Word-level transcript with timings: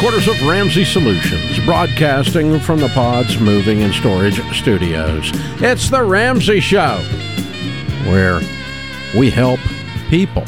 headquarters 0.00 0.28
of 0.28 0.48
Ramsey 0.48 0.82
Solutions, 0.86 1.62
broadcasting 1.66 2.58
from 2.58 2.80
the 2.80 2.88
Pods 2.88 3.38
Moving 3.38 3.82
and 3.82 3.92
Storage 3.92 4.40
Studios. 4.56 5.30
It's 5.60 5.90
the 5.90 6.02
Ramsey 6.02 6.58
Show, 6.58 6.96
where 8.06 8.40
we 9.14 9.28
help 9.28 9.60
people 10.08 10.46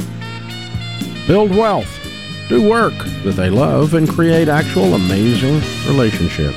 build 1.27 1.51
wealth, 1.51 2.01
do 2.48 2.66
work 2.66 2.95
that 3.24 3.34
they 3.37 3.51
love, 3.51 3.93
and 3.93 4.09
create 4.09 4.48
actual 4.48 4.95
amazing 4.95 5.60
relationships. 5.87 6.57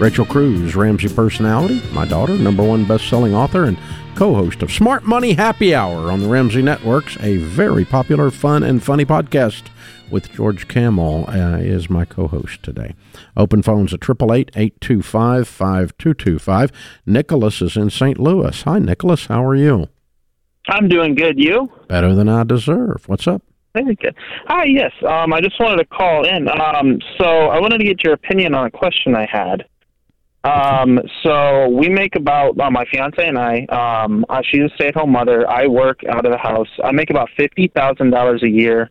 Rachel 0.00 0.24
Cruze, 0.24 0.74
Ramsey 0.74 1.14
personality, 1.14 1.82
my 1.92 2.06
daughter, 2.06 2.38
number 2.38 2.62
one 2.62 2.86
best-selling 2.86 3.34
author, 3.34 3.64
and 3.64 3.76
co-host 4.14 4.62
of 4.62 4.72
Smart 4.72 5.04
Money 5.04 5.34
Happy 5.34 5.74
Hour 5.74 6.10
on 6.10 6.20
the 6.20 6.28
Ramsey 6.28 6.62
Networks, 6.62 7.18
a 7.20 7.36
very 7.36 7.84
popular, 7.84 8.30
fun, 8.30 8.62
and 8.62 8.82
funny 8.82 9.04
podcast 9.04 9.64
with 10.10 10.32
George 10.32 10.66
Kamel 10.68 11.24
uh, 11.28 11.58
is 11.58 11.90
my 11.90 12.04
co-host 12.04 12.62
today. 12.62 12.94
Open 13.36 13.62
phones 13.62 13.92
at 13.94 14.00
888-825-5225. 14.00 16.70
Nicholas 17.06 17.62
is 17.62 17.76
in 17.76 17.90
St. 17.90 18.18
Louis. 18.18 18.62
Hi, 18.62 18.78
Nicholas. 18.78 19.26
How 19.26 19.44
are 19.44 19.56
you? 19.56 19.88
I'm 20.68 20.88
doing 20.88 21.14
good. 21.14 21.38
You? 21.38 21.70
Better 21.88 22.14
than 22.14 22.28
I 22.28 22.44
deserve. 22.44 23.04
What's 23.06 23.26
up? 23.26 23.42
Very 23.74 23.94
good. 23.94 24.14
Hi, 24.46 24.64
yes. 24.64 24.92
Um, 25.08 25.32
I 25.32 25.40
just 25.40 25.58
wanted 25.60 25.76
to 25.78 25.84
call 25.84 26.26
in. 26.26 26.48
Um, 26.48 26.98
so 27.18 27.24
I 27.24 27.60
wanted 27.60 27.78
to 27.78 27.84
get 27.84 28.02
your 28.02 28.14
opinion 28.14 28.54
on 28.54 28.66
a 28.66 28.70
question 28.70 29.14
I 29.14 29.26
had. 29.30 29.64
Um, 30.42 30.98
so 31.22 31.68
we 31.68 31.88
make 31.88 32.16
about 32.16 32.58
uh, 32.58 32.70
my 32.70 32.84
fiance 32.90 33.26
and 33.26 33.38
I. 33.38 33.64
Um, 33.66 34.24
uh, 34.28 34.40
she's 34.42 34.62
a 34.62 34.70
stay-at-home 34.74 35.12
mother. 35.12 35.48
I 35.48 35.66
work 35.66 36.00
out 36.08 36.24
of 36.24 36.32
the 36.32 36.38
house. 36.38 36.68
I 36.82 36.92
make 36.92 37.10
about 37.10 37.28
fifty 37.36 37.68
thousand 37.68 38.10
dollars 38.10 38.42
a 38.42 38.48
year. 38.48 38.88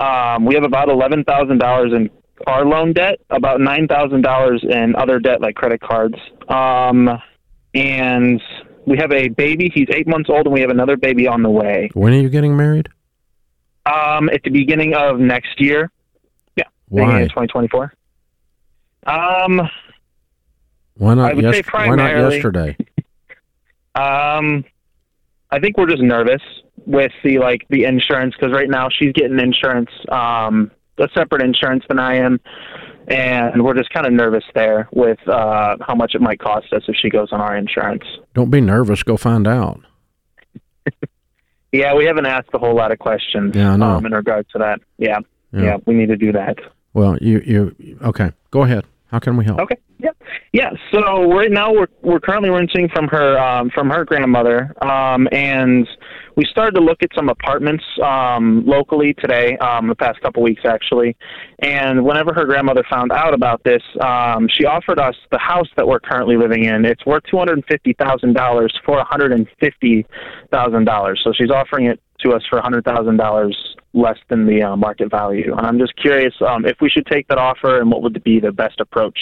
Um, 0.00 0.46
we 0.46 0.54
have 0.54 0.64
about 0.64 0.88
eleven 0.88 1.24
thousand 1.24 1.58
dollars 1.58 1.92
in 1.92 2.08
car 2.46 2.64
loan 2.64 2.92
debt, 2.94 3.18
about 3.28 3.60
nine 3.60 3.86
thousand 3.86 4.22
dollars 4.22 4.64
in 4.68 4.96
other 4.96 5.18
debt 5.18 5.40
like 5.40 5.54
credit 5.54 5.80
cards. 5.80 6.14
Um, 6.48 7.08
and 7.74 8.40
we 8.86 8.96
have 8.96 9.12
a 9.12 9.28
baby. 9.28 9.70
He's 9.74 9.88
eight 9.94 10.08
months 10.08 10.30
old, 10.30 10.46
and 10.46 10.54
we 10.54 10.60
have 10.62 10.70
another 10.70 10.96
baby 10.96 11.26
on 11.28 11.42
the 11.42 11.50
way. 11.50 11.90
When 11.92 12.14
are 12.14 12.18
you 12.20 12.30
getting 12.30 12.56
married? 12.56 12.88
Um, 13.86 14.28
at 14.30 14.42
the 14.42 14.50
beginning 14.50 14.94
of 14.94 15.20
next 15.20 15.60
year. 15.60 15.90
Yeah. 16.56 16.64
Why? 16.88 17.26
Twenty 17.28 17.48
twenty 17.48 17.68
four. 17.68 17.92
Um. 19.06 19.60
Why 20.96 21.14
not, 21.14 21.36
yes- 21.40 21.62
why 21.72 21.94
not 21.94 22.10
yesterday? 22.32 22.76
Um, 23.92 24.64
I 25.52 25.58
think 25.58 25.76
we're 25.76 25.88
just 25.88 26.02
nervous 26.02 26.42
with 26.86 27.12
the 27.24 27.38
like 27.38 27.66
the 27.70 27.84
insurance 27.84 28.34
because 28.38 28.54
right 28.54 28.68
now 28.68 28.88
she's 28.90 29.12
getting 29.12 29.38
insurance, 29.40 29.90
um, 30.10 30.70
a 30.98 31.08
separate 31.14 31.42
insurance 31.42 31.84
than 31.88 31.98
I 31.98 32.16
am, 32.16 32.40
and 33.08 33.64
we're 33.64 33.74
just 33.74 33.90
kind 33.90 34.06
of 34.06 34.12
nervous 34.12 34.44
there 34.54 34.88
with 34.92 35.18
uh, 35.28 35.76
how 35.80 35.94
much 35.94 36.14
it 36.14 36.20
might 36.20 36.38
cost 36.38 36.72
us 36.72 36.82
if 36.88 36.94
she 36.96 37.08
goes 37.10 37.28
on 37.32 37.40
our 37.40 37.56
insurance. 37.56 38.04
Don't 38.34 38.50
be 38.50 38.60
nervous. 38.60 39.02
Go 39.02 39.16
find 39.16 39.46
out. 39.46 39.80
Yeah, 41.72 41.94
we 41.94 42.04
haven't 42.04 42.26
asked 42.26 42.48
a 42.52 42.58
whole 42.58 42.74
lot 42.74 42.90
of 42.90 42.98
questions 42.98 43.54
Yeah, 43.54 43.74
I 43.74 43.76
know. 43.76 43.90
um, 43.92 44.04
in 44.04 44.10
regards 44.12 44.50
to 44.52 44.58
that. 44.58 44.80
Yeah, 44.98 45.20
Yeah. 45.52 45.62
yeah, 45.62 45.76
we 45.86 45.94
need 45.94 46.08
to 46.08 46.16
do 46.16 46.32
that. 46.32 46.56
Well, 46.94 47.16
you 47.20 47.40
you 47.46 47.96
okay? 48.02 48.32
Go 48.50 48.64
ahead. 48.64 48.84
How 49.10 49.18
can 49.18 49.36
we 49.36 49.44
help? 49.44 49.58
Okay. 49.60 49.76
Yep. 49.98 50.16
Yeah. 50.52 50.70
So 50.92 51.32
right 51.32 51.50
now 51.50 51.72
we're 51.72 51.88
we're 52.02 52.20
currently 52.20 52.48
renting 52.48 52.88
from 52.94 53.08
her 53.08 53.38
um, 53.38 53.70
from 53.70 53.90
her 53.90 54.04
grandmother, 54.04 54.72
um, 54.82 55.26
and 55.32 55.86
we 56.36 56.44
started 56.44 56.76
to 56.76 56.80
look 56.80 57.02
at 57.02 57.10
some 57.16 57.28
apartments 57.28 57.84
um, 58.04 58.64
locally 58.64 59.12
today, 59.14 59.58
um, 59.58 59.88
the 59.88 59.96
past 59.96 60.20
couple 60.20 60.42
weeks 60.42 60.62
actually. 60.64 61.16
And 61.58 62.04
whenever 62.04 62.32
her 62.32 62.44
grandmother 62.44 62.84
found 62.88 63.10
out 63.10 63.34
about 63.34 63.62
this, 63.64 63.82
um, 64.00 64.48
she 64.56 64.64
offered 64.64 65.00
us 65.00 65.16
the 65.32 65.38
house 65.38 65.68
that 65.76 65.86
we're 65.86 66.00
currently 66.00 66.36
living 66.36 66.64
in. 66.64 66.84
It's 66.84 67.04
worth 67.04 67.24
two 67.28 67.36
hundred 67.36 67.54
and 67.54 67.64
fifty 67.68 67.94
thousand 67.94 68.34
dollars 68.34 68.72
for 68.84 68.96
one 68.96 69.06
hundred 69.06 69.32
and 69.32 69.48
fifty 69.58 70.06
thousand 70.52 70.84
dollars. 70.84 71.20
So 71.24 71.32
she's 71.36 71.50
offering 71.50 71.86
it 71.86 72.00
to 72.22 72.32
us 72.32 72.42
for 72.48 72.56
one 72.56 72.62
hundred 72.64 72.84
thousand 72.84 73.16
dollars 73.16 73.56
less 73.92 74.18
than 74.28 74.46
the 74.46 74.62
uh, 74.62 74.76
market 74.76 75.10
value. 75.10 75.52
And 75.56 75.66
I'm 75.66 75.78
just 75.78 75.96
curious 75.96 76.34
um, 76.46 76.64
if 76.64 76.76
we 76.80 76.88
should 76.88 77.06
take 77.06 77.26
that 77.28 77.38
offer 77.38 77.80
and 77.80 77.90
what 77.90 78.02
would 78.02 78.22
be 78.22 78.38
the 78.40 78.52
best 78.52 78.78
approach 78.80 79.18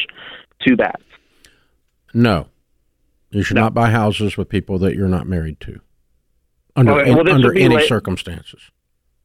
to 0.66 0.76
that. 0.76 1.00
No, 2.12 2.48
you 3.30 3.42
should 3.42 3.54
No. 3.56 3.62
not 3.62 3.74
buy 3.74 3.90
houses 3.90 4.36
with 4.36 4.48
people 4.48 4.78
that 4.80 4.94
you're 4.94 5.08
not 5.08 5.26
married 5.26 5.60
to. 5.60 5.80
Under 6.76 6.92
Okay, 7.00 7.10
well, 7.14 7.28
under 7.30 7.52
any 7.56 7.76
like- 7.76 7.84
circumstances. 7.88 8.60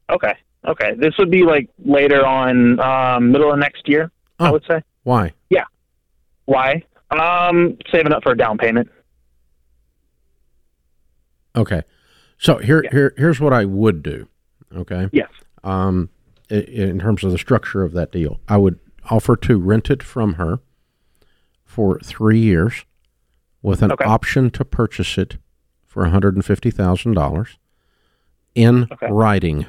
Okay. 0.10 0.34
Okay. 0.66 0.94
This 0.98 1.14
would 1.20 1.30
be 1.30 1.44
like 1.44 1.70
later 1.84 2.26
on, 2.26 2.80
um, 2.80 3.32
middle 3.32 3.52
of 3.52 3.60
next 3.60 3.88
year, 3.88 4.12
I 4.40 4.48
Oh. 4.50 4.52
would 4.54 4.64
say. 4.70 4.82
Why? 5.04 5.34
Yeah. 5.50 5.66
Why? 6.46 6.84
Um, 7.12 7.78
saving 7.92 8.14
up 8.14 8.24
for 8.24 8.32
a 8.32 8.38
down 8.38 8.58
payment. 8.58 8.90
Okay. 11.56 11.84
So 12.44 12.58
here 12.58 12.84
Yeah. 12.84 12.92
here 12.92 13.14
here's 13.18 13.40
what 13.40 13.54
I 13.54 13.64
would 13.64 14.04
do. 14.04 14.28
Okay. 14.76 15.08
Yes. 15.14 15.30
Um, 15.64 16.09
in 16.50 17.00
terms 17.00 17.24
of 17.24 17.31
the 17.31 17.38
structure 17.38 17.84
of 17.84 17.94
that 17.94 18.12
deal, 18.12 18.40
I 18.50 18.58
would 18.58 18.80
offer 19.09 19.38
to 19.38 19.58
rent 19.58 19.90
it 19.90 20.04
from 20.04 20.34
her 20.34 20.59
for 21.64 22.00
three 22.00 22.40
years, 22.40 22.84
with 23.62 23.81
an 23.81 23.94
Okay. 23.94 24.04
option 24.04 24.50
to 24.52 24.66
purchase 24.66 25.18
it 25.18 25.38
for 25.86 26.04
one 26.04 26.12
hundred 26.12 26.36
and 26.36 26.44
fifty 26.44 26.70
thousand 26.70 27.14
dollars 27.14 27.58
in 28.56 28.88
Okay. 28.92 29.08
writing. 29.10 29.68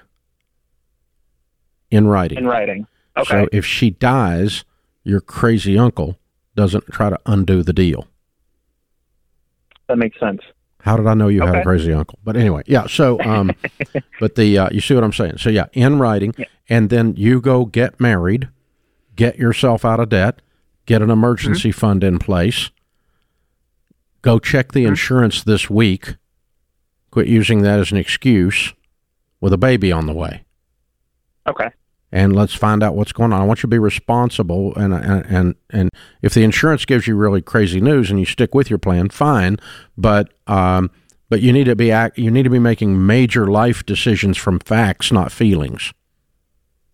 In 1.92 2.08
writing. 2.08 2.38
In 2.38 2.46
writing. 2.46 2.86
Okay. 3.16 3.28
So 3.44 3.48
if 3.52 3.64
she 3.64 3.90
dies, 3.90 4.64
your 5.04 5.20
crazy 5.20 5.78
uncle 5.78 6.18
doesn't 6.56 6.86
try 6.88 7.08
to 7.08 7.20
undo 7.24 7.62
the 7.62 7.72
deal. 7.72 8.08
that 9.86 9.98
makes 9.98 10.18
sense. 10.18 10.40
How 10.84 10.98
did 10.98 11.06
I 11.06 11.14
know 11.14 11.28
you 11.28 11.40
had 11.40 11.54
a 11.56 11.62
crazy 11.62 11.92
uncle? 11.94 12.18
But 12.22 12.36
anyway, 12.36 12.62
yeah. 12.66 12.86
So, 12.86 13.18
um, 13.22 13.52
but 14.20 14.34
the 14.34 14.58
uh, 14.58 14.68
you 14.70 14.80
see 14.82 14.94
what 14.94 15.02
I'm 15.02 15.14
saying? 15.14 15.38
So 15.38 15.48
yeah, 15.48 15.66
in 15.72 15.98
writing, 15.98 16.34
Yeah. 16.36 16.44
and 16.68 16.90
then 16.90 17.14
you 17.16 17.40
go 17.40 17.64
get 17.64 17.98
married, 17.98 18.48
get 19.16 19.38
yourself 19.38 19.84
out 19.86 19.98
of 19.98 20.10
debt, 20.10 20.42
get 20.84 21.00
an 21.00 21.08
emergency 21.10 21.70
Mm-hmm. 21.70 21.78
fund 21.80 22.04
in 22.04 22.18
place. 22.18 22.70
Go 24.20 24.38
check 24.38 24.72
the 24.72 24.84
insurance 24.84 25.42
this 25.42 25.70
week. 25.70 26.16
Quit 27.10 27.28
using 27.28 27.62
that 27.62 27.78
as 27.78 27.90
an 27.90 27.96
excuse 27.96 28.74
with 29.40 29.52
a 29.54 29.58
baby 29.58 29.90
on 29.90 30.06
the 30.06 30.12
way. 30.12 30.44
Okay. 31.46 31.70
And 32.14 32.34
let's 32.34 32.54
find 32.54 32.84
out 32.84 32.94
what's 32.94 33.12
going 33.12 33.32
on. 33.32 33.40
I 33.40 33.44
want 33.44 33.58
you 33.58 33.62
to 33.62 33.68
be 33.68 33.78
responsible, 33.78 34.72
and 34.76 34.94
and 34.94 35.56
and, 35.70 35.90
if 36.22 36.32
the 36.32 36.44
insurance 36.44 36.84
gives 36.84 37.08
you 37.08 37.16
really 37.16 37.42
crazy 37.42 37.80
news 37.80 38.08
and 38.08 38.20
you 38.20 38.24
stick 38.24 38.54
with 38.54 38.70
your 38.70 38.78
plan, 38.78 39.08
fine. 39.08 39.56
But 39.98 40.32
um, 40.46 40.92
but 41.28 41.42
you 41.42 41.52
need 41.52 41.64
to 41.64 41.74
be 41.74 41.90
act, 41.90 42.16
you 42.16 42.30
need 42.30 42.44
to 42.44 42.50
be 42.50 42.60
making 42.60 43.04
major 43.04 43.48
life 43.48 43.84
decisions 43.84 44.38
from 44.38 44.60
facts, 44.60 45.10
not 45.10 45.32
feelings. 45.32 45.92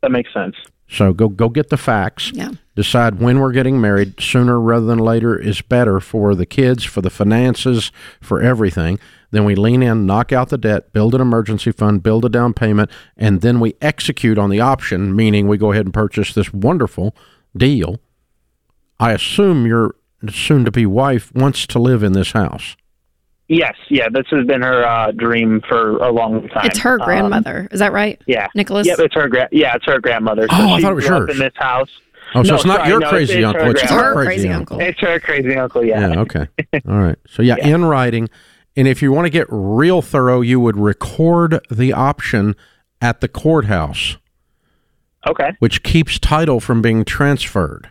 That 0.00 0.10
makes 0.10 0.32
sense. 0.32 0.56
So 0.90 1.12
go 1.12 1.28
go 1.28 1.48
get 1.48 1.70
the 1.70 1.76
facts. 1.76 2.32
Yeah. 2.34 2.50
Decide 2.74 3.20
when 3.20 3.38
we're 3.38 3.52
getting 3.52 3.80
married. 3.80 4.20
Sooner 4.20 4.58
rather 4.60 4.86
than 4.86 4.98
later 4.98 5.38
is 5.38 5.62
better 5.62 6.00
for 6.00 6.34
the 6.34 6.46
kids, 6.46 6.84
for 6.84 7.00
the 7.00 7.10
finances, 7.10 7.92
for 8.20 8.42
everything. 8.42 8.98
Then 9.30 9.44
we 9.44 9.54
lean 9.54 9.82
in, 9.82 10.06
knock 10.06 10.32
out 10.32 10.48
the 10.48 10.58
debt, 10.58 10.92
build 10.92 11.14
an 11.14 11.20
emergency 11.20 11.70
fund, 11.70 12.02
build 12.02 12.24
a 12.24 12.28
down 12.28 12.52
payment, 12.52 12.90
and 13.16 13.40
then 13.40 13.60
we 13.60 13.76
execute 13.80 14.38
on 14.38 14.50
the 14.50 14.60
option, 14.60 15.14
meaning 15.14 15.46
we 15.46 15.56
go 15.56 15.70
ahead 15.70 15.86
and 15.86 15.94
purchase 15.94 16.34
this 16.34 16.52
wonderful 16.52 17.14
deal. 17.56 18.00
I 18.98 19.12
assume 19.12 19.66
your 19.66 19.94
soon 20.28 20.64
to 20.64 20.70
be 20.72 20.86
wife 20.86 21.32
wants 21.34 21.66
to 21.68 21.78
live 21.78 22.02
in 22.02 22.12
this 22.12 22.32
house. 22.32 22.76
Yes. 23.52 23.74
Yeah. 23.88 24.08
This 24.08 24.26
has 24.30 24.46
been 24.46 24.62
her 24.62 24.86
uh, 24.86 25.10
dream 25.10 25.60
for 25.68 25.96
a 25.96 26.12
long 26.12 26.48
time. 26.50 26.66
It's 26.66 26.78
her 26.78 27.00
Um, 27.00 27.04
grandmother. 27.04 27.66
Is 27.72 27.80
that 27.80 27.92
right? 27.92 28.20
yeah. 28.26 28.46
Nicholas? 28.54 28.86
Yep. 28.86 28.98
It's 29.00 29.14
her. 29.16 29.26
Gra- 29.28 29.48
yeah. 29.50 29.74
It's 29.74 29.84
her 29.86 29.98
grandmother. 30.00 30.42
So 30.42 30.48
Oh, 30.56 30.74
I 30.74 30.80
thought 30.80 30.92
it 30.92 30.94
was 30.94 31.06
grew 31.06 31.16
up 31.16 31.20
yours. 31.28 31.30
in 31.32 31.38
this 31.44 31.52
house. 31.56 31.90
Oh, 32.36 32.44
so 32.44 32.50
No, 32.50 32.54
it's 32.54 32.64
not 32.64 32.76
sorry, 32.76 32.88
your 32.90 33.00
no, 33.00 33.08
crazy 33.10 33.38
it's 33.38 33.46
uncle, 33.46 33.70
it's 33.70 33.82
It's 33.82 33.90
her 33.90 33.98
her 34.04 34.12
crazy, 34.14 34.26
crazy 34.28 34.48
uncle. 34.50 34.76
uncle. 34.76 34.88
It's 34.88 35.00
her 35.00 35.18
crazy 35.18 35.56
uncle. 35.56 35.84
Yeah. 35.84 36.08
Yeah, 36.10 36.20
okay. 36.20 36.46
All 36.88 36.98
right. 37.00 37.18
So 37.28 37.42
yeah, 37.42 37.56
Yeah. 37.58 37.74
in 37.74 37.84
writing. 37.86 38.28
And 38.76 38.86
if 38.86 39.02
you 39.02 39.10
want 39.10 39.26
to 39.26 39.30
get 39.30 39.48
real 39.50 40.00
thorough, 40.00 40.40
you 40.42 40.60
would 40.60 40.76
record 40.76 41.58
the 41.68 41.92
option 41.92 42.54
at 43.02 43.20
the 43.20 43.26
courthouse, 43.26 44.16
Okay. 45.28 45.50
which 45.58 45.82
keeps 45.82 46.20
title 46.20 46.60
from 46.60 46.80
being 46.80 47.04
transferred 47.04 47.90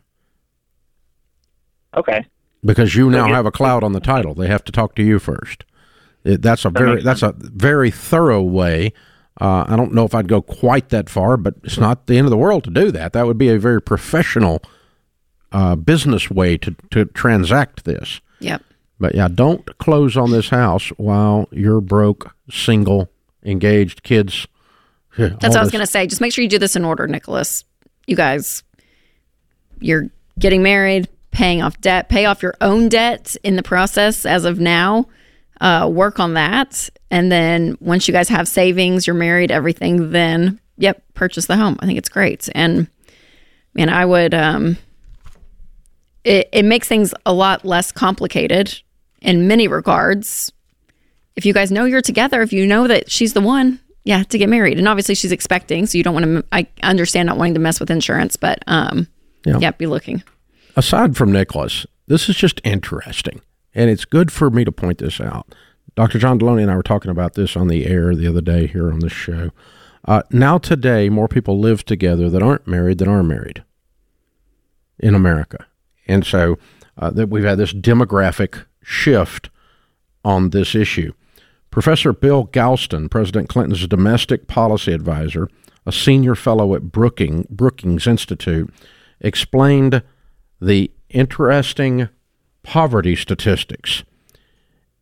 Okay. 1.97 2.25
Because 2.63 2.95
you 2.95 3.09
now 3.09 3.27
have 3.27 3.45
a 3.45 3.51
cloud 3.51 3.83
on 3.83 3.93
the 3.93 3.99
title. 3.99 4.33
They 4.33 4.47
have 4.47 4.63
to 4.65 4.71
talk 4.71 4.95
to 4.95 5.03
you 5.03 5.19
first. 5.19 5.63
It, 6.23 6.41
that's 6.41 6.65
a 6.65 6.69
very 6.69 6.95
makes 6.95 7.03
that's 7.05 7.23
a 7.23 7.33
very 7.37 7.91
thorough 7.91 8.41
way. 8.41 8.93
Uh, 9.39 9.65
I 9.67 9.77
don't 9.77 9.93
know 9.93 10.03
if 10.03 10.13
I'd 10.13 10.27
go 10.27 10.41
quite 10.41 10.89
that 10.89 11.09
far, 11.09 11.37
but 11.37 11.55
it's 11.63 11.77
not 11.77 12.07
the 12.07 12.17
end 12.17 12.25
of 12.25 12.31
the 12.31 12.37
world 12.37 12.65
to 12.65 12.69
do 12.69 12.91
that. 12.91 13.13
That 13.13 13.25
would 13.25 13.37
be 13.37 13.49
a 13.49 13.57
very 13.57 13.81
professional 13.81 14.61
uh, 15.51 15.75
business 15.75 16.29
way 16.29 16.57
to, 16.57 16.75
to 16.91 17.05
transact 17.05 17.85
this. 17.85 18.19
Yep. 18.39 18.63
But 18.99 19.15
yeah, 19.15 19.29
don't 19.29 19.65
close 19.77 20.17
on 20.17 20.31
this 20.31 20.49
house 20.49 20.89
while 20.97 21.47
you're 21.51 21.79
broke, 21.79 22.35
single, 22.51 23.09
engaged, 23.43 24.03
kids. 24.03 24.45
That's 25.17 25.41
what 25.41 25.55
I 25.55 25.61
was 25.61 25.71
going 25.71 25.85
to 25.85 25.91
say. 25.91 26.05
Just 26.05 26.19
make 26.19 26.33
sure 26.33 26.43
you 26.43 26.49
do 26.49 26.59
this 26.59 26.75
in 26.75 26.83
order, 26.83 27.07
Nicholas. 27.07 27.63
You 28.07 28.17
guys, 28.17 28.63
you're 29.79 30.09
getting 30.37 30.63
married, 30.63 31.07
paying 31.31 31.61
off 31.61 31.79
debt, 31.81 32.09
pay 32.09 32.25
off 32.25 32.41
your 32.41 32.55
own 32.61 32.89
debt 32.89 33.35
in 33.43 33.55
the 33.55 33.63
process 33.63 34.25
as 34.25 34.45
of 34.45 34.59
now. 34.59 35.07
Uh, 35.61 35.89
work 35.91 36.19
on 36.19 36.35
that. 36.35 36.89
And 37.11 37.31
then 37.31 37.77
once 37.81 38.07
you 38.07 38.13
guys 38.13 38.29
have 38.29 38.47
savings, 38.47 39.05
you're 39.05 39.15
married, 39.15 39.51
everything, 39.51 40.11
then, 40.11 40.59
yep, 40.77 41.03
purchase 41.15 41.47
the 41.47 41.57
home. 41.57 41.77
I 41.81 41.85
think 41.85 41.97
it's 41.97 42.09
great. 42.09 42.47
And 42.55 42.87
man, 43.73 43.89
I 43.89 44.05
would, 44.05 44.33
um, 44.33 44.77
it, 46.23 46.47
it 46.53 46.63
makes 46.63 46.87
things 46.87 47.13
a 47.25 47.33
lot 47.33 47.65
less 47.65 47.91
complicated 47.91 48.81
in 49.21 49.47
many 49.47 49.67
regards. 49.67 50.51
If 51.35 51.45
you 51.45 51.53
guys 51.53 51.71
know 51.71 51.85
you're 51.85 52.01
together, 52.01 52.41
if 52.41 52.53
you 52.53 52.65
know 52.65 52.87
that 52.87 53.11
she's 53.11 53.33
the 53.33 53.41
one, 53.41 53.81
yeah, 54.05 54.23
to 54.23 54.37
get 54.37 54.47
married. 54.47 54.77
And 54.79 54.87
obviously 54.87 55.15
she's 55.15 55.33
expecting, 55.33 55.87
so 55.87 55.97
you 55.97 56.03
don't 56.05 56.13
want 56.13 56.25
to, 56.25 56.45
I 56.53 56.67
understand 56.83 57.27
not 57.27 57.37
wanting 57.37 57.55
to 57.55 57.59
mess 57.59 57.81
with 57.81 57.91
insurance, 57.91 58.37
but, 58.37 58.63
um, 58.67 59.07
yeah, 59.45 59.57
yeah 59.59 59.71
be 59.71 59.87
looking 59.87 60.23
aside 60.79 61.17
from 61.17 61.29
Nicholas, 61.31 61.85
this 62.07 62.29
is 62.29 62.37
just 62.37 62.61
interesting. 62.63 63.41
And 63.75 63.89
it's 63.89 64.05
good 64.05 64.31
for 64.31 64.49
me 64.49 64.63
to 64.63 64.71
point 64.71 64.99
this 64.99 65.19
out. 65.19 65.53
Dr. 65.95 66.17
John 66.17 66.39
Delony 66.39 66.61
and 66.61 66.71
I 66.71 66.75
were 66.75 66.83
talking 66.83 67.11
about 67.11 67.33
this 67.33 67.57
on 67.57 67.67
the 67.67 67.85
air 67.85 68.15
the 68.15 68.27
other 68.27 68.41
day 68.41 68.65
here 68.65 68.89
on 68.89 68.99
the 68.99 69.09
show. 69.09 69.51
Uh, 70.05 70.23
now, 70.31 70.57
today, 70.57 71.09
more 71.09 71.27
people 71.27 71.59
live 71.59 71.83
together 71.83 72.29
that 72.29 72.41
aren't 72.41 72.65
married 72.65 72.99
than 72.99 73.09
are 73.09 73.21
married 73.21 73.63
in 74.97 75.13
America. 75.13 75.67
And 76.07 76.25
so 76.25 76.57
uh, 76.97 77.09
that 77.11 77.27
we've 77.27 77.43
had 77.43 77.57
this 77.57 77.73
demographic 77.73 78.65
shift 78.81 79.49
on 80.23 80.51
this 80.51 80.73
issue. 80.73 81.11
Professor 81.71 82.13
Bill 82.13 82.47
Galston, 82.47 83.11
President 83.11 83.49
Clinton's 83.49 83.85
domestic 83.85 84.47
policy 84.47 84.93
advisor, 84.93 85.49
a 85.85 85.91
senior 85.91 86.35
fellow 86.35 86.73
at 86.73 86.91
Brookings, 86.91 87.45
Brookings 87.49 88.07
Institute, 88.07 88.73
explained 89.19 90.01
the 90.61 90.91
interesting 91.09 92.09
poverty 92.63 93.15
statistics. 93.15 94.03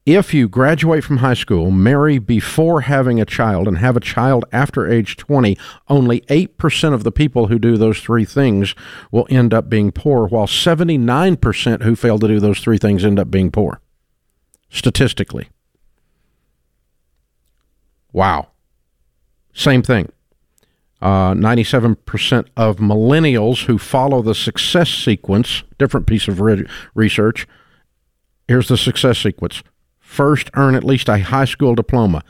If 0.05 0.33
you 0.33 0.47
graduate 0.47 1.03
from 1.03 1.17
high 1.17 1.33
school, 1.33 1.69
marry 1.69 2.17
before 2.17 2.81
having 2.81 3.19
a 3.19 3.25
child, 3.25 3.67
and 3.67 3.79
have 3.79 3.97
a 3.97 3.99
child 3.99 4.45
after 4.53 4.89
age 4.89 5.17
20, 5.17 5.57
only 5.89 6.21
8% 6.21 6.93
of 6.93 7.03
the 7.03 7.11
people 7.11 7.47
who 7.47 7.59
do 7.59 7.75
those 7.75 7.99
three 7.99 8.23
things 8.23 8.73
will 9.11 9.27
end 9.29 9.53
up 9.53 9.69
being 9.69 9.91
poor, 9.91 10.25
while 10.27 10.47
79% 10.47 11.83
who 11.83 11.95
fail 11.97 12.17
to 12.19 12.27
do 12.27 12.39
those 12.39 12.59
three 12.59 12.77
things 12.77 13.03
end 13.03 13.19
up 13.19 13.29
being 13.29 13.51
poor. 13.51 13.81
Statistically. 14.69 15.49
Wow. 18.13 18.47
Same 19.53 19.83
thing. 19.83 20.09
Uh, 20.99 21.33
97% 21.33 22.47
of 22.57 22.77
millennials 22.77 23.65
who 23.65 23.77
follow 23.77 24.23
the 24.23 24.33
success 24.33 24.89
sequence, 24.89 25.63
different 25.77 26.07
piece 26.07 26.27
of 26.27 26.41
re- 26.41 26.65
research. 26.95 27.47
Here's 28.47 28.67
the 28.67 28.77
success 28.77 29.19
sequence 29.19 29.61
first, 29.99 30.49
earn 30.55 30.73
at 30.73 30.83
least 30.83 31.09
a 31.09 31.19
high 31.19 31.45
school 31.45 31.75
diploma. 31.75 32.23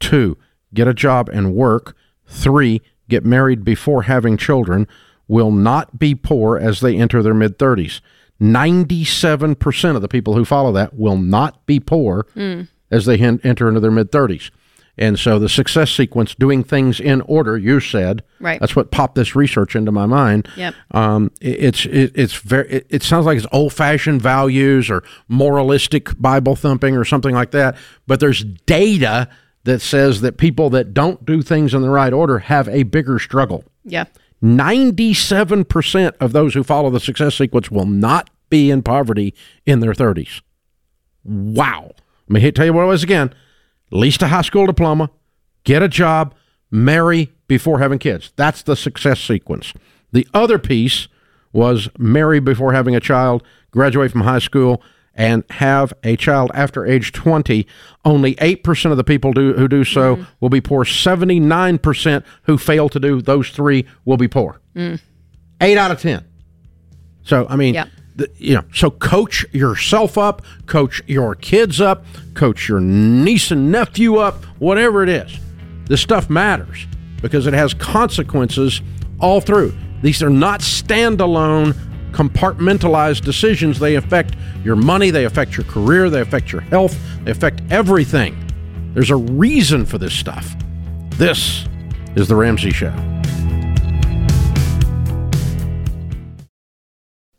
Two, 0.00 0.36
get 0.74 0.88
a 0.88 0.94
job 0.94 1.28
and 1.28 1.54
work. 1.54 1.96
Three, 2.26 2.82
get 3.08 3.24
married 3.24 3.64
before 3.64 4.02
having 4.02 4.36
children. 4.36 4.86
Will 5.28 5.52
not 5.52 5.98
be 5.98 6.14
poor 6.14 6.58
as 6.58 6.80
they 6.80 6.96
enter 6.96 7.22
their 7.22 7.34
mid 7.34 7.58
30s. 7.58 8.00
97% 8.40 9.96
of 9.96 10.02
the 10.02 10.08
people 10.08 10.34
who 10.34 10.44
follow 10.44 10.72
that 10.72 10.94
will 10.94 11.18
not 11.18 11.64
be 11.66 11.78
poor 11.78 12.26
mm. 12.34 12.66
as 12.90 13.04
they 13.04 13.18
enter 13.18 13.68
into 13.68 13.80
their 13.80 13.90
mid 13.90 14.10
30s. 14.10 14.50
And 14.98 15.18
so 15.18 15.38
the 15.38 15.48
success 15.48 15.90
sequence, 15.90 16.34
doing 16.34 16.62
things 16.62 17.00
in 17.00 17.20
order, 17.22 17.56
you 17.56 17.80
said, 17.80 18.22
right? 18.38 18.60
That's 18.60 18.76
what 18.76 18.90
popped 18.90 19.14
this 19.14 19.34
research 19.34 19.74
into 19.74 19.90
my 19.92 20.06
mind. 20.06 20.48
Yep. 20.56 20.74
Um, 20.90 21.30
it, 21.40 21.64
it's 21.64 21.86
it, 21.86 22.12
it's 22.14 22.34
very 22.34 22.68
it, 22.68 22.86
it 22.90 23.02
sounds 23.02 23.26
like 23.26 23.38
it's 23.38 23.46
old 23.52 23.72
fashioned 23.72 24.20
values 24.20 24.90
or 24.90 25.02
moralistic 25.28 26.18
Bible 26.20 26.56
thumping 26.56 26.96
or 26.96 27.04
something 27.04 27.34
like 27.34 27.52
that. 27.52 27.76
But 28.06 28.20
there's 28.20 28.44
data 28.44 29.28
that 29.64 29.80
says 29.80 30.20
that 30.22 30.36
people 30.38 30.70
that 30.70 30.92
don't 30.94 31.24
do 31.24 31.42
things 31.42 31.74
in 31.74 31.82
the 31.82 31.90
right 31.90 32.12
order 32.12 32.38
have 32.38 32.68
a 32.68 32.82
bigger 32.84 33.18
struggle. 33.18 33.64
Yeah. 33.84 34.06
97% 34.42 36.12
of 36.18 36.32
those 36.32 36.54
who 36.54 36.62
follow 36.62 36.88
the 36.88 37.00
success 37.00 37.34
sequence 37.34 37.70
will 37.70 37.84
not 37.86 38.30
be 38.48 38.70
in 38.70 38.82
poverty 38.82 39.34
in 39.66 39.80
their 39.80 39.92
30s. 39.92 40.40
Wow. 41.24 41.92
Let 42.28 42.42
me 42.42 42.52
tell 42.52 42.64
you 42.64 42.72
what 42.72 42.84
it 42.84 42.86
was 42.86 43.02
again 43.02 43.34
at 43.90 43.98
least 43.98 44.22
a 44.22 44.28
high 44.28 44.42
school 44.42 44.66
diploma, 44.66 45.10
get 45.64 45.82
a 45.82 45.88
job, 45.88 46.34
marry 46.70 47.32
before 47.46 47.78
having 47.80 47.98
kids. 47.98 48.32
That's 48.36 48.62
the 48.62 48.76
success 48.76 49.20
sequence. 49.20 49.72
The 50.12 50.26
other 50.32 50.58
piece 50.58 51.08
was 51.52 51.88
marry 51.98 52.40
before 52.40 52.72
having 52.72 52.94
a 52.94 53.00
child, 53.00 53.42
graduate 53.70 54.12
from 54.12 54.22
high 54.22 54.38
school, 54.38 54.82
and 55.14 55.44
have 55.50 55.92
a 56.04 56.16
child 56.16 56.50
after 56.54 56.86
age 56.86 57.12
20. 57.12 57.66
Only 58.04 58.36
8% 58.36 58.90
of 58.90 58.96
the 58.96 59.04
people 59.04 59.32
do, 59.32 59.52
who 59.54 59.68
do 59.68 59.84
so 59.84 60.16
mm. 60.16 60.26
will 60.40 60.48
be 60.48 60.60
poor. 60.60 60.84
79% 60.84 62.24
who 62.44 62.56
fail 62.56 62.88
to 62.88 63.00
do 63.00 63.20
those 63.20 63.50
three 63.50 63.86
will 64.04 64.16
be 64.16 64.28
poor. 64.28 64.60
Mm. 64.74 65.00
8 65.60 65.76
out 65.76 65.90
of 65.90 66.00
10. 66.00 66.24
So, 67.22 67.46
I 67.50 67.56
mean, 67.56 67.74
you 68.36 68.54
know, 68.54 68.64
so 68.72 68.90
coach 68.90 69.44
yourself 69.52 70.18
up, 70.18 70.42
coach 70.66 71.02
your 71.06 71.34
kids 71.34 71.80
up, 71.80 72.04
coach 72.34 72.68
your 72.68 72.80
niece 72.80 73.50
and 73.50 73.70
nephew 73.70 74.16
up, 74.16 74.44
whatever 74.58 75.02
it 75.02 75.08
is. 75.08 75.38
This 75.86 76.00
stuff 76.00 76.30
matters 76.30 76.86
because 77.22 77.46
it 77.46 77.54
has 77.54 77.74
consequences 77.74 78.80
all 79.18 79.40
through. 79.40 79.76
These 80.02 80.22
are 80.22 80.30
not 80.30 80.60
standalone, 80.60 81.72
compartmentalized 82.12 83.24
decisions. 83.24 83.78
They 83.78 83.96
affect 83.96 84.36
your 84.64 84.76
money, 84.76 85.10
they 85.10 85.24
affect 85.24 85.56
your 85.56 85.64
career, 85.64 86.10
they 86.10 86.20
affect 86.20 86.52
your 86.52 86.62
health, 86.62 86.98
they 87.24 87.30
affect 87.30 87.62
everything. 87.70 88.36
There's 88.94 89.10
a 89.10 89.16
reason 89.16 89.86
for 89.86 89.98
this 89.98 90.14
stuff. 90.14 90.54
This 91.10 91.66
is 92.16 92.28
The 92.28 92.34
Ramsey 92.34 92.70
Show. 92.70 93.09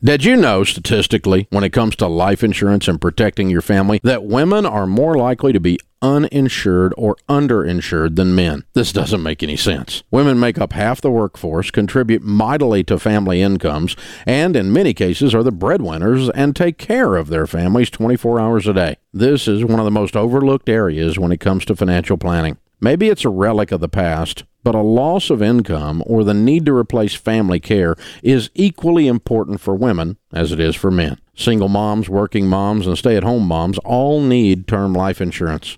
Did 0.04 0.26
you 0.26 0.36
know 0.36 0.64
statistically, 0.64 1.46
when 1.52 1.64
it 1.64 1.74
comes 1.74 1.96
to 1.98 2.08
life 2.08 2.44
insurance 2.44 2.88
and 2.88 3.00
protecting 3.00 3.52
your 3.52 3.62
family, 3.62 4.00
that 4.04 4.24
women 4.24 4.66
are 4.66 4.88
more 4.88 5.16
likely 5.16 5.54
to 5.54 5.60
be 5.60 5.78
uninsured 6.02 6.92
or 6.98 7.16
underinsured 7.30 8.16
than 8.16 8.34
men. 8.34 8.64
This 8.74 8.92
doesn't 8.92 9.22
make 9.22 9.44
any 9.44 9.56
sense. 9.56 10.02
Women 10.10 10.40
make 10.40 10.58
up 10.58 10.74
half 10.74 11.02
the 11.02 11.12
workforce, 11.12 11.70
contribute 11.70 12.24
mightily 12.24 12.84
to 12.86 12.98
family 12.98 13.44
incomes, 13.44 13.96
and 14.26 14.56
in 14.56 14.74
many 14.74 14.96
cases 14.96 15.36
are 15.36 15.44
the 15.44 15.52
breadwinners 15.52 16.30
and 16.32 16.56
take 16.56 16.80
care 16.80 17.16
of 17.16 17.28
their 17.28 17.46
families 17.46 17.92
24 17.92 18.40
hours 18.40 18.68
a 18.68 18.74
day. 18.74 18.98
This 19.14 19.48
is 19.48 19.64
one 19.64 19.78
of 19.78 19.86
the 19.86 19.92
most 19.92 20.16
overlooked 20.16 20.68
areas 20.68 21.20
when 21.20 21.32
it 21.32 21.40
comes 21.40 21.64
to 21.66 21.76
financial 21.76 22.18
planning. 22.18 22.58
Maybe 22.80 23.10
it's 23.10 23.26
a 23.26 23.30
relic 23.30 23.72
of 23.72 23.80
the 23.80 23.88
past, 23.88 24.44
but 24.64 24.76
a 24.76 24.82
loss 24.82 25.30
of 25.30 25.42
income 25.42 26.04
or 26.06 26.24
the 26.24 26.34
need 26.34 26.66
to 26.66 26.74
replace 26.74 27.16
family 27.16 27.60
care 27.60 27.96
is 28.24 28.50
equally 28.54 29.08
important 29.08 29.60
for 29.60 29.76
women 29.76 30.18
as 30.34 30.52
it 30.52 30.60
is 30.60 30.76
for 30.76 30.92
men. 30.92 31.20
Single 31.36 31.70
moms, 31.70 32.10
working 32.10 32.48
moms, 32.48 32.86
and 32.86 32.98
stay 32.98 33.18
at 33.18 33.24
home 33.24 33.48
moms 33.48 33.78
all 33.80 34.22
need 34.22 34.68
term 34.68 34.94
life 34.94 35.22
insurance. 35.22 35.78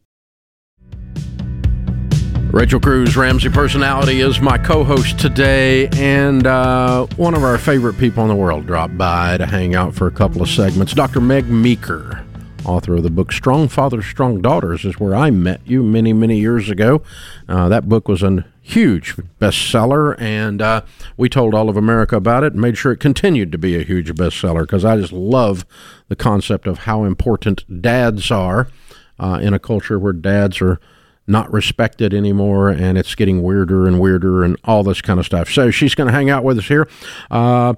Rachel 2.51 2.81
Cruze, 2.81 3.15
Ramsey 3.15 3.47
Personality, 3.47 4.19
is 4.19 4.41
my 4.41 4.57
co 4.57 4.83
host 4.83 5.17
today, 5.17 5.87
and 5.93 6.45
uh, 6.45 7.05
one 7.15 7.33
of 7.33 7.45
our 7.45 7.57
favorite 7.57 7.97
people 7.97 8.23
in 8.23 8.29
the 8.29 8.35
world 8.35 8.67
dropped 8.67 8.97
by 8.97 9.37
to 9.37 9.45
hang 9.45 9.73
out 9.73 9.95
for 9.95 10.05
a 10.05 10.11
couple 10.11 10.41
of 10.41 10.49
segments. 10.49 10.93
Dr. 10.93 11.21
Meg 11.21 11.47
Meeker, 11.47 12.25
author 12.65 12.95
of 12.95 13.03
the 13.03 13.09
book 13.09 13.31
Strong 13.31 13.69
Fathers, 13.69 14.05
Strong 14.05 14.41
Daughters, 14.41 14.83
is 14.83 14.99
where 14.99 15.15
I 15.15 15.31
met 15.31 15.61
you 15.65 15.81
many, 15.81 16.11
many 16.11 16.41
years 16.41 16.69
ago. 16.69 17.01
Uh, 17.47 17.69
that 17.69 17.87
book 17.87 18.09
was 18.09 18.21
a 18.21 18.43
huge 18.61 19.15
bestseller, 19.39 20.19
and 20.19 20.61
uh, 20.61 20.81
we 21.15 21.29
told 21.29 21.53
all 21.53 21.69
of 21.69 21.77
America 21.77 22.17
about 22.17 22.43
it 22.43 22.51
and 22.51 22.61
made 22.61 22.77
sure 22.77 22.91
it 22.91 22.99
continued 22.99 23.53
to 23.53 23.57
be 23.57 23.77
a 23.77 23.83
huge 23.83 24.13
bestseller 24.13 24.63
because 24.63 24.83
I 24.83 24.97
just 24.97 25.13
love 25.13 25.65
the 26.09 26.17
concept 26.17 26.67
of 26.67 26.79
how 26.79 27.05
important 27.05 27.81
dads 27.81 28.29
are 28.29 28.67
uh, 29.17 29.39
in 29.41 29.53
a 29.53 29.59
culture 29.59 29.97
where 29.97 30.11
dads 30.11 30.59
are 30.61 30.81
not 31.27 31.51
respected 31.51 32.13
anymore, 32.13 32.69
and 32.69 32.97
it's 32.97 33.15
getting 33.15 33.41
weirder 33.41 33.87
and 33.87 33.99
weirder 33.99 34.43
and 34.43 34.57
all 34.63 34.83
this 34.83 35.01
kind 35.01 35.19
of 35.19 35.25
stuff. 35.25 35.49
So 35.49 35.71
she's 35.71 35.95
going 35.95 36.07
to 36.07 36.13
hang 36.13 36.29
out 36.29 36.43
with 36.43 36.57
us 36.57 36.67
here. 36.67 36.87
Uh, 37.29 37.73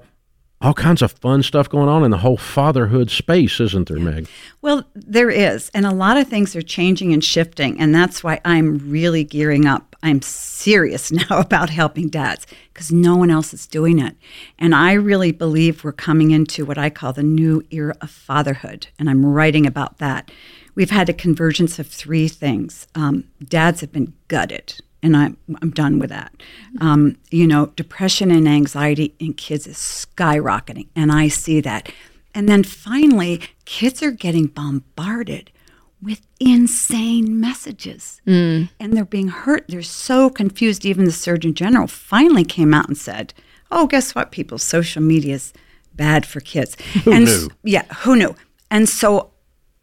all 0.64 0.72
kinds 0.72 1.02
of 1.02 1.12
fun 1.12 1.42
stuff 1.42 1.68
going 1.68 1.90
on 1.90 2.04
in 2.04 2.10
the 2.10 2.18
whole 2.18 2.38
fatherhood 2.38 3.10
space, 3.10 3.60
isn't 3.60 3.86
there, 3.86 3.98
Meg? 3.98 4.26
Well, 4.62 4.84
there 4.94 5.28
is. 5.28 5.70
And 5.74 5.84
a 5.84 5.92
lot 5.92 6.16
of 6.16 6.26
things 6.26 6.56
are 6.56 6.62
changing 6.62 7.12
and 7.12 7.22
shifting. 7.22 7.78
And 7.78 7.94
that's 7.94 8.24
why 8.24 8.40
I'm 8.46 8.78
really 8.90 9.24
gearing 9.24 9.66
up. 9.66 9.94
I'm 10.02 10.22
serious 10.22 11.12
now 11.30 11.38
about 11.38 11.68
helping 11.68 12.08
dads 12.08 12.46
because 12.72 12.90
no 12.90 13.14
one 13.14 13.30
else 13.30 13.52
is 13.52 13.66
doing 13.66 13.98
it. 13.98 14.16
And 14.58 14.74
I 14.74 14.94
really 14.94 15.32
believe 15.32 15.84
we're 15.84 15.92
coming 15.92 16.30
into 16.30 16.64
what 16.64 16.78
I 16.78 16.88
call 16.88 17.12
the 17.12 17.22
new 17.22 17.62
era 17.70 17.94
of 18.00 18.10
fatherhood. 18.10 18.86
And 18.98 19.10
I'm 19.10 19.26
writing 19.26 19.66
about 19.66 19.98
that. 19.98 20.30
We've 20.74 20.90
had 20.90 21.08
a 21.08 21.12
convergence 21.12 21.78
of 21.78 21.86
three 21.86 22.28
things. 22.28 22.86
Um, 22.94 23.24
dads 23.48 23.80
have 23.80 23.92
been 23.92 24.14
gutted 24.28 24.80
and 25.04 25.16
I'm, 25.16 25.36
I'm 25.60 25.70
done 25.70 25.98
with 25.98 26.08
that. 26.08 26.32
Um, 26.80 27.18
you 27.30 27.46
know, 27.46 27.66
depression 27.76 28.30
and 28.30 28.48
anxiety 28.48 29.14
in 29.18 29.34
kids 29.34 29.66
is 29.66 29.76
skyrocketing, 29.76 30.88
and 30.96 31.12
I 31.12 31.28
see 31.28 31.60
that. 31.60 31.92
And 32.34 32.48
then 32.48 32.64
finally, 32.64 33.42
kids 33.66 34.02
are 34.02 34.10
getting 34.10 34.46
bombarded 34.46 35.50
with 36.02 36.26
insane 36.40 37.38
messages. 37.38 38.22
Mm. 38.26 38.70
And 38.80 38.94
they're 38.94 39.04
being 39.04 39.28
hurt. 39.28 39.66
They're 39.68 39.82
so 39.82 40.30
confused. 40.30 40.86
Even 40.86 41.04
the 41.04 41.12
Surgeon 41.12 41.52
General 41.52 41.86
finally 41.86 42.44
came 42.44 42.72
out 42.72 42.88
and 42.88 42.96
said, 42.96 43.34
Oh, 43.70 43.86
guess 43.86 44.14
what, 44.14 44.32
people? 44.32 44.56
Social 44.56 45.02
media 45.02 45.34
is 45.34 45.52
bad 45.94 46.24
for 46.24 46.40
kids. 46.40 46.76
Who 47.04 47.12
and 47.12 47.24
knew? 47.26 47.50
yeah, 47.62 47.84
who 47.98 48.16
knew? 48.16 48.34
And 48.70 48.88
so 48.88 49.30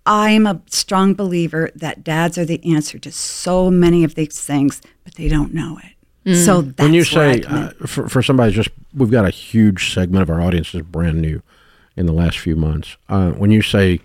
I'm 0.05 0.47
a 0.47 0.61
strong 0.67 1.13
believer 1.13 1.69
that 1.75 2.03
dads 2.03 2.37
are 2.37 2.45
the 2.45 2.63
answer 2.73 2.97
to 2.99 3.11
so 3.11 3.69
many 3.69 4.03
of 4.03 4.15
these 4.15 4.41
things, 4.41 4.81
but 5.03 5.15
they 5.15 5.27
don't 5.27 5.53
know 5.53 5.79
it. 5.83 6.35
So 6.35 6.61
that's 6.61 6.79
when 6.79 6.93
you 6.93 7.03
say 7.03 7.39
come 7.39 7.57
in. 7.57 7.63
uh, 7.63 7.87
for, 7.87 8.07
for 8.07 8.21
somebody 8.21 8.51
just 8.51 8.69
we've 8.93 9.09
got 9.09 9.25
a 9.25 9.31
huge 9.31 9.91
segment 9.91 10.21
of 10.21 10.29
our 10.29 10.39
audience 10.39 10.73
is 10.75 10.81
brand 10.83 11.19
new 11.19 11.41
in 11.97 12.05
the 12.05 12.13
last 12.13 12.37
few 12.37 12.55
months 12.55 12.95
uh, 13.09 13.31
when 13.31 13.49
you 13.49 13.63
say 13.63 13.99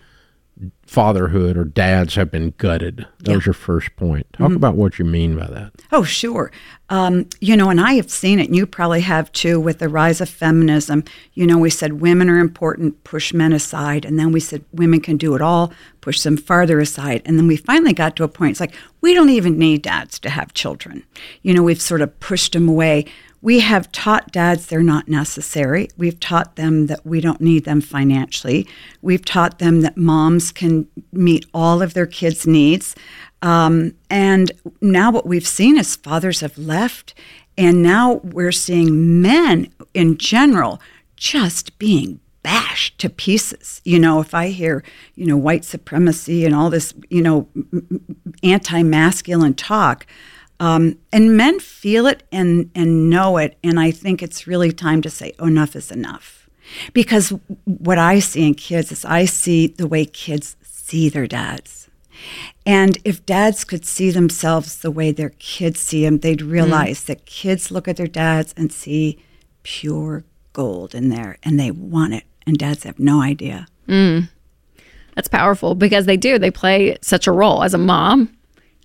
fatherhood 0.87 1.57
or 1.57 1.65
dads 1.65 2.15
have 2.15 2.31
been 2.31 2.55
gutted 2.59 3.07
that 3.25 3.35
was 3.35 3.45
your 3.45 3.53
first 3.53 3.95
point 3.97 4.27
talk 4.33 4.47
Mm-hmm. 4.47 4.57
about 4.57 4.77
what 4.77 4.99
you 4.99 5.05
mean 5.05 5.37
by 5.37 5.47
that 5.49 5.73
Oh, 5.93 6.03
sure. 6.05 6.51
Um, 6.89 7.29
you 7.41 7.57
know, 7.57 7.69
and 7.71 7.81
I 7.81 7.95
have 7.95 8.11
seen 8.11 8.39
it, 8.39 8.47
and 8.47 8.55
you 8.57 8.65
probably 8.67 9.01
have 9.01 9.33
too, 9.33 9.59
with 9.59 9.79
the 9.81 9.89
rise 9.89 10.21
of 10.21 10.29
feminism. 10.29 11.03
You 11.35 11.47
know, 11.47 11.59
we 11.59 11.71
said 11.71 12.01
women 12.01 12.29
are 12.29 12.39
important, 12.39 13.03
push 13.03 13.33
men 13.33 13.53
aside, 13.53 14.05
and 14.05 14.19
then 14.19 14.31
we 14.31 14.39
said 14.41 14.65
women 14.73 15.01
can 15.01 15.17
do 15.17 15.35
it 15.35 15.43
all, 15.43 15.73
push 16.01 16.23
them 16.23 16.37
farther 16.37 16.79
aside. 16.79 17.23
And 17.25 17.39
then 17.39 17.47
we 17.49 17.57
finally 17.57 17.93
got 17.93 18.15
to 18.17 18.25
a 18.25 18.29
point, 18.29 18.53
it's 18.53 18.61
like, 18.61 18.75
we 19.01 19.15
don't 19.15 19.31
even 19.31 19.59
need 19.59 19.83
dads 19.83 20.19
to 20.21 20.31
have 20.31 20.55
children. 20.55 21.05
You 21.43 21.55
know, 21.55 21.63
we've 21.65 21.81
sort 21.83 22.03
of 22.03 22.19
pushed 22.21 22.53
them 22.53 22.69
away. 22.69 23.07
We 23.43 23.61
have 23.61 23.93
taught 23.93 24.33
dads 24.33 24.67
they're 24.67 24.83
not 24.83 25.09
necessary. 25.09 25.89
We've 25.97 26.19
taught 26.19 26.57
them 26.57 26.87
that 26.87 27.07
we 27.07 27.21
don't 27.21 27.41
need 27.41 27.65
them 27.65 27.81
financially. 27.81 28.67
We've 29.03 29.25
taught 29.25 29.59
them 29.59 29.83
that 29.83 29.97
moms 29.97 30.51
can 30.53 30.89
meet 31.13 31.47
all 31.55 31.83
of 31.83 31.95
their 31.95 32.07
kids' 32.07 32.47
needs. 32.47 32.97
Um, 33.43 33.95
and 34.11 34.51
now 34.81 35.11
what 35.11 35.27
we've 35.27 35.47
seen 35.47 35.79
is 35.79 35.97
fathers 35.97 36.41
have 36.41 36.57
left, 36.59 37.15
and 37.57 37.83
now 37.83 38.15
we're 38.25 38.53
seeing 38.53 39.21
men 39.23 39.73
in 39.95 40.19
general 40.19 40.81
just 41.17 41.79
being 41.79 42.21
bashed 42.43 42.99
to 42.99 43.11
pieces. 43.11 43.81
You 43.85 43.99
know, 43.99 44.21
if 44.21 44.35
I 44.35 44.49
hear, 44.49 44.85
you 45.15 45.27
know, 45.27 45.37
white 45.37 45.65
supremacy 45.65 46.45
and 46.45 46.55
all 46.55 46.71
this, 46.71 46.95
you 47.11 47.23
know, 47.23 47.49
anti 48.43 48.83
masculine 48.83 49.55
talk, 49.55 50.07
um, 50.61 50.99
and 51.13 51.37
men 51.37 51.61
feel 51.61 52.07
it 52.07 52.23
and, 52.33 52.71
and 52.75 53.11
know 53.11 53.37
it. 53.37 53.59
And 53.63 53.79
I 53.79 53.91
think 53.91 54.23
it's 54.23 54.47
really 54.47 54.73
time 54.73 55.03
to 55.03 55.11
say, 55.11 55.33
oh, 55.39 55.47
enough 55.47 55.77
is 55.77 55.91
enough. 55.91 56.49
Because 56.93 57.33
what 57.65 57.99
I 57.99 58.19
see 58.19 58.47
in 58.47 58.55
kids 58.55 58.91
is 58.91 59.05
I 59.05 59.25
see 59.25 59.69
the 59.69 59.87
way 59.87 60.05
kids 60.05 60.57
see 60.63 61.09
their 61.09 61.27
dads. 61.27 61.89
And 62.65 62.99
if 63.05 63.25
dads 63.27 63.63
could 63.65 63.85
see 63.85 64.11
themselves 64.11 64.79
the 64.79 64.91
way 64.91 65.13
their 65.13 65.31
kids 65.39 65.81
see 65.81 66.05
them, 66.05 66.19
they'd 66.19 66.43
realize 66.43 67.05
that 67.05 67.27
kids 67.27 67.71
look 67.71 67.87
at 67.87 67.97
their 67.97 68.07
dads 68.07 68.55
and 68.57 68.73
see 68.73 69.19
pure 69.63 70.25
gold 70.53 70.95
in 70.95 71.11
there 71.11 71.39
and 71.43 71.61
they 71.61 71.71
want 71.71 72.15
it. 72.15 72.25
And 72.47 72.57
dads 72.57 72.85
have 72.85 72.99
no 72.99 73.21
idea. 73.21 73.67
That's 75.15 75.29
powerful 75.29 75.75
because 75.75 76.07
they 76.07 76.17
do. 76.17 76.39
They 76.39 76.51
play 76.51 76.97
such 77.01 77.27
a 77.27 77.33
role. 77.33 77.63
As 77.63 77.75
a 77.75 77.79
mom, 77.79 78.37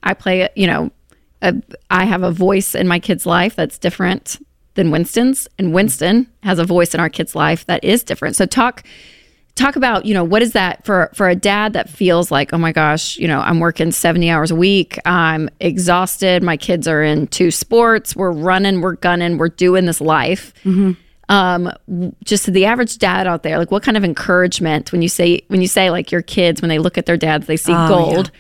I 0.04 0.14
play, 0.14 0.42
it, 0.42 0.54
you 0.56 0.68
know, 0.68 0.92
a, 1.42 1.56
I 1.90 2.06
have 2.06 2.24
a 2.24 2.32
voice 2.32 2.76
in 2.76 2.88
my 2.88 3.00
kid's 3.00 3.26
life 3.26 3.56
that's 3.56 3.78
different 3.78 4.46
than 4.76 4.92
Winston's, 4.92 5.48
and 5.58 5.74
Winston 5.74 6.28
has 6.44 6.60
a 6.60 6.64
voice 6.66 6.94
in 6.94 7.00
our 7.00 7.10
kid's 7.10 7.36
life 7.36 7.66
that 7.66 7.84
is 7.84 8.04
different. 8.04 8.36
So 8.36 8.46
talk 8.46 8.84
talk 9.56 9.76
about, 9.76 10.06
you 10.06 10.14
know, 10.14 10.24
what 10.24 10.42
is 10.42 10.54
that 10.54 10.86
for 10.86 11.12
for 11.14 11.28
a 11.28 11.36
dad 11.36 11.74
that 11.74 11.90
feels 11.90 12.32
like, 12.32 12.54
oh 12.54 12.58
my 12.58 12.72
gosh, 12.72 13.18
you 13.18 13.28
know, 13.28 13.42
I'm 13.42 13.60
working 13.60 13.92
70 13.92 14.30
hours 14.30 14.50
a 14.52 14.56
week, 14.56 14.98
I'm 15.06 15.50
exhausted, 15.60 16.42
my 16.42 16.56
kids 16.56 16.88
are 16.88 17.04
in 17.04 17.28
two 17.28 17.52
sports, 17.52 18.16
we're 18.16 18.32
running, 18.32 18.80
we're 18.80 18.96
gunning, 18.96 19.38
we're 19.38 19.50
doing 19.50 19.86
this 19.86 20.00
life. 20.00 20.54
Um 21.30 21.72
just 22.24 22.46
to 22.46 22.52
the 22.52 22.66
average 22.66 22.98
dad 22.98 23.28
out 23.28 23.44
there 23.44 23.58
like 23.58 23.72
what 23.72 23.84
kind 23.84 23.96
of 23.98 24.04
encouragement 24.04 24.92
when 24.92 25.02
you 25.02 25.08
say 25.10 25.42
when 25.48 25.62
you 25.62 25.68
say 25.68 25.90
like 25.90 26.12
your 26.12 26.22
kids 26.22 26.62
when 26.62 26.70
they 26.70 26.80
look 26.80 26.98
at 26.98 27.06
their 27.06 27.18
dads 27.18 27.48
they 27.48 27.58
see 27.58 27.74
gold. 27.88 28.32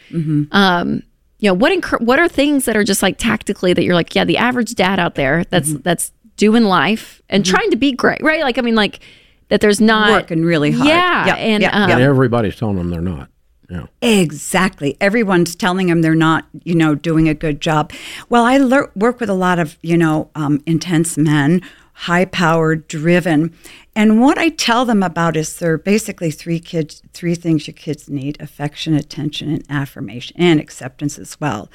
Um 0.51 1.03
you 1.41 1.49
know 1.49 1.53
what 1.53 1.71
encour- 1.77 1.99
what 2.01 2.17
are 2.19 2.29
things 2.29 2.63
that 2.65 2.77
are 2.77 2.83
just 2.85 3.01
like 3.03 3.17
tactically 3.17 3.73
that 3.73 3.83
you're 3.83 3.95
like 3.95 4.15
yeah 4.15 4.23
the 4.23 4.37
average 4.37 4.73
dad 4.75 4.97
out 4.99 5.15
there 5.15 5.43
that's 5.49 5.73
that's 5.79 6.13
doing 6.37 6.63
life 6.63 7.21
and 7.29 7.45
trying 7.45 7.69
to 7.69 7.75
be 7.77 7.91
great 7.91 8.21
right 8.23 8.41
like 8.41 8.57
i 8.57 8.61
mean 8.61 8.75
like 8.75 8.99
that 9.49 9.59
there's 9.59 9.81
not 9.81 10.09
Working 10.11 10.43
really 10.45 10.71
hard. 10.71 10.87
yeah 10.87 11.25
Yep, 11.25 11.37
and 11.39 11.61
yep, 11.63 11.73
um, 11.73 11.91
and 11.91 12.01
everybody's 12.01 12.55
telling 12.55 12.77
them 12.77 12.89
they're 12.89 13.01
not 13.01 13.27
yeah 13.69 13.85
Exactly. 14.01 14.97
Everyone's 14.99 15.55
telling 15.55 15.87
them 15.87 16.01
they're 16.01 16.13
not, 16.15 16.45
you 16.63 16.75
know, 16.75 16.93
doing 16.93 17.29
a 17.29 17.33
good 17.33 17.61
job. 17.61 17.91
Well, 18.29 18.43
I 18.43 18.57
lear- 18.57 18.91
work 18.95 19.19
with 19.21 19.29
a 19.29 19.33
lot 19.33 19.59
of, 19.59 19.77
you 19.81 19.97
know, 19.97 20.29
um, 20.35 20.61
intense 20.65 21.17
men, 21.17 21.61
high 21.93 22.25
powered, 22.25 22.87
driven. 22.87 23.53
And 23.95 24.21
what 24.21 24.37
I 24.37 24.49
tell 24.49 24.85
them 24.85 25.03
about 25.03 25.35
is 25.37 25.57
there 25.57 25.73
are 25.73 25.77
basically 25.77 26.31
three 26.31 26.59
kids, 26.59 27.01
three 27.13 27.35
things 27.35 27.67
your 27.67 27.73
kids 27.73 28.09
need 28.09 28.39
affection, 28.41 28.93
attention, 28.93 29.49
and 29.49 29.63
affirmation, 29.69 30.35
and 30.39 30.59
acceptance 30.59 31.19
as 31.19 31.39
well. 31.39 31.69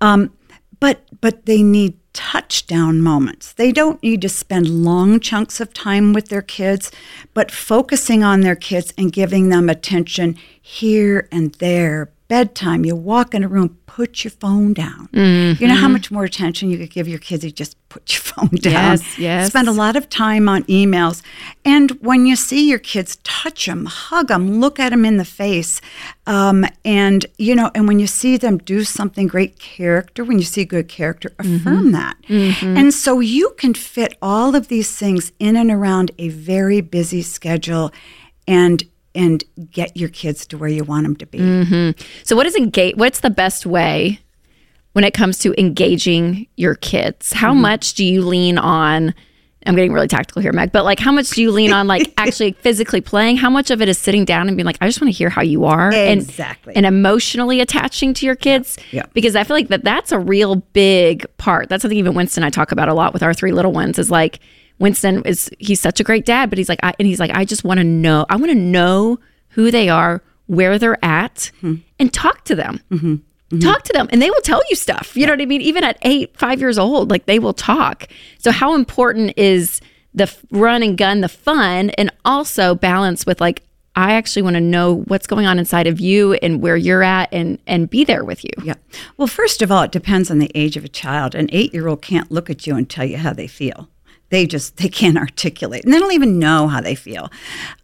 Um, 0.00 0.32
but 0.80 1.02
but 1.20 1.46
they 1.46 1.62
need 1.62 1.98
touchdown 2.12 3.00
moments. 3.00 3.52
They 3.52 3.70
don't 3.72 4.02
need 4.02 4.22
to 4.22 4.28
spend 4.28 4.68
long 4.68 5.20
chunks 5.20 5.60
of 5.60 5.72
time 5.72 6.12
with 6.12 6.28
their 6.28 6.42
kids, 6.42 6.90
but 7.34 7.50
focusing 7.50 8.24
on 8.24 8.40
their 8.40 8.56
kids 8.56 8.92
and 8.98 9.12
giving 9.12 9.48
them 9.48 9.68
attention 9.68 10.36
here 10.60 11.28
and 11.30 11.54
there. 11.56 12.10
Bedtime, 12.28 12.84
you 12.84 12.94
walk 12.94 13.34
in 13.34 13.42
a 13.42 13.48
room, 13.48 13.78
put 13.86 14.22
your 14.22 14.30
phone 14.30 14.74
down. 14.74 15.08
You 15.58 15.66
know 15.66 15.74
how 15.74 15.84
mm-hmm. 15.84 15.94
much 15.94 16.10
more 16.10 16.24
attention 16.24 16.70
you 16.70 16.76
could 16.76 16.90
give 16.90 17.08
your 17.08 17.18
kids 17.18 17.42
if 17.42 17.48
you 17.48 17.52
just 17.52 17.76
put 17.88 18.12
your 18.12 18.20
phone 18.22 18.50
down. 18.60 18.72
Yes, 18.72 19.18
yes. 19.18 19.48
Spend 19.48 19.66
a 19.66 19.72
lot 19.72 19.96
of 19.96 20.10
time 20.10 20.46
on 20.46 20.64
emails. 20.64 21.22
And 21.64 21.92
when 22.02 22.26
you 22.26 22.36
see 22.36 22.68
your 22.68 22.78
kids, 22.78 23.16
touch 23.24 23.64
them, 23.64 23.86
hug 23.86 24.28
them, 24.28 24.60
look 24.60 24.78
at 24.78 24.90
them 24.90 25.06
in 25.06 25.16
the 25.16 25.24
face. 25.24 25.80
Um, 26.26 26.66
and, 26.84 27.24
you 27.38 27.54
know, 27.54 27.70
and 27.74 27.88
when 27.88 27.98
you 27.98 28.06
see 28.06 28.36
them 28.36 28.58
do 28.58 28.84
something 28.84 29.26
great 29.26 29.58
character, 29.58 30.22
when 30.22 30.38
you 30.38 30.44
see 30.44 30.66
good 30.66 30.88
character, 30.88 31.30
mm-hmm. 31.30 31.56
affirm 31.56 31.92
that. 31.92 32.18
Mm-hmm. 32.28 32.76
And 32.76 32.92
so 32.92 33.20
you 33.20 33.54
can 33.56 33.72
fit 33.72 34.18
all 34.20 34.54
of 34.54 34.68
these 34.68 34.94
things 34.94 35.32
in 35.38 35.56
and 35.56 35.70
around 35.70 36.10
a 36.18 36.28
very 36.28 36.82
busy 36.82 37.22
schedule 37.22 37.90
and 38.46 38.84
and 39.14 39.42
get 39.70 39.96
your 39.96 40.08
kids 40.08 40.46
to 40.48 40.58
where 40.58 40.68
you 40.68 40.84
want 40.84 41.04
them 41.04 41.16
to 41.16 41.26
be. 41.26 41.94
So 42.24 42.36
what 42.36 42.46
is 42.46 42.54
engage 42.56 42.96
what's 42.96 43.20
the 43.20 43.30
best 43.30 43.66
way 43.66 44.20
when 44.92 45.04
it 45.04 45.14
comes 45.14 45.38
to 45.40 45.54
engaging 45.60 46.46
your 46.56 46.74
kids? 46.74 47.32
How 47.32 47.52
Mm-hmm. 47.52 47.62
much 47.62 47.94
do 47.94 48.04
you 48.04 48.22
lean 48.24 48.58
on 48.58 49.14
I'm 49.66 49.74
getting 49.74 49.92
really 49.92 50.08
tactical 50.08 50.40
here, 50.40 50.52
Meg, 50.52 50.72
but 50.72 50.84
like 50.84 50.98
how 51.00 51.12
much 51.12 51.30
do 51.30 51.42
you 51.42 51.50
lean 51.50 51.72
on 51.72 51.86
like 51.88 52.14
actually 52.16 52.52
physically 52.52 53.00
playing? 53.02 53.36
How 53.36 53.50
much 53.50 53.70
of 53.70 53.82
it 53.82 53.88
is 53.88 53.98
sitting 53.98 54.24
down 54.24 54.48
and 54.48 54.56
being 54.56 54.64
like, 54.64 54.78
I 54.80 54.86
just 54.86 54.98
want 55.00 55.12
to 55.12 55.16
hear 55.18 55.28
how 55.28 55.42
you 55.42 55.64
are 55.66 55.92
and 55.92 56.20
Exactly. 56.22 56.74
and 56.76 56.86
emotionally 56.86 57.60
attaching 57.60 58.14
to 58.14 58.24
your 58.24 58.36
kids? 58.36 58.78
Yeah. 58.92 59.04
Because 59.14 59.36
I 59.36 59.44
feel 59.44 59.56
like 59.56 59.68
that 59.68 59.84
that's 59.84 60.10
a 60.12 60.18
real 60.18 60.56
big 60.56 61.26
part. 61.38 61.68
That's 61.68 61.82
something 61.82 61.98
even 61.98 62.14
Winston 62.14 62.42
and 62.44 62.46
I 62.46 62.50
talk 62.50 62.72
about 62.72 62.88
a 62.88 62.94
lot 62.94 63.12
with 63.12 63.22
our 63.22 63.34
three 63.34 63.52
little 63.52 63.72
ones 63.72 63.98
is 63.98 64.10
like 64.10 64.38
Winston 64.78 65.22
is 65.24 65.50
he's 65.58 65.80
such 65.80 66.00
a 66.00 66.04
great 66.04 66.24
dad, 66.24 66.50
but 66.50 66.58
he's 66.58 66.68
like 66.68 66.80
I, 66.82 66.94
and 66.98 67.06
he's 67.06 67.20
like 67.20 67.30
I 67.32 67.44
just 67.44 67.64
want 67.64 67.78
to 67.78 67.84
know. 67.84 68.26
I 68.28 68.36
want 68.36 68.50
to 68.50 68.58
know 68.58 69.18
who 69.50 69.70
they 69.70 69.88
are, 69.88 70.22
where 70.46 70.78
they're 70.78 71.02
at, 71.04 71.50
hmm. 71.60 71.76
and 71.98 72.12
talk 72.12 72.44
to 72.44 72.54
them. 72.54 72.80
Mm-hmm. 72.90 73.14
Mm-hmm. 73.50 73.60
Talk 73.60 73.82
to 73.84 73.92
them, 73.94 74.08
and 74.12 74.20
they 74.20 74.28
will 74.28 74.42
tell 74.42 74.60
you 74.68 74.76
stuff. 74.76 75.16
You 75.16 75.26
know 75.26 75.32
what 75.32 75.40
I 75.40 75.46
mean? 75.46 75.62
Even 75.62 75.82
at 75.82 75.96
eight, 76.02 76.36
five 76.36 76.60
years 76.60 76.78
old, 76.78 77.10
like 77.10 77.24
they 77.24 77.38
will 77.38 77.54
talk. 77.54 78.06
So, 78.38 78.50
how 78.50 78.74
important 78.74 79.32
is 79.38 79.80
the 80.14 80.34
run 80.50 80.82
and 80.82 80.98
gun, 80.98 81.22
the 81.22 81.30
fun, 81.30 81.90
and 81.90 82.12
also 82.26 82.74
balance 82.74 83.24
with 83.24 83.40
like 83.40 83.62
I 83.96 84.12
actually 84.12 84.42
want 84.42 84.54
to 84.54 84.60
know 84.60 85.00
what's 85.06 85.26
going 85.26 85.46
on 85.46 85.58
inside 85.58 85.86
of 85.86 85.98
you 85.98 86.34
and 86.34 86.60
where 86.60 86.76
you're 86.76 87.02
at, 87.02 87.32
and 87.32 87.58
and 87.66 87.88
be 87.88 88.04
there 88.04 88.22
with 88.22 88.44
you. 88.44 88.50
Yeah. 88.62 88.74
Well, 89.16 89.28
first 89.28 89.62
of 89.62 89.72
all, 89.72 89.82
it 89.82 89.92
depends 89.92 90.30
on 90.30 90.40
the 90.40 90.52
age 90.54 90.76
of 90.76 90.84
a 90.84 90.88
child. 90.88 91.34
An 91.34 91.48
eight 91.50 91.72
year 91.72 91.88
old 91.88 92.02
can't 92.02 92.30
look 92.30 92.50
at 92.50 92.66
you 92.66 92.76
and 92.76 92.88
tell 92.88 93.06
you 93.06 93.16
how 93.16 93.32
they 93.32 93.46
feel. 93.46 93.88
They 94.30 94.46
just 94.46 94.76
they 94.76 94.88
can't 94.88 95.16
articulate 95.26 95.84
and 95.84 95.92
they 95.92 95.98
don't 95.98 96.12
even 96.12 96.38
know 96.38 96.68
how 96.68 96.80
they 96.80 96.94
feel. 96.94 97.30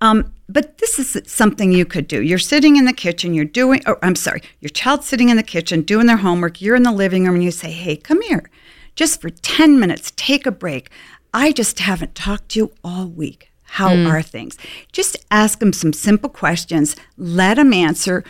Um, 0.01 0.33
but 0.49 0.79
this 0.79 0.99
is 0.99 1.21
something 1.31 1.73
you 1.73 1.85
could 1.85 2.07
do. 2.07 2.23
You're 2.23 2.39
sitting 2.39 2.77
in 2.77 2.85
the 2.85 2.93
kitchen 2.93 3.35
you're 3.35 3.45
doing 3.45 3.83
oh, 3.87 3.97
i'm 4.03 4.17
sorry 4.17 4.43
your 4.61 4.69
child's 4.71 5.07
sitting 5.07 5.29
in 5.29 5.37
the 5.37 5.43
kitchen 5.43 5.83
doing 5.83 6.07
their 6.07 6.19
homework 6.19 6.61
you're 6.61 6.77
in 6.77 6.83
the 6.83 6.93
living 6.93 7.25
room 7.25 7.35
and 7.35 7.45
you 7.45 7.51
say 7.51 7.71
hey 7.71 7.97
come 7.97 8.21
here. 8.23 8.51
Just 8.97 9.21
for 9.21 9.31
10 9.31 9.81
minutes 9.81 10.13
take 10.17 10.47
a 10.47 10.53
break. 10.53 10.91
I 11.33 11.51
just 11.51 11.81
haven't 11.81 12.15
talked 12.15 12.51
to 12.51 12.61
you 12.61 12.73
all 12.85 13.07
week. 13.07 13.51
How 13.65 13.93
are 14.07 14.23
things? 14.23 14.57
Just 14.93 15.17
ask 15.33 15.59
them 15.59 15.73
some 15.73 15.93
simple 15.93 16.31
questions 16.31 16.95
let 17.17 17.55
them 17.55 17.73
answer. 17.73 18.23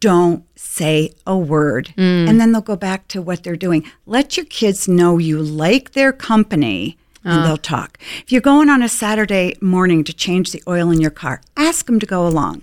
Don't 0.00 0.44
say 0.58 1.10
a 1.26 1.36
word. 1.36 1.92
And 2.28 2.40
then 2.40 2.52
they'll 2.52 2.60
go 2.62 2.76
back 2.76 3.08
to 3.08 3.20
what 3.20 3.42
they're 3.42 3.56
doing. 3.56 3.84
Let 4.06 4.36
your 4.36 4.46
kids 4.46 4.88
know 4.88 5.18
you 5.18 5.42
like 5.42 5.92
their 5.92 6.12
company 6.12 6.96
and 7.34 7.44
they'll 7.44 7.56
talk. 7.56 7.98
If 8.22 8.32
you're 8.32 8.40
going 8.40 8.68
on 8.68 8.82
a 8.82 8.88
Saturday 8.88 9.56
morning 9.60 10.04
to 10.04 10.12
change 10.12 10.52
the 10.52 10.62
oil 10.68 10.90
in 10.90 11.00
your 11.00 11.10
car, 11.10 11.40
ask 11.56 11.86
them 11.86 11.98
to 12.00 12.06
go 12.06 12.26
along. 12.26 12.62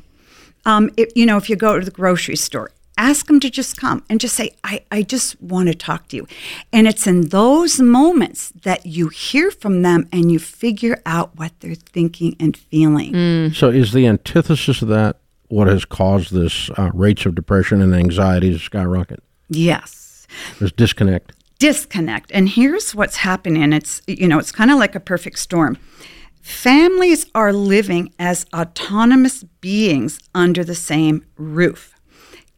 Um, 0.66 0.90
if, 0.98 1.12
you 1.16 1.26
know, 1.26 1.38
if 1.38 1.50
you 1.50 1.56
go 1.56 1.80
to 1.80 1.86
the 1.86 1.92
grocery 1.92 2.36
store, 2.36 2.72
ask 2.98 3.28
them 3.28 3.40
to 3.40 3.50
just 3.50 3.78
come 3.78 4.04
and 4.10 4.20
just 4.20 4.36
say, 4.36 4.52
I, 4.64 4.82
I 4.92 5.02
just 5.02 5.42
want 5.42 5.68
to 5.68 5.76
talk 5.76 6.08
to 6.10 6.16
you. 6.16 6.28
And 6.72 6.88
it's 6.88 7.08
in 7.08 7.30
those 7.30 7.80
moments 7.80 8.52
that 8.64 8.86
you 8.86 9.10
hear 9.10 9.52
from 9.52 9.82
them 9.82 10.08
and 10.12 10.32
you 10.32 10.40
figure 10.40 11.02
out 11.06 11.36
what 11.38 11.52
they're 11.60 11.76
thinking 11.76 12.36
and 12.40 12.56
feeling. 12.56 13.52
So, 13.54 13.70
is 13.70 13.94
the 13.94 14.08
antithesis 14.08 14.82
of 14.82 14.88
that 14.90 15.18
what 15.48 15.68
has 15.68 15.86
caused 15.86 16.34
this 16.34 16.70
uh, 16.72 16.90
rates 16.94 17.26
of 17.26 17.36
depression 17.36 17.82
and 17.82 17.94
anxiety 17.94 18.52
to 18.52 18.60
skyrocket? 18.60 19.22
Yes. 19.50 20.26
There's 20.58 20.72
disconnect. 20.72 21.34
Disconnect. 21.64 22.30
And 22.34 22.50
here's 22.50 22.94
what's 22.94 23.16
happening. 23.16 23.72
It's 23.72 24.02
you 24.06 24.28
know, 24.28 24.38
it's 24.38 24.52
kind 24.52 24.70
of 24.70 24.78
like 24.78 24.96
a 24.96 25.00
perfect 25.00 25.40
storm. 25.40 25.78
Families 26.42 27.26
are 27.34 27.54
living 27.54 28.12
as 28.20 28.46
autonomous 28.54 29.46
beings 29.62 30.20
under 30.36 30.66
the 30.66 30.76
same 30.76 31.26
roof. 31.38 31.96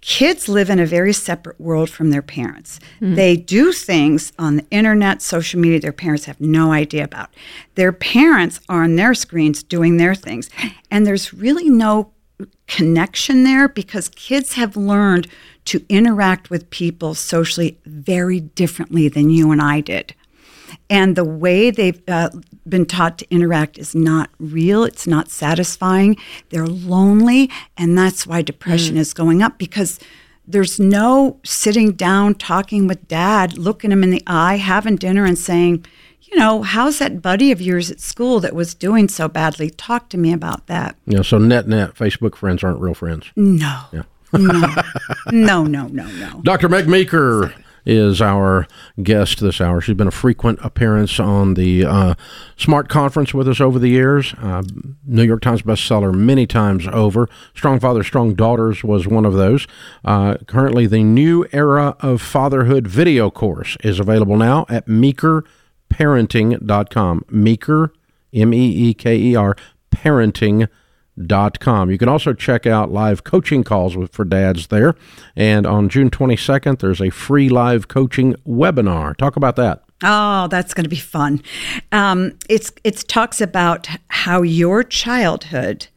Kids 0.01 0.50
live 0.50 0.71
in 0.71 0.79
a 0.79 0.88
very 0.88 1.13
separate 1.13 1.62
world 1.62 1.91
from 1.91 2.09
their 2.09 2.24
parents. 2.24 2.79
Hmm. 2.97 3.13
They 3.13 3.35
do 3.35 3.71
things 3.71 4.33
on 4.39 4.55
the 4.55 4.65
internet, 4.71 5.21
social 5.21 5.59
media 5.59 5.79
their 5.79 5.91
parents 5.91 6.25
have 6.25 6.41
no 6.41 6.71
idea 6.71 7.03
about. 7.03 7.29
Their 7.75 7.91
parents 7.91 8.59
are 8.69 8.83
on 8.83 8.95
their 8.95 9.13
screens 9.13 9.62
doing 9.62 9.97
their 9.97 10.15
things. 10.15 10.50
And 10.89 11.05
there's 11.05 11.31
really 11.31 11.69
no 11.69 12.12
connection 12.67 13.43
there 13.43 13.67
because 13.67 14.09
kids 14.09 14.53
have 14.53 14.75
learned 14.75 15.27
to 15.65 15.84
interact 15.89 16.50
with 16.50 16.69
people 16.69 17.13
socially 17.13 17.77
very 17.86 18.39
differently 18.39 19.07
than 19.10 19.29
you 19.29 19.51
and 19.51 19.62
I 19.62 19.81
did. 19.81 20.13
And 20.89 21.15
the 21.15 21.25
way 21.25 21.72
they've 21.72 22.01
uh, 22.07 22.29
been 22.67 22.86
taught 22.86 23.17
to 23.19 23.31
interact 23.31 23.77
is 23.77 23.95
not 23.95 24.29
real. 24.39 24.84
It's 24.84 25.07
not 25.07 25.29
satisfying. 25.29 26.17
They're 26.50 26.67
lonely. 26.67 27.50
And 27.77 27.98
that's 27.98 28.27
why 28.27 28.41
depression 28.41 28.98
is 28.98 29.13
going 29.13 29.41
up 29.41 29.57
because 29.57 30.00
there's 30.48 30.79
no 30.79 31.39
sitting 31.43 31.93
down, 31.93 32.36
talking 32.36 32.88
with 32.88 33.07
dad, 33.07 33.57
looking 33.57 33.91
him 33.91 34.03
in 34.03 34.12
the 34.12 34.24
eye, 34.27 34.57
having 34.57 34.95
dinner, 34.95 35.25
and 35.25 35.38
saying, 35.38 35.86
you 36.22 36.38
know, 36.38 36.62
how's 36.62 36.99
that 36.99 37.21
buddy 37.21 37.51
of 37.51 37.62
yours 37.62 37.89
at 37.89 37.99
school 37.99 38.39
that 38.41 38.54
was 38.54 38.75
doing 38.75 39.08
so 39.08 39.28
badly? 39.28 39.69
Talk 39.71 40.10
to 40.10 40.17
me 40.17 40.34
about 40.34 40.67
that. 40.67 40.95
You 41.08 41.17
know, 41.17 41.23
so 41.23 41.38
net 41.38 41.67
net, 41.67 41.95
Facebook 41.95 42.36
friends 42.36 42.63
aren't 42.63 42.80
real 42.80 42.93
friends. 42.93 43.32
No. 43.36 43.86
no. 44.41 44.76
No, 45.32 45.63
no, 45.63 45.88
no, 45.88 46.06
no. 46.08 46.41
Dr. 46.43 46.69
Meg 46.69 46.88
Meeker 46.88 47.52
is 47.86 48.21
our 48.21 48.67
guest 49.04 49.39
this 49.39 49.62
hour. 49.62 49.80
She's 49.80 49.95
been 49.95 50.08
a 50.08 50.12
frequent 50.12 50.58
appearance 50.63 51.19
on 51.19 51.54
the 51.54 51.86
uh, 51.86 52.15
Smart 52.58 52.89
Conference 52.89 53.32
with 53.34 53.48
us 53.48 53.62
over 53.62 53.78
the 53.78 53.89
years. 53.89 54.34
Uh, 54.41 54.63
New 55.06 55.24
York 55.24 55.41
Times 55.41 55.62
bestseller 55.62 56.12
many 56.13 56.48
times 56.48 56.88
over. 56.88 57.30
Strong 57.54 57.82
Father, 57.82 58.04
Strong 58.04 58.34
Daughters 58.36 58.84
was 58.84 59.08
one 59.08 59.26
of 59.26 59.34
those. 59.34 59.67
Uh, 60.04 60.38
currently, 60.48 60.88
the 60.88 61.04
New 61.04 61.45
Era 61.52 61.95
of 62.00 62.21
Fatherhood 62.21 62.88
video 62.88 63.30
course 63.30 63.78
is 63.84 64.00
available 64.00 64.38
now 64.38 64.65
at 64.67 64.88
meekerparenting.com. 64.88 67.26
Meeker, 67.30 67.93
M 68.34 68.54
E 68.54 68.89
E 68.89 68.93
K 68.93 69.15
E 69.15 69.36
R, 69.36 69.56
parenting.com 69.91 70.69
com. 71.60 71.89
You 71.91 71.97
can 71.97 72.10
also 72.10 72.34
check 72.34 72.65
out 72.65 72.91
live 72.91 73.23
coaching 73.23 73.63
calls 73.63 73.95
with, 73.95 74.12
for 74.13 74.25
dads 74.25 74.67
there. 74.67 74.95
And 75.36 75.65
on 75.65 75.89
June 75.89 76.10
22nd, 76.10 76.80
there's 76.80 77.01
a 77.01 77.10
free 77.10 77.49
live 77.49 77.88
coaching 77.88 78.36
webinar. 78.47 79.15
Talk 79.15 79.36
about 79.36 79.56
that. 79.56 79.84
Oh, 80.04 80.47
that's 80.49 80.73
going 80.73 80.84
to 80.84 80.89
be 80.89 80.97
fun. 80.97 81.41
Um, 81.91 82.38
it's 82.49 82.71
it 82.84 83.06
talks 83.08 83.39
about 83.39 83.88
how 84.10 84.41
your 84.41 84.84
childhood 84.84 85.88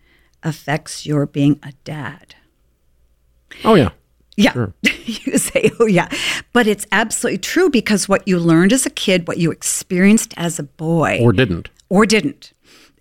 affects 0.45 1.05
your 1.05 1.27
being 1.27 1.59
a 1.65 1.73
dad. 1.85 2.37
Oh, 3.65 3.75
yeah. 3.75 3.91
Yeah. 4.37 4.67
you 5.05 5.37
say, 5.37 5.73
oh, 5.81 5.87
yeah. 5.87 6.09
But 6.53 6.69
it's 6.69 6.87
absolutely 6.93 7.39
true 7.39 7.71
because 7.71 8.09
what 8.09 8.27
you 8.29 8.39
learned 8.39 8.73
as 8.73 8.87
a 8.87 8.91
kid, 8.91 9.27
what 9.27 9.39
you 9.39 9.51
experienced 9.51 10.33
as 10.37 10.61
a 10.61 10.63
boy, 10.63 11.19
Or 11.21 11.33
didn't. 11.33 11.69
or 11.89 12.07
didn't, 12.07 12.53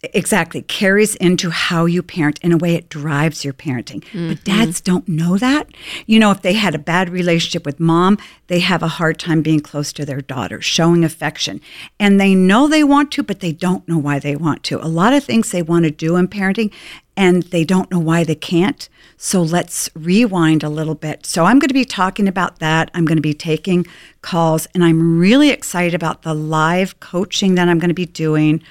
exactly, 0.03 0.61
carries 0.61 1.15
into 1.15 1.49
how 1.49 1.85
you 1.85 2.03
parent. 2.03 2.39
In 2.41 2.51
a 2.51 2.57
way, 2.57 2.75
it 2.75 2.89
drives 2.89 3.43
your 3.43 3.53
parenting. 3.53 4.03
But 4.29 4.43
dads 4.43 4.81
don't 4.81 5.07
know 5.07 5.37
that. 5.37 5.67
You 6.05 6.19
know, 6.19 6.31
if 6.31 6.41
they 6.41 6.53
had 6.53 6.75
a 6.75 6.79
bad 6.79 7.09
relationship 7.09 7.65
with 7.65 7.79
mom, 7.79 8.17
they 8.47 8.59
have 8.59 8.83
a 8.83 8.87
hard 8.87 9.19
time 9.19 9.41
being 9.41 9.59
close 9.59 9.91
to 9.93 10.05
their 10.05 10.21
daughter, 10.21 10.61
showing 10.61 11.03
affection. 11.03 11.61
And 11.99 12.19
they 12.19 12.35
know 12.35 12.67
they 12.67 12.83
want 12.83 13.11
to, 13.13 13.23
but 13.23 13.39
they 13.39 13.51
don't 13.51 13.87
know 13.87 13.97
why 13.97 14.19
they 14.19 14.35
want 14.35 14.63
to. 14.63 14.83
A 14.83 14.87
lot 14.87 15.13
of 15.13 15.23
things 15.23 15.51
they 15.51 15.61
want 15.61 15.85
to 15.85 15.91
do 15.91 16.15
in 16.15 16.27
parenting, 16.27 16.71
and 17.15 17.43
they 17.43 17.63
don't 17.63 17.89
know 17.91 17.99
why 17.99 18.23
they 18.23 18.35
can't. 18.35 18.87
So 19.17 19.41
let's 19.41 19.89
rewind 19.95 20.63
a 20.63 20.69
little 20.69 20.93
bit. 20.93 21.25
So 21.25 21.45
I'm 21.45 21.57
going 21.57 21.69
to 21.69 21.73
be 21.73 21.85
talking 21.85 22.27
about 22.27 22.59
that. 22.59 22.91
I'm 22.93 23.05
going 23.05 23.17
to 23.17 23.21
be 23.21 23.33
taking 23.33 23.87
calls, 24.21 24.67
and 24.73 24.83
I'm 24.83 25.17
really 25.19 25.49
excited 25.49 25.95
about 25.95 26.21
the 26.21 26.35
live 26.35 26.99
coaching 26.99 27.55
that 27.55 27.67
I'm 27.67 27.79
going 27.79 27.89
to 27.89 27.95
be 27.95 28.05
doing 28.05 28.61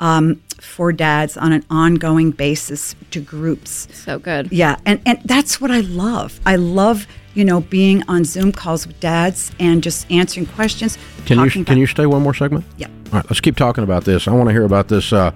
um, 0.00 0.42
for 0.62 0.92
dads 0.92 1.36
on 1.36 1.52
an 1.52 1.64
ongoing 1.68 2.30
basis 2.30 2.94
to 3.10 3.20
groups. 3.20 3.88
So 3.92 4.18
good. 4.18 4.50
Yeah, 4.52 4.76
and 4.86 5.00
and 5.04 5.20
that's 5.24 5.60
what 5.60 5.70
I 5.70 5.80
love. 5.80 6.40
I 6.46 6.56
love 6.56 7.06
you 7.34 7.44
know 7.44 7.60
being 7.60 8.02
on 8.08 8.24
Zoom 8.24 8.52
calls 8.52 8.86
with 8.86 8.98
dads 9.00 9.50
and 9.58 9.82
just 9.82 10.10
answering 10.10 10.46
questions. 10.46 10.96
Can 11.26 11.38
you 11.38 11.46
talking 11.46 11.64
can 11.64 11.72
about- 11.74 11.80
you 11.80 11.86
stay 11.86 12.06
one 12.06 12.22
more 12.22 12.34
segment? 12.34 12.64
Yeah. 12.78 12.86
All 13.06 13.18
right, 13.18 13.24
let's 13.28 13.40
keep 13.40 13.56
talking 13.56 13.84
about 13.84 14.04
this. 14.04 14.26
I 14.26 14.32
want 14.32 14.48
to 14.48 14.52
hear 14.52 14.64
about 14.64 14.88
this. 14.88 15.12
Uh, 15.12 15.32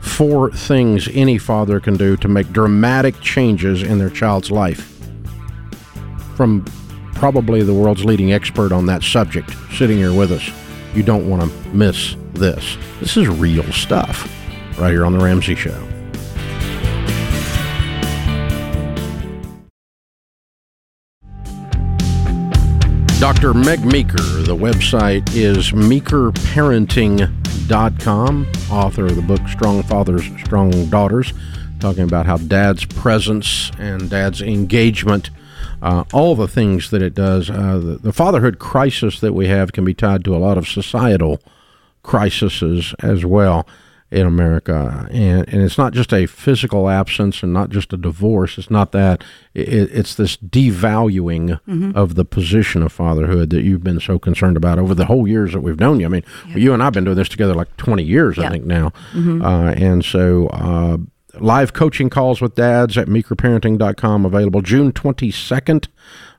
four 0.00 0.50
things 0.50 1.08
any 1.12 1.36
father 1.38 1.78
can 1.78 1.96
do 1.96 2.16
to 2.16 2.26
make 2.26 2.50
dramatic 2.52 3.20
changes 3.20 3.82
in 3.82 3.98
their 3.98 4.10
child's 4.10 4.50
life. 4.50 4.96
From 6.36 6.64
probably 7.14 7.62
the 7.62 7.74
world's 7.74 8.04
leading 8.04 8.32
expert 8.32 8.72
on 8.72 8.86
that 8.86 9.02
subject, 9.02 9.50
sitting 9.74 9.98
here 9.98 10.14
with 10.14 10.32
us. 10.32 10.50
You 10.94 11.02
don't 11.02 11.28
want 11.28 11.42
to 11.42 11.68
miss 11.68 12.16
this. 12.32 12.76
This 12.98 13.16
is 13.16 13.28
real 13.28 13.62
stuff, 13.72 14.26
right 14.78 14.90
here 14.90 15.04
on 15.04 15.12
the 15.12 15.22
Ramsey 15.22 15.54
Show. 15.54 15.86
Dr. 23.20 23.52
Meg 23.52 23.84
Meeker. 23.84 24.16
The 24.16 24.56
website 24.56 25.34
is 25.34 25.72
meekerparenting.com, 25.72 28.46
author 28.70 29.04
of 29.04 29.14
the 29.14 29.20
book 29.20 29.46
Strong 29.46 29.82
Fathers, 29.82 30.24
Strong 30.42 30.86
Daughters, 30.86 31.34
talking 31.80 32.04
about 32.04 32.24
how 32.24 32.38
dad's 32.38 32.86
presence 32.86 33.70
and 33.78 34.08
dad's 34.08 34.40
engagement, 34.40 35.28
uh, 35.82 36.04
all 36.14 36.34
the 36.34 36.48
things 36.48 36.88
that 36.90 37.02
it 37.02 37.14
does. 37.14 37.50
Uh, 37.50 37.78
the, 37.78 37.98
the 37.98 38.14
fatherhood 38.14 38.58
crisis 38.58 39.20
that 39.20 39.34
we 39.34 39.48
have 39.48 39.72
can 39.72 39.84
be 39.84 39.92
tied 39.92 40.24
to 40.24 40.34
a 40.34 40.38
lot 40.38 40.56
of 40.56 40.66
societal 40.66 41.42
crises 42.02 42.94
as 43.00 43.26
well 43.26 43.66
in 44.10 44.26
America, 44.26 45.06
and 45.10 45.48
and 45.48 45.62
it's 45.62 45.78
not 45.78 45.92
just 45.92 46.12
a 46.12 46.26
physical 46.26 46.88
absence 46.88 47.42
and 47.42 47.52
not 47.52 47.70
just 47.70 47.92
a 47.92 47.96
divorce. 47.96 48.58
It's 48.58 48.70
not 48.70 48.92
that. 48.92 49.22
It, 49.54 49.90
it's 49.92 50.14
this 50.14 50.36
devaluing 50.36 51.60
of 51.94 52.14
the 52.16 52.24
position 52.24 52.82
of 52.82 52.92
fatherhood 52.92 53.50
that 53.50 53.62
you've 53.62 53.84
been 53.84 54.00
so 54.00 54.18
concerned 54.18 54.56
about 54.56 54.78
over 54.78 54.94
the 54.94 55.06
whole 55.06 55.28
years 55.28 55.52
that 55.52 55.60
we've 55.60 55.78
known 55.78 56.00
you. 56.00 56.06
I 56.06 56.08
mean, 56.08 56.24
you 56.48 56.72
and 56.74 56.82
I've 56.82 56.92
been 56.92 57.04
doing 57.04 57.16
this 57.16 57.28
together 57.28 57.54
like 57.54 57.76
twenty 57.76 58.02
years, 58.02 58.38
I 58.38 58.42
think 58.50 58.64
now, 58.64 58.92
uh, 59.42 59.74
and 59.76 60.04
so. 60.04 60.48
Uh, 60.48 60.98
Live 61.38 61.72
coaching 61.72 62.10
calls 62.10 62.40
with 62.40 62.56
dads 62.56 62.98
at 62.98 63.06
meekerparenting.com 63.06 64.26
available 64.26 64.62
June 64.62 64.92
22nd. 64.92 65.86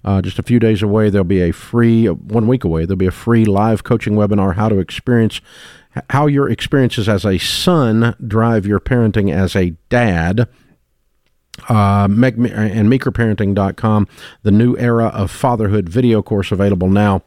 Uh, 0.04 0.22
just 0.22 0.38
a 0.38 0.44
few 0.44 0.60
days 0.60 0.82
away, 0.84 1.10
there'll 1.10 1.24
be 1.24 1.42
a 1.42 1.52
free, 1.52 2.08
one 2.08 2.46
week 2.46 2.66
away, 2.66 2.86
there'll 2.86 2.98
be 2.98 3.08
a 3.08 3.12
free 3.12 3.46
live 3.46 3.84
coaching 3.86 4.16
webinar 4.16 4.56
how 4.56 4.68
to 4.68 4.80
experience, 4.80 5.40
how 6.10 6.28
your 6.28 6.50
experiences 6.50 7.10
as 7.10 7.26
a 7.26 7.38
son 7.38 8.16
drive 8.26 8.66
your 8.66 8.80
parenting 8.80 9.34
as 9.34 9.56
a 9.56 9.72
dad. 9.90 10.48
Uh, 11.68 12.08
Meg, 12.10 12.36
and 12.38 12.90
meekerparenting.com, 12.90 14.08
the 14.42 14.52
new 14.52 14.76
era 14.78 15.08
of 15.08 15.30
fatherhood 15.30 15.90
video 15.90 16.22
course 16.22 16.52
available 16.52 16.90
now. 16.90 17.22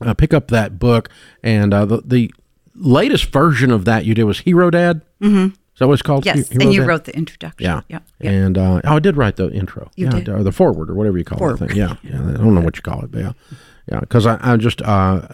Uh, 0.00 0.14
pick 0.14 0.32
up 0.32 0.48
that 0.48 0.78
book 0.78 1.08
and 1.42 1.74
uh, 1.74 1.84
the, 1.84 2.00
the 2.04 2.32
latest 2.74 3.26
version 3.26 3.70
of 3.70 3.84
that 3.84 4.04
you 4.04 4.14
did 4.14 4.24
was 4.24 4.40
Hero 4.40 4.70
Dad. 4.70 5.02
Mm-hmm. 5.20 5.46
Is 5.46 5.78
that 5.78 5.88
what 5.88 5.94
it's 5.94 6.02
called? 6.02 6.24
Yes, 6.24 6.48
Hero 6.48 6.62
and 6.64 6.72
you 6.72 6.80
Dad? 6.80 6.88
wrote 6.88 7.04
the 7.04 7.16
introduction. 7.16 7.64
Yeah. 7.64 7.80
yeah, 7.88 7.98
yeah. 8.20 8.30
And 8.30 8.56
uh, 8.56 8.80
oh, 8.84 8.96
I 8.96 8.98
did 9.00 9.16
write 9.16 9.36
the 9.36 9.50
intro. 9.52 9.90
You 9.96 10.06
yeah, 10.06 10.12
did. 10.20 10.28
or 10.28 10.42
the 10.42 10.52
forward 10.52 10.88
or 10.88 10.94
whatever 10.94 11.18
you 11.18 11.24
call 11.24 11.38
Forward. 11.38 11.60
it. 11.62 11.68
Thing. 11.68 11.76
Yeah, 11.76 11.96
yeah. 12.02 12.20
I 12.20 12.32
don't 12.36 12.54
know 12.54 12.60
what 12.60 12.76
you 12.76 12.82
call 12.82 13.04
it, 13.04 13.10
but 13.10 13.20
yeah, 13.20 13.32
yeah. 13.90 14.00
Because 14.00 14.26
I, 14.26 14.38
I 14.40 14.56
just 14.56 14.80
uh, 14.82 15.28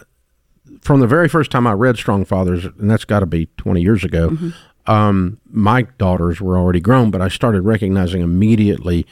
from 0.81 0.99
the 0.99 1.07
very 1.07 1.29
first 1.29 1.51
time 1.51 1.65
I 1.67 1.73
read 1.73 1.95
Strong 1.97 2.25
Fathers, 2.25 2.65
and 2.65 2.89
that's 2.89 3.05
got 3.05 3.19
to 3.21 3.25
be 3.25 3.47
twenty 3.57 3.81
years 3.81 4.03
ago. 4.03 4.29
Mm-hmm. 4.29 4.91
Um, 4.91 5.39
my 5.49 5.83
daughters 5.97 6.41
were 6.41 6.57
already 6.57 6.79
grown, 6.79 7.11
but 7.11 7.21
I 7.21 7.27
started 7.27 7.61
recognizing 7.61 8.21
immediately 8.21 9.05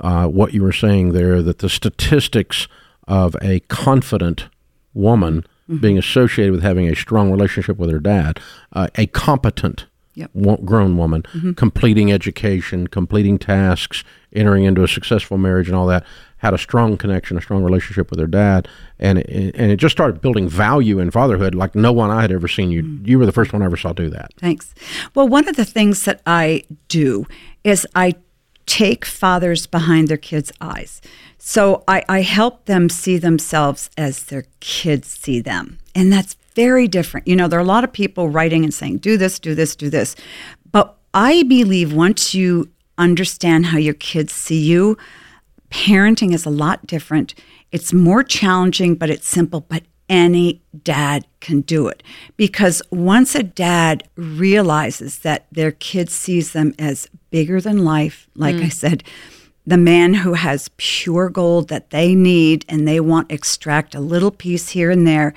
uh, 0.00 0.26
what 0.28 0.54
you 0.54 0.62
were 0.62 0.72
saying 0.72 1.12
there 1.12 1.42
that 1.42 1.58
the 1.58 1.68
statistics 1.68 2.68
of 3.06 3.36
a 3.42 3.60
confident 3.68 4.48
woman 4.94 5.44
Mm-hmm. 5.68 5.82
being 5.82 5.98
associated 5.98 6.50
with 6.52 6.62
having 6.62 6.88
a 6.88 6.96
strong 6.96 7.30
relationship 7.30 7.76
with 7.76 7.90
her 7.90 7.98
dad, 8.00 8.40
uh, 8.72 8.88
a 8.94 9.06
competent 9.08 9.84
Yep. 10.14 10.30
grown 10.64 10.96
woman, 10.96 11.24
completing 11.56 12.10
education, 12.10 12.86
completing 12.86 13.38
tasks, 13.38 14.02
entering 14.32 14.64
into 14.64 14.82
a 14.82 14.88
successful 14.88 15.38
marriage, 15.38 15.68
and 15.68 15.76
all 15.76 15.86
that, 15.86 16.04
had 16.38 16.54
a 16.54 16.58
strong 16.58 16.96
connection, 16.96 17.36
a 17.36 17.40
strong 17.40 17.64
relationship 17.64 18.10
with 18.10 18.20
her 18.20 18.26
dad, 18.26 18.68
and 18.98 19.18
it, 19.18 19.54
and 19.56 19.72
it 19.72 19.76
just 19.76 19.92
started 19.92 20.20
building 20.20 20.48
value 20.48 20.98
in 20.98 21.10
fatherhood 21.10 21.54
like 21.54 21.74
no 21.74 21.92
one 21.92 22.10
I 22.10 22.22
had 22.22 22.32
ever 22.32 22.48
seen 22.48 22.70
you. 22.70 23.00
You 23.04 23.18
were 23.18 23.26
the 23.26 23.32
first 23.32 23.52
one 23.52 23.62
I 23.62 23.64
ever 23.64 23.76
saw 23.76 23.92
do 23.92 24.08
that. 24.10 24.30
Thanks. 24.38 24.74
Well, 25.14 25.28
one 25.28 25.48
of 25.48 25.56
the 25.56 25.64
things 25.64 26.04
that 26.04 26.20
I 26.26 26.64
do 26.88 27.26
is 27.64 27.86
I 27.94 28.14
take 28.66 29.04
fathers 29.04 29.66
behind 29.66 30.08
their 30.08 30.18
kids' 30.18 30.52
eyes. 30.60 31.00
So 31.38 31.82
I, 31.88 32.04
I 32.08 32.20
help 32.20 32.66
them 32.66 32.88
see 32.90 33.16
themselves 33.16 33.88
as 33.96 34.24
their 34.24 34.44
kids 34.60 35.08
see 35.08 35.40
them. 35.40 35.78
And 35.94 36.12
that's 36.12 36.36
very 36.54 36.86
different. 36.86 37.26
You 37.26 37.34
know, 37.34 37.48
there 37.48 37.58
are 37.58 37.62
a 37.62 37.66
lot 37.66 37.84
of 37.84 37.92
people 37.92 38.28
writing 38.28 38.64
and 38.64 38.74
saying, 38.74 38.98
do 38.98 39.16
this, 39.16 39.38
do 39.38 39.54
this, 39.54 39.74
do 39.74 39.88
this. 39.88 40.14
But 40.70 40.96
I 41.14 41.44
believe 41.44 41.94
once 41.94 42.34
you 42.34 42.68
understand 42.98 43.66
how 43.66 43.78
your 43.78 43.94
kids 43.94 44.32
see 44.32 44.60
you, 44.60 44.98
parenting 45.70 46.34
is 46.34 46.44
a 46.44 46.50
lot 46.50 46.86
different. 46.86 47.34
It's 47.72 47.92
more 47.92 48.22
challenging, 48.22 48.94
but 48.94 49.10
it's 49.10 49.28
simple. 49.28 49.60
But 49.60 49.84
any 50.08 50.62
dad 50.84 51.26
can 51.40 51.60
do 51.60 51.86
it 51.86 52.02
because 52.36 52.80
once 52.90 53.34
a 53.34 53.42
dad 53.42 54.08
realizes 54.16 55.18
that 55.20 55.46
their 55.52 55.72
kid 55.72 56.10
sees 56.10 56.52
them 56.52 56.74
as 56.78 57.08
bigger 57.30 57.60
than 57.60 57.84
life, 57.84 58.28
like 58.34 58.56
I 58.56 58.68
mm. 58.68 58.72
said, 58.72 59.04
the 59.66 59.76
man 59.76 60.14
who 60.14 60.32
has 60.32 60.70
pure 60.78 61.28
gold 61.28 61.68
that 61.68 61.90
they 61.90 62.14
need 62.14 62.64
and 62.70 62.88
they 62.88 63.00
want 63.00 63.30
extract 63.30 63.94
a 63.94 64.00
little 64.00 64.30
piece 64.30 64.70
here 64.70 64.90
and 64.90 65.06
there, 65.06 65.34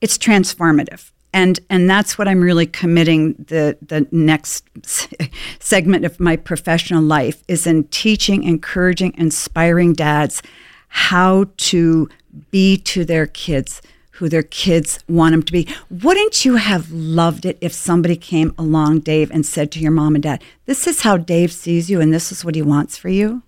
it's 0.00 0.16
transformative. 0.16 1.10
And, 1.36 1.60
and 1.68 1.88
that's 1.88 2.16
what 2.16 2.28
I'm 2.28 2.40
really 2.40 2.64
committing 2.64 3.34
the, 3.34 3.76
the 3.82 4.08
next 4.10 4.64
segment 5.60 6.06
of 6.06 6.18
my 6.18 6.34
professional 6.34 7.02
life 7.02 7.44
is 7.46 7.66
in 7.66 7.84
teaching, 7.88 8.42
encouraging, 8.42 9.12
inspiring 9.18 9.92
dads 9.92 10.42
how 10.88 11.44
to 11.58 12.08
be 12.50 12.78
to 12.78 13.04
their 13.04 13.26
kids 13.26 13.82
who 14.12 14.30
their 14.30 14.42
kids 14.42 14.98
want 15.10 15.32
them 15.32 15.42
to 15.42 15.52
be. 15.52 15.68
Wouldn't 15.90 16.46
you 16.46 16.56
have 16.56 16.90
loved 16.90 17.44
it 17.44 17.58
if 17.60 17.74
somebody 17.74 18.16
came 18.16 18.54
along, 18.56 19.00
Dave, 19.00 19.30
and 19.30 19.44
said 19.44 19.70
to 19.72 19.78
your 19.78 19.90
mom 19.90 20.14
and 20.14 20.22
dad, 20.22 20.42
This 20.64 20.86
is 20.86 21.02
how 21.02 21.18
Dave 21.18 21.52
sees 21.52 21.90
you, 21.90 22.00
and 22.00 22.14
this 22.14 22.32
is 22.32 22.46
what 22.46 22.54
he 22.54 22.62
wants 22.62 22.96
for 22.96 23.10
you? 23.10 23.42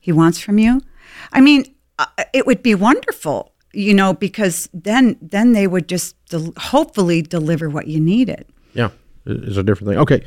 He 0.00 0.10
wants 0.10 0.40
from 0.40 0.58
you? 0.58 0.82
I 1.32 1.40
mean, 1.40 1.72
uh, 1.96 2.06
it 2.32 2.44
would 2.44 2.60
be 2.60 2.74
wonderful, 2.74 3.49
you 3.72 3.94
know, 3.94 4.14
because 4.14 4.68
then 4.72 5.16
then 5.20 5.52
they 5.52 5.66
would 5.66 5.88
just 5.88 6.16
del- 6.26 6.52
hopefully 6.56 7.22
deliver 7.22 7.68
what 7.68 7.86
you 7.86 8.00
needed. 8.00 8.46
Yeah, 8.74 8.90
is 9.26 9.56
a 9.56 9.62
different 9.62 9.90
thing. 9.90 9.98
Okay. 9.98 10.24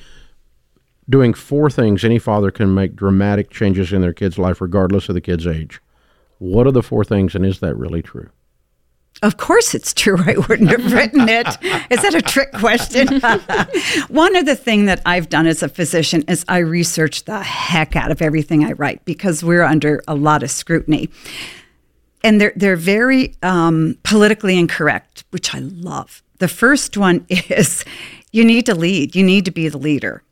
Doing 1.10 1.34
four 1.34 1.70
things 1.70 2.06
any 2.06 2.18
father 2.18 2.50
can 2.50 2.74
make 2.74 2.96
dramatic 2.96 3.50
changes 3.50 3.92
in 3.92 4.02
their 4.02 4.14
kid's 4.14 4.38
life, 4.38 4.62
regardless 4.62 5.10
of 5.10 5.16
the 5.16 5.22
kid's 5.22 5.46
age. 5.46 5.82
What 6.40 6.66
are 6.66 6.72
the 6.72 6.84
four 6.84 7.04
things, 7.04 7.36
and 7.36 7.46
is 7.46 7.60
that 7.60 7.76
really 7.76 8.02
true? 8.02 8.30
Of 9.22 9.38
course, 9.38 9.76
it's 9.76 9.94
true. 9.94 10.18
I 10.18 10.36
wouldn't 10.38 10.70
have 10.70 10.92
written 10.92 11.30
it. 11.30 11.48
Is 11.90 12.02
that 12.02 12.16
a 12.16 12.22
trick 12.22 12.52
question? 12.54 13.08
One 14.10 14.36
of 14.36 14.46
the 14.46 14.56
things 14.56 14.88
that 14.88 15.02
I've 15.06 15.30
done 15.30 15.46
as 15.46 15.62
a 15.62 15.70
physician 15.70 16.24
is 16.28 16.44
I 16.48 16.58
research 16.58 17.26
the 17.26 17.42
heck 17.42 17.96
out 17.96 18.12
of 18.12 18.22
everything 18.22 18.66
I 18.66 18.72
write 18.74 19.06
because 19.06 19.44
we're 19.44 19.64
under 19.64 20.02
a 20.08 20.16
lot 20.16 20.42
of 20.42 20.52
scrutiny, 20.52 21.10
and 22.24 22.40
they're 22.40 22.54
they're 22.56 22.76
very 22.76 23.36
um, 23.44 23.98
politically 24.04 24.58
incorrect, 24.58 25.24
which 25.32 25.54
I 25.54 25.60
love. 25.60 26.24
The 26.40 26.48
first 26.48 26.98
one 26.98 27.26
is 27.30 27.86
you 28.32 28.46
need 28.46 28.66
to 28.66 28.76
lead. 28.76 29.16
You 29.16 29.24
need 29.24 29.46
to 29.46 29.52
be 29.52 29.70
the 29.70 29.78
leader. 29.78 30.24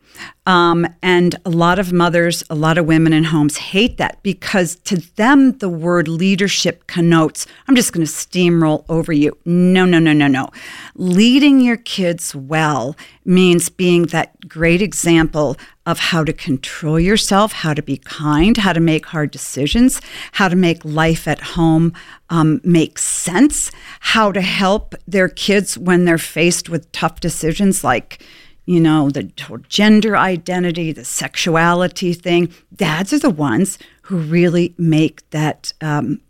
Um, 0.45 0.87
and 1.03 1.35
a 1.45 1.49
lot 1.49 1.77
of 1.77 1.93
mothers, 1.93 2.43
a 2.49 2.55
lot 2.55 2.77
of 2.77 2.85
women 2.85 3.13
in 3.13 3.25
homes 3.25 3.57
hate 3.57 3.97
that 3.97 4.21
because 4.23 4.75
to 4.77 4.97
them, 5.15 5.57
the 5.59 5.69
word 5.69 6.07
leadership 6.07 6.87
connotes, 6.87 7.45
I'm 7.67 7.75
just 7.75 7.93
going 7.93 8.05
to 8.05 8.11
steamroll 8.11 8.83
over 8.89 9.13
you. 9.13 9.37
No, 9.45 9.85
no, 9.85 9.99
no, 9.99 10.13
no, 10.13 10.27
no. 10.27 10.49
Leading 10.95 11.59
your 11.59 11.77
kids 11.77 12.33
well 12.33 12.95
means 13.23 13.69
being 13.69 14.07
that 14.07 14.49
great 14.49 14.81
example 14.81 15.57
of 15.85 15.99
how 15.99 16.23
to 16.23 16.33
control 16.33 16.99
yourself, 16.99 17.51
how 17.51 17.73
to 17.73 17.81
be 17.81 17.97
kind, 17.97 18.57
how 18.57 18.73
to 18.73 18.79
make 18.79 19.05
hard 19.07 19.29
decisions, 19.31 20.01
how 20.33 20.47
to 20.47 20.55
make 20.55 20.83
life 20.83 21.27
at 21.27 21.41
home 21.41 21.93
um, 22.31 22.61
make 22.63 22.97
sense, 22.97 23.71
how 23.99 24.31
to 24.31 24.41
help 24.41 24.95
their 25.05 25.27
kids 25.27 25.77
when 25.77 26.05
they're 26.05 26.17
faced 26.17 26.69
with 26.69 26.91
tough 26.91 27.19
decisions 27.19 27.83
like, 27.83 28.23
you 28.65 28.79
know, 28.79 29.09
the 29.09 29.31
whole 29.41 29.57
gender 29.69 30.15
identity, 30.15 30.91
the 30.91 31.05
sexuality 31.05 32.13
thing. 32.13 32.53
Dads 32.73 33.11
are 33.13 33.19
the 33.19 33.29
ones 33.29 33.77
who 34.03 34.17
really 34.17 34.75
make 34.77 35.27
that, 35.31 35.73
um, 35.81 36.21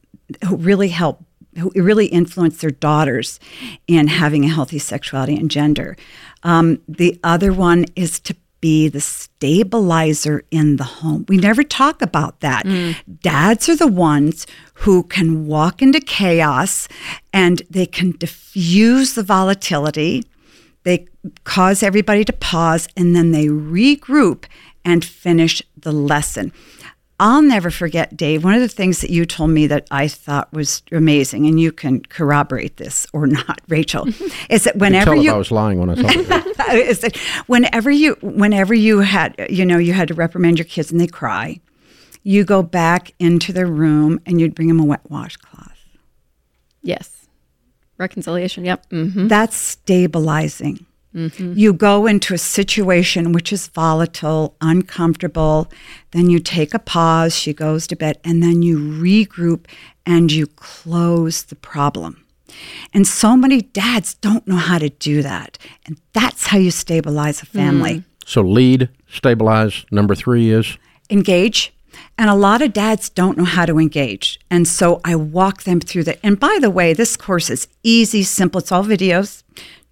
who 0.48 0.56
really 0.56 0.90
help, 0.90 1.24
who 1.58 1.72
really 1.76 2.08
influence 2.08 2.62
their 2.62 2.72
daughters 2.72 3.40
in 3.88 4.08
having 4.08 4.46
a 4.46 4.50
healthy 4.50 4.80
sexuality 4.80 5.36
and 5.36 5.52
gender. 5.52 5.98
Um, 6.44 6.82
the 6.88 7.20
other 7.24 7.52
one 7.52 7.86
is 7.96 8.20
to 8.22 8.36
be 8.62 8.88
the 8.88 9.02
stabilizer 9.02 10.44
in 10.52 10.76
the 10.76 10.84
home. 10.84 11.26
We 11.28 11.38
never 11.38 11.64
talk 11.64 12.02
about 12.02 12.42
that. 12.42 12.64
Dads 13.22 13.68
are 13.68 13.76
the 13.76 13.88
ones 13.88 14.46
who 14.76 15.04
can 15.04 15.48
walk 15.48 15.82
into 15.82 16.00
chaos 16.00 16.88
and 17.34 17.64
they 17.70 17.88
can 17.88 18.12
diffuse 18.12 19.16
the 19.16 19.24
volatility 19.24 20.24
they 20.84 21.08
cause 21.44 21.84
everybody 21.84 22.24
to 22.26 22.34
pause 22.34 22.88
and 22.98 23.16
then 23.16 23.32
they 23.32 23.48
regroup 23.48 24.46
and 24.84 25.04
finish 25.06 25.62
the 25.78 25.92
lesson. 25.92 26.52
I'll 27.20 27.44
never 27.44 27.70
forget, 27.70 28.18
Dave. 28.18 28.44
One 28.44 28.56
of 28.56 28.62
the 28.62 28.68
things 28.68 29.02
that 29.02 29.12
you 29.12 29.28
told 29.28 29.52
me 29.52 29.68
that 29.68 29.86
I 29.92 30.08
thought 30.08 30.52
was 30.52 30.82
amazing, 30.92 31.46
and 31.46 31.60
you 31.60 31.72
can 31.72 32.02
corroborate 32.02 32.78
this 32.78 33.06
or 33.14 33.28
not, 33.28 33.62
Rachel, 33.68 34.08
is 34.50 34.64
that 34.64 34.78
whenever 34.78 35.14
Tell 35.14 35.24
you 35.24 35.32
I 35.32 35.38
was 35.38 35.52
lying 35.52 35.78
when 35.80 35.92
I 35.92 35.96
told 36.02 36.16
you. 36.16 36.24
that. 36.24 36.70
is 36.76 37.02
that 37.02 37.16
whenever 37.46 37.92
you 37.92 38.18
whenever 38.24 38.74
you 38.74 39.02
had 39.02 39.36
you 39.52 39.68
know 39.68 39.78
you 39.78 39.94
had 39.94 40.08
to 40.08 40.16
reprimand 40.16 40.58
your 40.58 40.66
kids 40.66 40.92
and 40.92 41.00
they 41.00 41.06
cry, 41.06 41.60
you 42.24 42.44
go 42.44 42.64
back 42.64 43.14
into 43.20 43.54
the 43.54 43.68
room 43.68 44.20
and 44.26 44.42
you'd 44.42 44.56
bring 44.56 44.68
them 44.68 44.80
a 44.80 44.86
wet 44.86 45.02
washcloth. 45.08 45.78
Yes. 46.82 47.28
Reconciliation. 48.00 48.66
Yep. 48.66 48.86
hmm 48.90 49.28
That's 49.28 49.56
stabilizing. 49.56 50.88
Mm-hmm. 51.16 51.54
You 51.56 51.74
go 51.74 52.08
into 52.08 52.34
a 52.34 52.38
situation 52.38 53.34
which 53.34 53.52
is 53.52 53.68
volatile, 53.68 54.56
uncomfortable, 54.62 55.70
then 56.12 56.30
you 56.30 56.40
take 56.40 56.74
a 56.74 56.80
pause, 56.80 57.36
she 57.36 57.54
goes 57.54 57.86
to 57.88 57.96
bed, 57.96 58.20
and 58.24 58.42
then 58.42 58.62
you 58.62 58.78
regroup 58.78 59.66
and 60.06 60.32
you 60.32 60.48
close 60.48 61.44
the 61.44 61.56
problem. 61.56 62.24
And 62.94 63.08
so 63.08 63.36
many 63.36 63.62
dads 63.62 64.16
don't 64.16 64.48
know 64.48 64.58
how 64.58 64.78
to 64.78 64.90
do 64.90 65.22
that. 65.24 65.58
And 65.86 66.00
that's 66.14 66.48
how 66.48 66.58
you 66.58 66.72
stabilize 66.72 67.42
a 67.42 67.46
family. 67.46 68.00
Mm. 68.00 68.04
So 68.26 68.42
lead, 68.42 68.90
stabilize. 69.10 69.86
Number 69.92 70.16
three 70.16 70.52
is 70.52 70.78
engage. 71.10 71.74
And 72.18 72.30
a 72.30 72.36
lot 72.36 72.62
of 72.62 72.74
dads 72.74 73.10
don't 73.10 73.38
know 73.38 73.46
how 73.46 73.66
to 73.66 73.80
engage. 73.80 74.40
And 74.50 74.68
so 74.68 75.02
I 75.04 75.16
walk 75.16 75.64
them 75.64 75.80
through 75.80 76.04
that. 76.06 76.20
And 76.24 76.40
by 76.40 76.58
the 76.62 76.70
way, 76.70 76.94
this 76.94 77.18
course 77.18 77.50
is 77.50 77.68
easy, 77.84 78.24
simple. 78.24 78.60
It's 78.60 78.72
all 78.72 78.84
videos, 78.84 79.44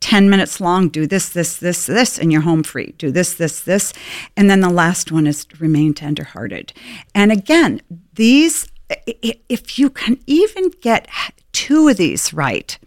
10 0.02 0.30
minutes 0.30 0.62
long. 0.62 0.90
Do 0.90 1.06
this, 1.06 1.30
this, 1.30 1.58
this, 1.58 1.86
this, 1.86 2.18
and 2.18 2.32
you're 2.32 2.42
home 2.42 2.64
free. 2.64 2.94
Do 2.98 3.12
this, 3.12 3.34
this, 3.34 3.62
this. 3.62 3.94
And 4.38 4.50
then 4.50 4.62
the 4.62 4.70
last 4.70 5.12
one 5.12 5.28
is 5.28 5.46
remain 5.60 5.94
tenderhearted. 5.94 6.74
And 7.14 7.32
again, 7.32 7.82
these, 8.14 8.68
if 9.08 9.78
you 9.78 9.90
can 9.90 10.18
even 10.26 10.72
get 10.82 11.08
two 11.52 11.88
of 11.88 11.98
these 11.98 12.34
right, 12.34 12.78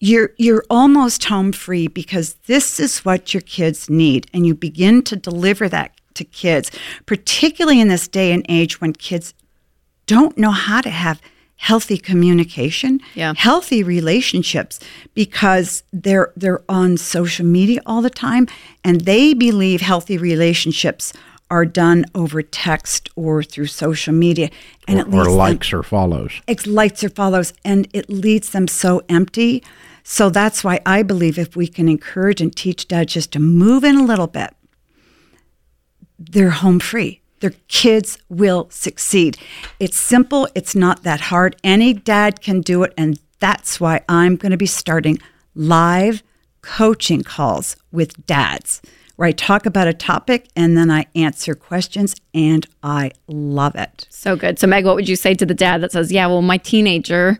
you're 0.00 0.30
you're 0.36 0.64
almost 0.70 1.24
home 1.24 1.52
free 1.52 1.88
because 1.88 2.34
this 2.46 2.78
is 2.78 3.04
what 3.04 3.34
your 3.34 3.40
kids 3.40 3.90
need 3.90 4.28
and 4.32 4.46
you 4.46 4.54
begin 4.54 5.02
to 5.02 5.16
deliver 5.16 5.68
that 5.68 5.92
to 6.14 6.24
kids 6.24 6.70
particularly 7.06 7.80
in 7.80 7.88
this 7.88 8.06
day 8.06 8.32
and 8.32 8.46
age 8.48 8.80
when 8.80 8.92
kids 8.92 9.34
don't 10.06 10.38
know 10.38 10.52
how 10.52 10.80
to 10.80 10.90
have 10.90 11.20
healthy 11.60 11.98
communication, 11.98 13.00
Yeah. 13.14 13.34
healthy 13.36 13.82
relationships 13.82 14.78
because 15.14 15.82
they're 15.92 16.32
they're 16.36 16.62
on 16.68 16.96
social 16.96 17.44
media 17.44 17.80
all 17.84 18.00
the 18.00 18.10
time 18.10 18.46
and 18.84 19.00
they 19.02 19.34
believe 19.34 19.80
healthy 19.80 20.16
relationships 20.16 21.12
are 21.50 21.64
done 21.66 22.04
over 22.14 22.42
text 22.42 23.08
or 23.16 23.42
through 23.42 23.66
social 23.66 24.14
media 24.14 24.50
and 24.86 25.00
it 25.00 25.06
or 25.08 25.10
leads 25.10 25.26
them- 25.26 25.36
likes 25.36 25.72
or 25.72 25.82
follows. 25.82 26.30
it 26.46 26.66
lights 26.66 27.02
or 27.02 27.08
follows 27.08 27.52
and 27.64 27.88
it 27.92 28.08
leaves 28.08 28.50
them 28.50 28.68
so 28.68 29.02
empty 29.08 29.62
so 30.04 30.28
that's 30.30 30.62
why 30.62 30.78
i 30.86 31.02
believe 31.02 31.38
if 31.38 31.56
we 31.56 31.66
can 31.66 31.88
encourage 31.88 32.40
and 32.42 32.54
teach 32.54 32.86
dads 32.86 33.14
just 33.14 33.32
to 33.32 33.38
move 33.40 33.82
in 33.82 33.96
a 33.96 34.04
little 34.04 34.26
bit 34.26 34.50
they're 36.18 36.50
home 36.50 36.78
free 36.78 37.20
their 37.40 37.52
kids 37.68 38.18
will 38.28 38.66
succeed 38.70 39.36
it's 39.78 39.96
simple 39.96 40.48
it's 40.54 40.74
not 40.74 41.02
that 41.02 41.20
hard 41.20 41.56
any 41.64 41.92
dad 41.92 42.40
can 42.40 42.60
do 42.60 42.82
it 42.82 42.92
and 42.96 43.18
that's 43.40 43.80
why 43.80 44.00
i'm 44.08 44.36
going 44.36 44.50
to 44.50 44.56
be 44.56 44.66
starting 44.66 45.18
live 45.54 46.22
coaching 46.62 47.22
calls 47.22 47.76
with 47.92 48.26
dads 48.26 48.82
where 49.16 49.28
i 49.28 49.32
talk 49.32 49.66
about 49.66 49.86
a 49.88 49.94
topic 49.94 50.48
and 50.56 50.76
then 50.76 50.90
i 50.90 51.06
answer 51.14 51.54
questions 51.54 52.14
and 52.34 52.66
i 52.82 53.10
love 53.28 53.74
it 53.74 54.06
So 54.10 54.36
good. 54.36 54.58
So, 54.58 54.66
Meg, 54.66 54.84
what 54.84 54.94
would 54.96 55.08
you 55.08 55.16
say 55.16 55.34
to 55.34 55.46
the 55.46 55.54
dad 55.54 55.80
that 55.82 55.92
says, 55.92 56.10
Yeah, 56.10 56.26
well, 56.26 56.42
my 56.42 56.58
teenager, 56.58 57.38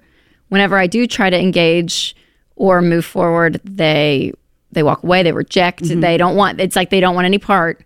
whenever 0.49 0.79
I 0.79 0.87
do 0.87 1.07
try 1.09 1.29
to 1.29 1.37
engage 1.39 2.15
or 2.55 2.81
move 2.81 3.05
forward, 3.05 3.61
they 3.65 4.33
they 4.71 4.83
walk 4.85 5.03
away, 5.03 5.23
they 5.25 5.33
reject, 5.33 5.83
Mm-hmm. 5.83 6.01
they 6.01 6.17
don't 6.17 6.37
want 6.37 6.61
it's 6.61 6.77
like 6.77 6.91
they 6.91 7.01
don't 7.01 7.15
want 7.17 7.25
any 7.27 7.39
part. 7.39 7.85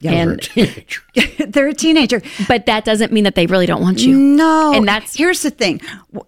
They're 0.00 0.12
a 0.12 0.32
and 0.32 0.42
teenager. 0.42 1.00
they're 1.48 1.68
a 1.68 1.74
teenager 1.74 2.20
but 2.48 2.66
that 2.66 2.84
doesn't 2.84 3.12
mean 3.12 3.24
that 3.24 3.34
they 3.34 3.46
really 3.46 3.66
don't 3.66 3.80
want 3.82 4.00
you. 4.02 4.16
No. 4.16 4.72
And 4.74 4.86
that's- 4.86 5.16
here's 5.16 5.42
the 5.42 5.50
thing. 5.50 5.80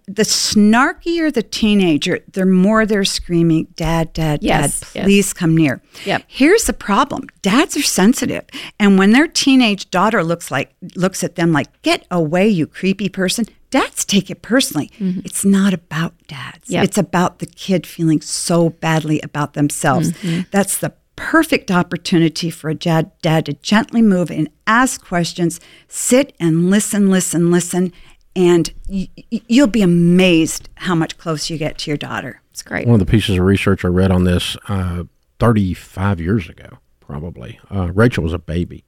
The 0.07 0.23
snarkier 0.23 1.33
the 1.33 1.43
teenager, 1.43 2.19
the 2.31 2.45
more 2.45 2.85
they're 2.85 3.05
screaming, 3.05 3.67
Dad, 3.75 4.13
Dad, 4.13 4.39
Yes, 4.41 4.79
Dad, 4.79 4.89
yes. 4.95 5.05
please 5.05 5.33
come 5.33 5.55
near. 5.55 5.81
Yep. 6.05 6.23
Here's 6.27 6.63
the 6.65 6.73
problem. 6.73 7.27
Dads 7.41 7.77
are 7.77 7.81
sensitive. 7.83 8.45
And 8.79 8.97
when 8.97 9.11
their 9.11 9.27
teenage 9.27 9.89
daughter 9.91 10.23
looks 10.23 10.51
like 10.51 10.73
looks 10.95 11.23
at 11.23 11.35
them 11.35 11.51
like, 11.51 11.67
get 11.81 12.05
away, 12.11 12.47
you 12.47 12.67
creepy 12.67 13.09
person, 13.09 13.45
dads 13.69 14.03
take 14.05 14.29
it 14.29 14.41
personally. 14.41 14.91
It's 14.99 15.45
not 15.45 15.73
about 15.73 16.13
dads. 16.27 16.65
Mm-hmm. 16.65 16.73
Yep. 16.73 16.83
It's 16.85 16.97
about 16.97 17.39
the 17.39 17.45
kid 17.45 17.85
feeling 17.85 18.21
so 18.21 18.69
badly 18.69 19.21
about 19.21 19.53
themselves. 19.53 20.11
Mm-hmm. 20.13 20.41
That's 20.51 20.77
the 20.77 20.93
perfect 21.19 21.69
opportunity 21.69 22.49
for 22.49 22.69
a 22.69 22.73
dad, 22.75 23.11
dad 23.21 23.45
to 23.45 23.53
gently 23.53 24.01
move 24.01 24.31
and 24.31 24.49
ask 24.65 25.05
questions, 25.05 25.59
sit 25.89 26.33
and 26.39 26.69
listen, 26.71 27.09
listen, 27.09 27.51
listen, 27.51 27.91
and 28.37 28.71
y- 28.87 29.09
y- 29.31 29.41
you'll 29.47 29.67
be 29.67 29.81
amazed 29.81 30.69
how 30.75 30.95
much 30.95 31.17
closer 31.17 31.53
you 31.53 31.59
get 31.59 31.77
to 31.79 31.91
your 31.91 31.97
daughter. 31.97 32.41
It's 32.51 32.61
great. 32.61 32.87
One 32.87 32.99
of 33.01 33.05
the 33.05 33.11
pieces 33.11 33.37
of 33.37 33.43
research 33.43 33.83
I 33.83 33.89
read 33.89 34.11
on 34.11 34.23
this 34.23 34.55
uh, 34.69 35.03
35 35.39 36.21
years 36.21 36.47
ago, 36.47 36.77
probably. 37.01 37.59
Uh, 37.69 37.91
Rachel 37.91 38.23
was 38.23 38.33
a 38.33 38.39
baby. 38.39 38.85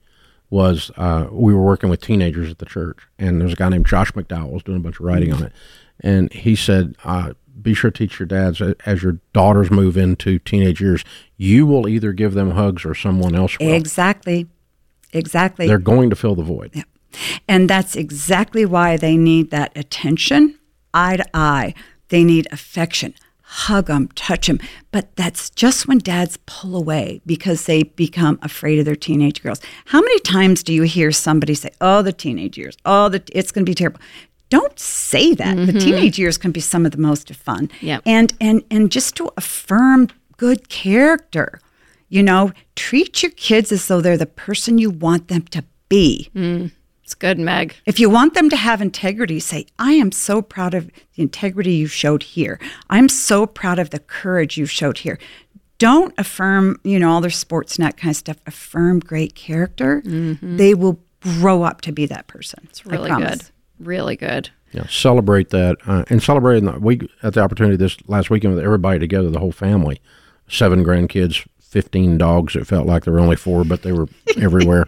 Was 0.49 0.89
uh, 0.97 1.27
we 1.31 1.53
were 1.53 1.63
working 1.63 1.89
with 1.89 2.01
teenagers 2.01 2.49
at 2.49 2.59
the 2.59 2.65
church, 2.65 2.97
and 3.19 3.39
there's 3.39 3.53
a 3.53 3.55
guy 3.57 3.69
named 3.69 3.85
Josh 3.85 4.11
McDowell 4.11 4.51
was 4.51 4.63
doing 4.63 4.77
a 4.77 4.81
bunch 4.81 4.99
of 4.99 5.05
writing 5.05 5.31
on 5.33 5.43
it, 5.43 5.53
and 6.01 6.31
he 6.33 6.57
said, 6.57 6.95
uh, 7.05 7.33
"Be 7.59 7.73
sure 7.73 7.91
to 7.91 7.97
teach 7.97 8.19
your 8.19 8.27
dads 8.27 8.61
uh, 8.61 8.73
as 8.85 9.03
your 9.03 9.19
daughters 9.33 9.71
move 9.71 9.97
into 9.97 10.39
teenage 10.39 10.81
years. 10.81 11.03
You 11.37 11.65
will 11.65 11.87
either 11.87 12.13
give 12.13 12.33
them 12.33 12.51
hugs 12.51 12.85
or 12.85 12.93
someone 12.93 13.35
else 13.35 13.57
will. 13.59 13.73
Exactly. 13.73 14.47
Exactly. 15.13 15.67
They're 15.67 15.77
going 15.77 16.09
to 16.09 16.15
fill 16.15 16.35
the 16.35 16.43
void. 16.43 16.71
Yeah. 16.73 16.83
And 17.47 17.69
that's 17.69 17.95
exactly 17.95 18.65
why 18.65 18.97
they 18.97 19.17
need 19.17 19.51
that 19.51 19.75
attention, 19.77 20.57
eye 20.93 21.17
to 21.17 21.25
eye. 21.33 21.73
They 22.09 22.23
need 22.23 22.47
affection. 22.51 23.13
Hug 23.43 23.87
them, 23.87 24.07
touch 24.15 24.47
them. 24.47 24.59
But 24.91 25.13
that's 25.17 25.49
just 25.49 25.85
when 25.85 25.97
dads 25.97 26.37
pull 26.45 26.75
away 26.77 27.21
because 27.25 27.65
they 27.65 27.83
become 27.83 28.39
afraid 28.41 28.79
of 28.79 28.85
their 28.85 28.95
teenage 28.95 29.43
girls. 29.43 29.59
How 29.85 29.99
many 29.99 30.19
times 30.21 30.63
do 30.63 30.73
you 30.73 30.83
hear 30.83 31.11
somebody 31.11 31.53
say, 31.55 31.71
"Oh, 31.81 32.01
the 32.01 32.13
teenage 32.13 32.57
years. 32.57 32.77
Oh, 32.85 33.09
the, 33.09 33.21
it's 33.33 33.51
going 33.51 33.65
to 33.65 33.69
be 33.69 33.75
terrible." 33.75 33.99
Don't 34.51 34.77
say 34.77 35.33
that. 35.33 35.55
The 35.55 35.71
mm-hmm. 35.71 35.77
teenage 35.79 36.19
years 36.19 36.37
can 36.37 36.51
be 36.51 36.59
some 36.59 36.85
of 36.85 36.91
the 36.91 36.97
most 36.97 37.33
fun. 37.33 37.71
And 38.05 38.33
and 38.39 38.63
and 38.69 38.91
just 38.91 39.15
to 39.15 39.31
affirm 39.37 40.09
good 40.37 40.69
character. 40.69 41.59
You 42.09 42.21
know, 42.21 42.51
treat 42.75 43.23
your 43.23 43.31
kids 43.31 43.71
as 43.71 43.87
though 43.87 44.01
they're 44.01 44.17
the 44.17 44.25
person 44.25 44.77
you 44.77 44.91
want 44.91 45.29
them 45.29 45.43
to 45.43 45.63
be. 45.87 46.29
Mm. 46.35 46.71
It's 47.01 47.13
good, 47.13 47.39
Meg. 47.39 47.75
If 47.85 47.99
you 47.99 48.09
want 48.09 48.33
them 48.33 48.49
to 48.49 48.57
have 48.57 48.81
integrity, 48.81 49.39
say, 49.39 49.67
I 49.79 49.93
am 49.93 50.11
so 50.11 50.41
proud 50.41 50.73
of 50.73 50.87
the 51.15 51.21
integrity 51.21 51.71
you 51.71 51.87
showed 51.87 52.23
here. 52.23 52.59
I'm 52.89 53.07
so 53.07 53.45
proud 53.45 53.79
of 53.79 53.91
the 53.91 53.99
courage 53.99 54.57
you 54.57 54.65
showed 54.65 54.97
here. 54.97 55.17
Don't 55.77 56.13
affirm, 56.17 56.79
you 56.83 56.99
know, 56.99 57.09
all 57.09 57.21
their 57.21 57.29
sports 57.29 57.77
and 57.77 57.85
that 57.85 57.95
kind 57.95 58.11
of 58.11 58.17
stuff. 58.17 58.37
Affirm 58.45 58.99
great 58.99 59.33
character. 59.35 60.01
Mm-hmm. 60.05 60.57
They 60.57 60.73
will 60.73 60.99
grow 61.21 61.63
up 61.63 61.79
to 61.81 61.93
be 61.93 62.05
that 62.07 62.27
person. 62.27 62.67
It's 62.69 62.85
Really 62.85 63.09
good. 63.09 63.43
Really 63.81 64.15
good. 64.15 64.49
Yeah, 64.71 64.87
celebrate 64.87 65.49
that 65.49 65.77
uh, 65.85 66.05
and 66.09 66.23
celebrating 66.23 66.65
that. 66.65 66.81
We 66.81 67.09
had 67.21 67.33
the 67.33 67.41
opportunity 67.41 67.75
this 67.75 67.97
last 68.07 68.29
weekend 68.29 68.55
with 68.55 68.63
everybody 68.63 68.99
together, 68.99 69.29
the 69.29 69.39
whole 69.39 69.51
family, 69.51 69.99
seven 70.47 70.85
grandkids, 70.85 71.45
fifteen 71.59 72.17
dogs. 72.17 72.55
It 72.55 72.67
felt 72.67 72.87
like 72.87 73.03
there 73.03 73.13
were 73.13 73.19
only 73.19 73.35
four, 73.35 73.65
but 73.65 73.81
they 73.81 73.91
were 73.91 74.07
everywhere, 74.37 74.87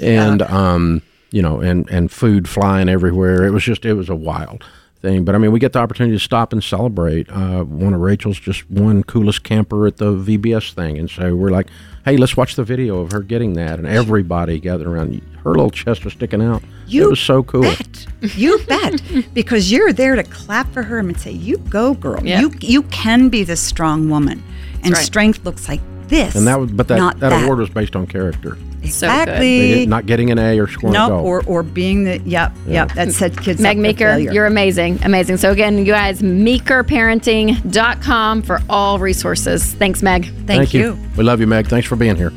and 0.00 0.42
um, 0.42 1.02
you 1.32 1.42
know, 1.42 1.60
and 1.60 1.88
and 1.90 2.12
food 2.12 2.48
flying 2.48 2.88
everywhere. 2.88 3.44
It 3.44 3.50
was 3.50 3.64
just 3.64 3.84
it 3.84 3.94
was 3.94 4.08
a 4.08 4.14
wild 4.14 4.64
thing. 5.04 5.24
But 5.24 5.34
I 5.34 5.38
mean, 5.38 5.52
we 5.52 5.60
get 5.60 5.72
the 5.72 5.78
opportunity 5.78 6.16
to 6.16 6.22
stop 6.22 6.52
and 6.52 6.64
celebrate. 6.64 7.30
Uh, 7.30 7.62
one 7.62 7.94
of 7.94 8.00
Rachel's 8.00 8.40
just 8.40 8.68
one 8.70 9.04
coolest 9.04 9.44
camper 9.44 9.86
at 9.86 9.98
the 9.98 10.12
VBS 10.12 10.72
thing, 10.72 10.98
and 10.98 11.08
so 11.08 11.36
we're 11.36 11.50
like, 11.50 11.68
hey, 12.04 12.16
let's 12.16 12.36
watch 12.36 12.56
the 12.56 12.64
video 12.64 13.00
of 13.00 13.12
her 13.12 13.20
getting 13.20 13.52
that, 13.54 13.78
and 13.78 13.86
everybody 13.86 14.58
gathered 14.58 14.86
around. 14.86 15.20
Her 15.44 15.50
little 15.50 15.70
chest 15.70 16.04
was 16.04 16.14
sticking 16.14 16.42
out. 16.42 16.62
You 16.86 17.04
it 17.04 17.10
was 17.10 17.20
so 17.20 17.42
cool. 17.42 17.62
bet. 17.62 18.06
You 18.34 18.58
bet. 18.66 19.02
because 19.34 19.70
you're 19.70 19.92
there 19.92 20.16
to 20.16 20.22
clap 20.22 20.72
for 20.72 20.82
her 20.82 20.98
and 20.98 21.18
say, 21.20 21.32
You 21.32 21.58
go, 21.58 21.94
girl. 21.94 22.24
Yeah. 22.24 22.40
You 22.40 22.52
you 22.60 22.82
can 22.84 23.28
be 23.28 23.44
this 23.44 23.60
strong 23.60 24.08
woman. 24.08 24.42
And 24.82 24.94
right. 24.94 25.04
strength 25.04 25.44
looks 25.44 25.68
like 25.68 25.80
this. 26.08 26.34
And 26.34 26.46
that 26.46 26.58
was, 26.58 26.72
but 26.72 26.88
that 26.88 26.96
not 26.96 27.20
that, 27.20 27.44
award 27.44 27.58
was 27.58 27.70
based 27.70 27.96
on 27.96 28.06
character. 28.06 28.58
So 28.90 29.08
good. 29.08 29.22
Exactly. 29.22 29.74
They 29.74 29.86
not 29.86 30.04
getting 30.06 30.30
an 30.30 30.38
A 30.38 30.58
or 30.58 30.68
scoring 30.68 30.94
a 30.94 30.98
no, 30.98 31.08
goal. 31.08 31.26
or 31.26 31.42
or 31.46 31.62
being 31.62 32.04
the 32.04 32.18
yep, 32.20 32.52
yep. 32.66 32.92
That 32.92 33.12
said 33.12 33.40
kids 33.40 33.60
Meg 33.60 33.78
up 33.78 33.82
Meeker, 33.82 34.04
failure. 34.06 34.32
you're 34.32 34.46
amazing. 34.46 34.98
Amazing. 35.02 35.38
So, 35.38 35.50
again, 35.50 35.78
you 35.78 35.86
guys, 35.86 36.20
meekerparenting.com 36.22 38.42
for 38.42 38.60
all 38.68 38.98
resources. 38.98 39.72
Thanks, 39.74 40.02
Meg. 40.02 40.26
Thank, 40.46 40.74
you. 40.74 40.98
We 41.16 41.24
love 41.24 41.40
you, 41.40 41.46
Meg. 41.46 41.66
Thanks 41.66 41.86
for 41.86 41.96
being 41.96 42.16
here. 42.16 42.32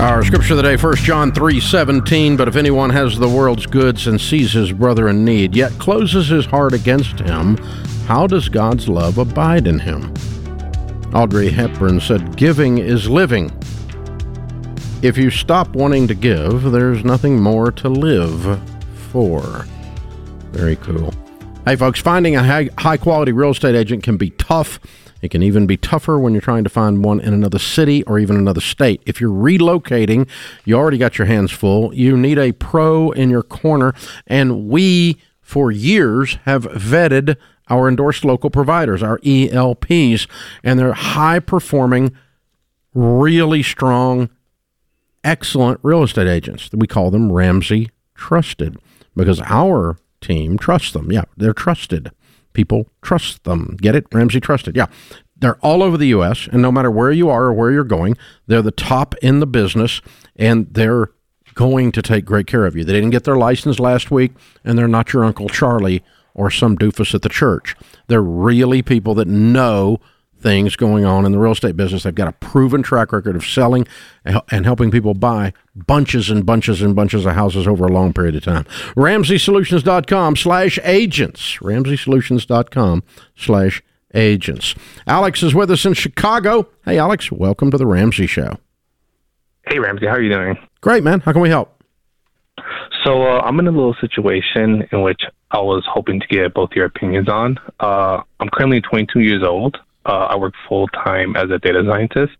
Our 0.00 0.24
scripture 0.24 0.54
of 0.54 0.56
the 0.56 0.62
day, 0.62 0.76
1 0.76 0.94
John 0.96 1.30
3 1.30 1.60
17. 1.60 2.38
But 2.38 2.48
if 2.48 2.56
anyone 2.56 2.88
has 2.88 3.18
the 3.18 3.28
world's 3.28 3.66
goods 3.66 4.06
and 4.06 4.18
sees 4.18 4.52
his 4.52 4.72
brother 4.72 5.10
in 5.10 5.26
need, 5.26 5.54
yet 5.54 5.72
closes 5.72 6.28
his 6.28 6.46
heart 6.46 6.72
against 6.72 7.20
him, 7.20 7.58
how 8.10 8.26
does 8.26 8.48
God's 8.48 8.88
love 8.88 9.18
abide 9.18 9.68
in 9.68 9.78
him? 9.78 10.12
Audrey 11.14 11.48
Hepburn 11.48 12.00
said, 12.00 12.36
Giving 12.36 12.78
is 12.78 13.08
living. 13.08 13.52
If 15.00 15.16
you 15.16 15.30
stop 15.30 15.68
wanting 15.76 16.08
to 16.08 16.16
give, 16.16 16.72
there's 16.72 17.04
nothing 17.04 17.40
more 17.40 17.70
to 17.70 17.88
live 17.88 18.60
for. 19.12 19.64
Very 20.50 20.74
cool. 20.74 21.14
Hey, 21.64 21.76
folks, 21.76 22.00
finding 22.00 22.34
a 22.34 22.42
high, 22.42 22.68
high 22.78 22.96
quality 22.96 23.30
real 23.30 23.50
estate 23.50 23.76
agent 23.76 24.02
can 24.02 24.16
be 24.16 24.30
tough. 24.30 24.80
It 25.22 25.30
can 25.30 25.44
even 25.44 25.68
be 25.68 25.76
tougher 25.76 26.18
when 26.18 26.32
you're 26.32 26.42
trying 26.42 26.64
to 26.64 26.70
find 26.70 27.04
one 27.04 27.20
in 27.20 27.32
another 27.32 27.60
city 27.60 28.02
or 28.08 28.18
even 28.18 28.34
another 28.34 28.60
state. 28.60 29.00
If 29.06 29.20
you're 29.20 29.30
relocating, 29.30 30.28
you 30.64 30.74
already 30.74 30.98
got 30.98 31.16
your 31.16 31.28
hands 31.28 31.52
full. 31.52 31.94
You 31.94 32.16
need 32.16 32.40
a 32.40 32.50
pro 32.50 33.12
in 33.12 33.30
your 33.30 33.44
corner. 33.44 33.94
And 34.26 34.68
we, 34.68 35.18
for 35.40 35.70
years, 35.70 36.38
have 36.44 36.64
vetted 36.64 37.36
our 37.70 37.88
endorsed 37.88 38.24
local 38.24 38.50
providers, 38.50 39.02
our 39.02 39.18
ELPs, 39.24 40.26
and 40.62 40.78
they're 40.78 40.92
high 40.92 41.38
performing, 41.38 42.12
really 42.92 43.62
strong 43.62 44.28
excellent 45.22 45.80
real 45.82 46.02
estate 46.02 46.26
agents. 46.26 46.68
We 46.72 46.86
call 46.86 47.10
them 47.10 47.32
Ramsey 47.32 47.90
Trusted 48.14 48.76
because 49.16 49.40
our 49.46 49.96
team 50.20 50.58
trusts 50.58 50.92
them. 50.92 51.10
Yeah, 51.10 51.24
they're 51.36 51.52
trusted. 51.52 52.10
People 52.52 52.88
trust 53.00 53.44
them. 53.44 53.76
Get 53.80 53.94
it? 53.94 54.06
Ramsey 54.12 54.40
Trusted. 54.40 54.76
Yeah. 54.76 54.86
They're 55.36 55.58
all 55.60 55.82
over 55.82 55.96
the 55.96 56.08
U.S., 56.08 56.48
and 56.52 56.60
no 56.60 56.70
matter 56.70 56.90
where 56.90 57.10
you 57.10 57.30
are 57.30 57.44
or 57.44 57.52
where 57.54 57.70
you're 57.70 57.82
going, 57.82 58.18
they're 58.46 58.60
the 58.60 58.70
top 58.70 59.14
in 59.22 59.40
the 59.40 59.46
business, 59.46 60.02
and 60.36 60.66
they're 60.70 61.12
going 61.54 61.92
to 61.92 62.02
take 62.02 62.26
great 62.26 62.46
care 62.46 62.66
of 62.66 62.76
you. 62.76 62.84
They 62.84 62.92
didn't 62.92 63.10
get 63.10 63.24
their 63.24 63.36
license 63.36 63.80
last 63.80 64.10
week, 64.10 64.32
and 64.64 64.78
they're 64.78 64.86
not 64.86 65.14
your 65.14 65.24
Uncle 65.24 65.48
Charlie 65.48 66.02
or 66.34 66.50
some 66.50 66.76
doofus 66.76 67.14
at 67.14 67.22
the 67.22 67.28
church. 67.28 67.74
They're 68.06 68.22
really 68.22 68.82
people 68.82 69.14
that 69.14 69.28
know 69.28 70.00
things 70.40 70.74
going 70.74 71.04
on 71.04 71.26
in 71.26 71.32
the 71.32 71.38
real 71.38 71.52
estate 71.52 71.76
business. 71.76 72.02
They've 72.02 72.14
got 72.14 72.28
a 72.28 72.32
proven 72.32 72.82
track 72.82 73.12
record 73.12 73.36
of 73.36 73.44
selling 73.44 73.86
and 74.24 74.64
helping 74.64 74.90
people 74.90 75.14
buy 75.14 75.52
bunches 75.74 76.30
and 76.30 76.44
bunches 76.44 76.82
and 76.82 76.96
bunches 76.96 77.26
of 77.26 77.34
houses 77.34 77.68
over 77.68 77.86
a 77.86 77.92
long 77.92 78.12
period 78.12 78.36
of 78.36 78.44
time. 78.44 78.64
RamseySolutions.com 78.96 80.36
slash 80.36 80.78
agents. 80.82 81.56
RamseySolutions.com 81.56 83.02
slash 83.36 83.82
agents. 84.14 84.74
Alex 85.06 85.42
is 85.42 85.54
with 85.54 85.70
us 85.70 85.84
in 85.84 85.94
Chicago. 85.94 86.68
Hey, 86.84 86.98
Alex, 86.98 87.30
welcome 87.30 87.70
to 87.70 87.76
the 87.76 87.86
Ramsey 87.86 88.26
Show. 88.26 88.58
Hey, 89.68 89.78
Ramsey, 89.78 90.06
how 90.06 90.14
are 90.14 90.22
you 90.22 90.30
doing? 90.30 90.58
Great, 90.80 91.04
man. 91.04 91.20
How 91.20 91.32
can 91.32 91.42
we 91.42 91.50
help? 91.50 91.79
So 93.10 93.22
uh, 93.24 93.40
I'm 93.40 93.58
in 93.58 93.66
a 93.66 93.72
little 93.72 93.96
situation 94.00 94.86
in 94.92 95.02
which 95.02 95.20
I 95.50 95.58
was 95.58 95.84
hoping 95.92 96.20
to 96.20 96.26
get 96.28 96.54
both 96.54 96.70
your 96.76 96.84
opinions 96.84 97.28
on. 97.28 97.58
Uh, 97.80 98.22
I'm 98.38 98.48
currently 98.50 98.80
22 98.80 99.18
years 99.18 99.42
old. 99.42 99.78
Uh, 100.06 100.28
I 100.30 100.36
work 100.36 100.54
full 100.68 100.86
time 100.86 101.34
as 101.34 101.50
a 101.50 101.58
data 101.58 101.82
scientist. 101.84 102.34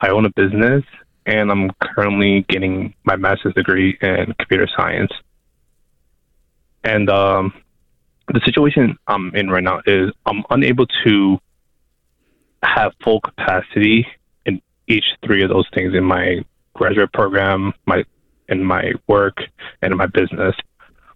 I 0.00 0.08
own 0.08 0.24
a 0.24 0.30
business, 0.30 0.82
and 1.26 1.50
I'm 1.50 1.70
currently 1.82 2.46
getting 2.48 2.94
my 3.04 3.16
master's 3.16 3.52
degree 3.52 3.98
in 4.00 4.32
computer 4.38 4.66
science. 4.74 5.10
And 6.84 7.10
um, 7.10 7.52
the 8.32 8.40
situation 8.46 8.96
I'm 9.08 9.34
in 9.34 9.50
right 9.50 9.62
now 9.62 9.82
is 9.84 10.10
I'm 10.24 10.42
unable 10.48 10.86
to 11.04 11.38
have 12.62 12.92
full 13.04 13.20
capacity 13.20 14.06
in 14.46 14.62
each 14.86 15.04
three 15.22 15.42
of 15.42 15.50
those 15.50 15.66
things 15.74 15.92
in 15.94 16.04
my 16.04 16.46
graduate 16.72 17.12
program, 17.12 17.74
my 17.84 18.04
in 18.48 18.64
my 18.64 18.92
work, 19.06 19.38
and 19.82 19.92
in 19.92 19.98
my 19.98 20.06
business. 20.06 20.54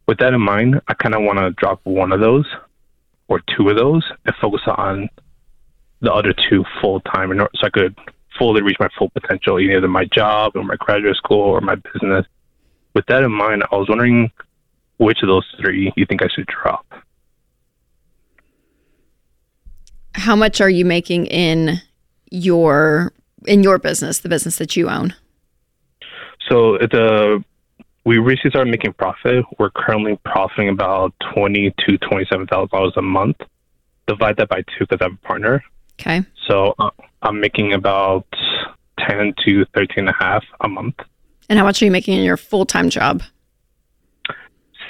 With 0.07 0.18
that 0.18 0.35
in 0.35 0.40
mind, 0.40 0.81
I 0.88 0.95
kind 0.95 1.14
of 1.14 1.23
want 1.23 1.38
to 1.38 1.51
drop 1.53 1.81
one 1.85 2.12
of 2.12 2.21
those 2.21 2.47
or 3.29 3.40
two 3.57 3.68
of 3.68 3.77
those 3.77 4.05
and 4.27 4.35
focus 4.40 4.62
on 4.66 5.09
the 6.01 6.12
other 6.12 6.35
two 6.51 6.64
full 6.81 7.01
time, 7.01 7.31
so 7.38 7.49
I 7.62 7.71
could 7.71 7.97
fully 8.38 8.62
reach 8.62 8.77
my 8.81 8.88
full 8.99 9.11
potential, 9.11 9.61
either 9.61 9.88
my 9.88 10.05
job 10.05 10.53
or 10.57 10.64
my 10.64 10.77
graduate 10.77 11.16
school 11.16 11.40
or 11.40 11.61
my 11.61 11.77
business. 11.77 12.27
With 12.95 13.07
that 13.07 13.23
in 13.23 13.33
mind, 13.33 13.62
I 13.71 13.77
was 13.77 13.88
wondering 13.88 14.31
which 14.99 15.23
of 15.23 15.29
those 15.29 15.47
three 15.61 15.92
you 15.97 16.07
think 16.07 16.23
I 16.23 16.29
should 16.29 16.47
drop. 16.47 16.87
How 20.14 20.37
much 20.37 20.61
are 20.61 20.71
you 20.71 20.85
making 20.85 21.27
in 21.27 21.81
your 22.31 23.12
in 23.47 23.62
your 23.62 23.79
business, 23.79 24.18
the 24.21 24.29
business 24.29 24.57
that 24.57 24.77
you 24.77 24.88
own? 24.88 25.14
So 26.52 26.76
the 26.76 27.42
we 28.04 28.18
recently 28.18 28.50
started 28.50 28.70
making 28.70 28.92
profit. 28.92 29.42
We're 29.58 29.70
currently 29.70 30.18
profiting 30.22 30.68
about 30.68 31.14
twenty 31.32 31.72
to 31.78 31.96
twenty 31.96 32.26
seven 32.30 32.46
thousand 32.46 32.68
dollars 32.68 32.92
a 32.96 33.02
month. 33.02 33.38
Divide 34.06 34.36
that 34.36 34.50
by 34.50 34.60
two 34.60 34.80
because 34.80 34.98
I 35.00 35.04
have 35.04 35.14
a 35.14 35.26
partner. 35.26 35.64
Okay. 35.98 36.22
So 36.46 36.74
uh, 36.78 36.90
I'm 37.22 37.40
making 37.40 37.72
about 37.72 38.26
ten 38.98 39.32
to 39.46 39.64
thirteen 39.74 40.06
and 40.06 40.10
a 40.10 40.12
half 40.12 40.44
a 40.60 40.68
month. 40.68 40.96
And 41.48 41.58
how 41.58 41.64
much 41.64 41.80
are 41.80 41.86
you 41.86 41.90
making 41.90 42.18
in 42.18 42.24
your 42.24 42.36
full 42.36 42.66
time 42.66 42.90
job? 42.90 43.22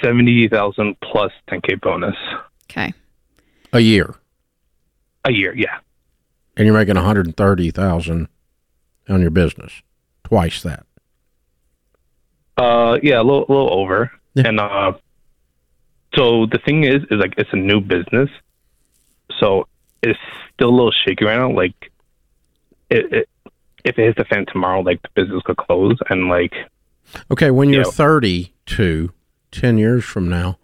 Seventy 0.01 0.49
thousand 0.49 0.97
plus 0.99 1.31
ten 1.47 1.61
k 1.61 1.75
bonus. 1.75 2.17
Okay. 2.69 2.93
A 3.71 3.79
year. 3.79 4.15
A 5.23 5.31
year, 5.31 5.55
yeah. 5.55 5.79
And 6.57 6.65
you're 6.65 6.75
making 6.75 6.95
one 6.95 7.05
hundred 7.05 7.37
thirty 7.37 7.71
thousand 7.71 8.27
on 9.07 9.21
your 9.21 9.31
business, 9.31 9.81
twice 10.25 10.61
that. 10.63 10.85
Uh, 12.57 12.99
yeah, 13.01 13.19
a 13.19 13.23
little, 13.23 13.45
a 13.47 13.51
little 13.51 13.73
over. 13.73 14.11
Yeah. 14.35 14.47
And 14.47 14.59
uh, 14.59 14.93
so 16.15 16.45
the 16.45 16.59
thing 16.65 16.83
is, 16.83 17.03
is 17.09 17.19
like 17.19 17.33
it's 17.37 17.49
a 17.53 17.57
new 17.57 17.81
business, 17.81 18.29
so 19.39 19.67
it's 20.01 20.19
still 20.53 20.69
a 20.69 20.75
little 20.75 20.91
shaky 20.91 21.25
right 21.25 21.37
now. 21.37 21.51
Like, 21.51 21.91
it, 22.89 23.13
it 23.13 23.29
if 23.83 23.97
it 23.97 24.05
hits 24.05 24.17
the 24.17 24.25
fan 24.25 24.45
tomorrow, 24.45 24.81
like 24.81 25.01
the 25.01 25.09
business 25.15 25.41
could 25.43 25.57
close, 25.57 25.97
and 26.09 26.29
like. 26.29 26.53
Okay, 27.31 27.51
when 27.51 27.69
you're 27.69 27.81
you 27.81 27.85
know, 27.85 27.91
32, 27.91 29.11
10 29.51 29.77
years 29.77 30.05
from 30.05 30.29
now, 30.29 30.57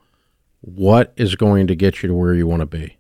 what 0.62 1.13
is 1.17 1.36
going 1.36 1.67
to 1.67 1.75
get 1.75 2.02
you 2.02 2.08
to 2.08 2.15
where 2.15 2.34
you 2.34 2.47
want 2.47 2.62
to 2.62 2.65
be? 2.65 2.97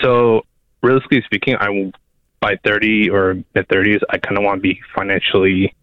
So, 0.00 0.42
realistically 0.82 1.22
speaking, 1.22 1.56
I 1.58 1.92
by 2.40 2.56
30 2.64 3.10
or 3.10 3.34
mid 3.54 3.68
30s, 3.68 4.00
I 4.10 4.18
kind 4.18 4.38
of 4.38 4.44
want 4.44 4.58
to 4.58 4.62
be 4.62 4.80
financially 4.94 5.74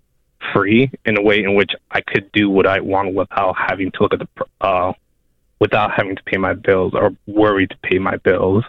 free 0.53 0.91
in 1.05 1.17
a 1.17 1.21
way 1.21 1.43
in 1.43 1.55
which 1.55 1.71
I 1.91 2.01
could 2.01 2.31
do 2.31 2.49
what 2.49 2.67
I 2.67 2.79
want 2.79 3.13
without 3.13 3.55
having 3.57 3.91
to 3.91 3.97
look 4.01 4.13
at 4.13 4.19
the 4.19 4.27
uh, 4.61 4.93
without 5.59 5.91
having 5.91 6.15
to 6.15 6.23
pay 6.23 6.37
my 6.37 6.53
bills 6.53 6.93
or 6.93 7.15
worry 7.27 7.67
to 7.67 7.77
pay 7.83 7.99
my 7.99 8.17
bills. 8.17 8.63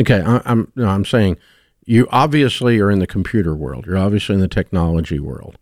Okay, 0.00 0.20
I, 0.20 0.40
am 0.46 0.72
no, 0.74 0.88
I'm 0.88 1.04
saying 1.04 1.36
you 1.84 2.08
obviously 2.10 2.78
are 2.80 2.90
in 2.90 2.98
the 2.98 3.06
computer 3.06 3.54
world. 3.54 3.86
You're 3.86 3.98
obviously 3.98 4.34
in 4.34 4.40
the 4.40 4.48
technology 4.48 5.18
world. 5.18 5.58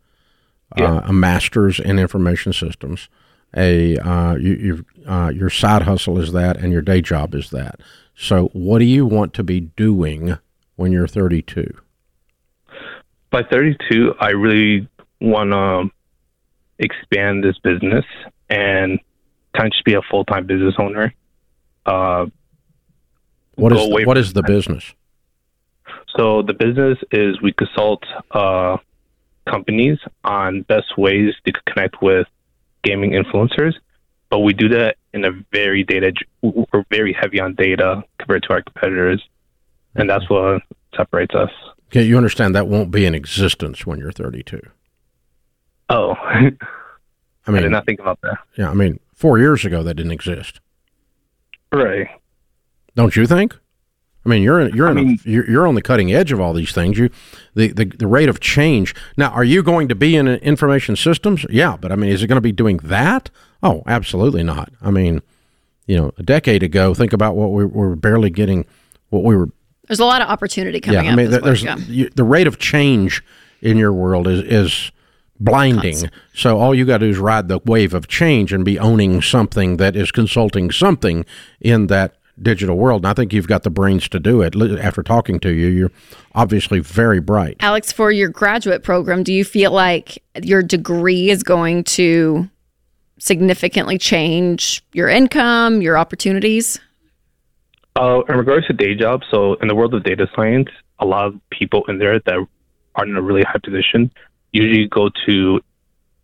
Yeah. 0.77 0.97
Uh, 0.97 1.01
a 1.07 1.13
master's 1.13 1.81
in 1.81 1.99
information 1.99 2.53
systems. 2.53 3.09
A 3.57 3.97
uh, 3.99 4.37
you, 4.37 4.85
uh, 5.07 5.33
your 5.35 5.51
side 5.51 5.83
hustle 5.83 6.19
is 6.19 6.33
that, 6.33 6.57
and 6.57 6.73
your 6.73 6.83
day 6.83 7.01
job 7.01 7.35
is 7.35 7.51
that. 7.51 7.81
So, 8.15 8.49
what 8.53 8.79
do 8.79 8.85
you 8.85 9.05
want 9.05 9.35
to 9.35 9.43
be 9.43 9.61
doing 9.61 10.39
when 10.77 10.93
you're 10.93 11.09
32? 11.09 11.75
By 13.31 13.43
32, 13.45 14.15
I 14.21 14.31
really 14.31 14.89
want 15.21 15.51
to 15.51 15.91
expand 16.79 17.45
this 17.45 17.59
business 17.59 18.05
and 18.49 18.99
kind 19.55 19.67
of 19.67 19.73
just 19.73 19.85
be 19.85 19.95
a 19.95 20.03
full 20.11 20.25
time 20.25 20.47
business 20.47 20.75
owner. 20.79 21.15
Uh, 21.87 22.27
what 23.55 23.73
is 23.73 23.89
the, 23.89 24.05
what 24.05 24.19
is 24.19 24.33
the 24.33 24.43
business? 24.43 24.95
So 26.17 26.43
the 26.43 26.55
business 26.55 26.99
is 27.13 27.41
we 27.41 27.53
consult 27.53 28.05
uh, 28.33 28.79
companies 29.49 29.99
on 30.25 30.63
best 30.63 30.97
ways 30.99 31.35
to 31.47 31.53
connect 31.67 32.03
with 32.03 32.27
gaming 32.83 33.13
influencers, 33.13 33.75
but 34.29 34.41
we 34.41 34.53
do 34.53 34.69
that 34.71 34.97
in 35.13 35.25
a 35.25 35.31
very 35.53 35.85
data. 35.85 36.13
We're 36.43 36.85
very 36.91 37.13
heavy 37.13 37.41
on 37.41 37.55
data 37.55 38.03
compared 38.19 38.45
to 38.45 38.53
our 38.55 38.63
competitors, 38.63 39.23
and 39.95 40.09
that's 40.09 40.29
what 40.29 40.63
separates 40.97 41.35
us. 41.35 41.51
Okay, 41.91 42.05
you 42.05 42.17
understand 42.17 42.55
that 42.55 42.69
won't 42.69 42.93
be 42.93 43.05
in 43.05 43.17
existence 43.17 43.85
when 43.85 43.99
you're 43.99 44.13
32. 44.13 44.61
Oh, 45.89 46.13
I 46.21 46.41
mean, 46.41 46.57
I 47.47 47.61
did 47.61 47.71
not 47.73 47.85
think 47.85 47.99
about 47.99 48.21
that. 48.23 48.39
Yeah, 48.57 48.71
I 48.71 48.75
mean, 48.75 49.01
four 49.13 49.39
years 49.39 49.65
ago 49.65 49.83
that 49.83 49.95
didn't 49.95 50.13
exist. 50.13 50.61
Right. 51.73 52.07
Don't 52.95 53.17
you 53.17 53.27
think? 53.27 53.57
I 54.25 54.29
mean, 54.29 54.43
you're 54.43 54.61
in, 54.61 54.77
you're 54.77 54.89
in 54.89 54.97
mean, 54.97 55.19
a, 55.25 55.29
you're, 55.29 55.51
you're 55.51 55.67
on 55.67 55.75
the 55.75 55.83
cutting 55.83 56.13
edge 56.13 56.31
of 56.31 56.41
all 56.41 56.53
these 56.53 56.73
things. 56.73 56.99
You, 56.99 57.11
the, 57.55 57.69
the 57.69 57.87
the 57.87 58.07
rate 58.07 58.29
of 58.29 58.39
change. 58.39 58.95
Now, 59.17 59.31
are 59.31 59.45
you 59.45 59.63
going 59.63 59.89
to 59.89 59.95
be 59.95 60.15
in 60.15 60.29
uh, 60.29 60.35
information 60.43 60.95
systems? 60.95 61.47
Yeah, 61.49 61.77
but 61.81 61.91
I 61.91 61.97
mean, 61.97 62.11
is 62.11 62.23
it 62.23 62.27
going 62.27 62.37
to 62.37 62.43
be 62.43 62.53
doing 62.53 62.77
that? 62.79 63.31
Oh, 63.63 63.83
absolutely 63.87 64.43
not. 64.43 64.71
I 64.83 64.91
mean, 64.91 65.23
you 65.87 65.97
know, 65.97 66.13
a 66.19 66.23
decade 66.23 66.63
ago, 66.63 66.93
think 66.93 67.15
about 67.15 67.35
what 67.35 67.53
we 67.53 67.65
were 67.65 67.97
barely 67.97 68.31
getting, 68.31 68.67
what 69.09 69.25
we 69.25 69.35
were 69.35 69.49
there's 69.91 69.99
a 69.99 70.05
lot 70.05 70.23
of 70.23 70.29
opportunity 70.29 70.79
coming 70.79 71.05
yeah, 71.05 71.13
I 71.13 71.17
mean, 71.17 71.31
there's 71.31 71.65
you, 71.89 72.09
the 72.15 72.23
rate 72.23 72.47
of 72.47 72.61
change 72.61 73.25
in 73.61 73.77
your 73.77 73.93
world 73.93 74.29
is 74.29 74.41
is 74.41 74.93
blinding. 75.41 75.95
Constant. 75.95 76.13
So 76.33 76.61
all 76.61 76.73
you 76.77 76.85
got 76.85 76.99
to 76.99 77.07
do 77.07 77.11
is 77.11 77.19
ride 77.19 77.49
the 77.49 77.59
wave 77.65 77.93
of 77.93 78.07
change 78.07 78.53
and 78.53 78.65
be 78.65 78.79
owning 78.79 79.21
something 79.21 79.79
that 79.79 79.97
is 79.97 80.13
consulting 80.13 80.71
something 80.71 81.25
in 81.61 81.89
that 81.89 82.15
digital 82.41 82.77
world. 82.77 83.01
And 83.01 83.11
I 83.11 83.15
think 83.15 83.33
you've 83.33 83.49
got 83.49 83.65
the 83.65 83.71
brains 83.71 84.09
to 84.11 84.21
do 84.21 84.43
it. 84.43 84.55
After 84.55 85.03
talking 85.03 85.41
to 85.41 85.51
you, 85.51 85.67
you're 85.67 85.93
obviously 86.37 86.79
very 86.79 87.19
bright. 87.19 87.57
Alex, 87.59 87.91
for 87.91 88.13
your 88.13 88.29
graduate 88.29 88.85
program, 88.85 89.25
do 89.25 89.33
you 89.33 89.45
feel 89.45 89.73
like 89.73 90.23
your 90.41 90.63
degree 90.63 91.31
is 91.31 91.43
going 91.43 91.83
to 91.85 92.49
significantly 93.19 93.99
change 93.99 94.85
your 94.93 95.09
income, 95.09 95.83
your 95.83 95.99
opportunities? 95.99 96.79
Uh, 97.97 98.23
in 98.29 98.37
regards 98.37 98.67
to 98.67 98.73
day 98.73 98.95
jobs, 98.95 99.27
so 99.31 99.55
in 99.55 99.69
the 99.69 99.75
world 99.75 99.93
of 99.95 100.03
data 100.05 100.29
science, 100.35 100.69
a 101.01 101.05
lot 101.05 101.27
of 101.27 101.41
people 101.51 101.85
in 101.89 101.99
there 101.99 102.19
that 102.21 102.47
are 102.95 103.05
in 103.05 103.17
a 103.17 103.23
really 103.23 103.43
high 103.43 103.59
position 103.63 104.11
usually 104.53 104.87
go 104.89 105.11
to 105.27 105.61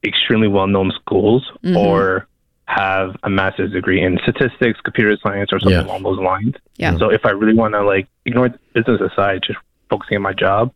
extremely 0.04 0.48
well-known 0.48 0.92
schools 1.00 1.50
mm-hmm. 1.62 1.76
or 1.76 2.26
have 2.66 3.16
a 3.22 3.30
master's 3.30 3.72
degree 3.72 4.02
in 4.02 4.18
statistics, 4.22 4.80
computer 4.80 5.16
science, 5.22 5.52
or 5.52 5.60
something 5.60 5.78
yeah. 5.78 5.84
along 5.84 6.02
those 6.02 6.18
lines. 6.18 6.54
Yeah. 6.76 6.96
So 6.98 7.10
if 7.10 7.24
I 7.24 7.30
really 7.30 7.54
want 7.54 7.74
to 7.74 7.84
like 7.84 8.08
ignore 8.24 8.48
business 8.74 9.00
aside, 9.00 9.42
just 9.46 9.58
focusing 9.88 10.16
on 10.16 10.22
my 10.22 10.32
job, 10.32 10.72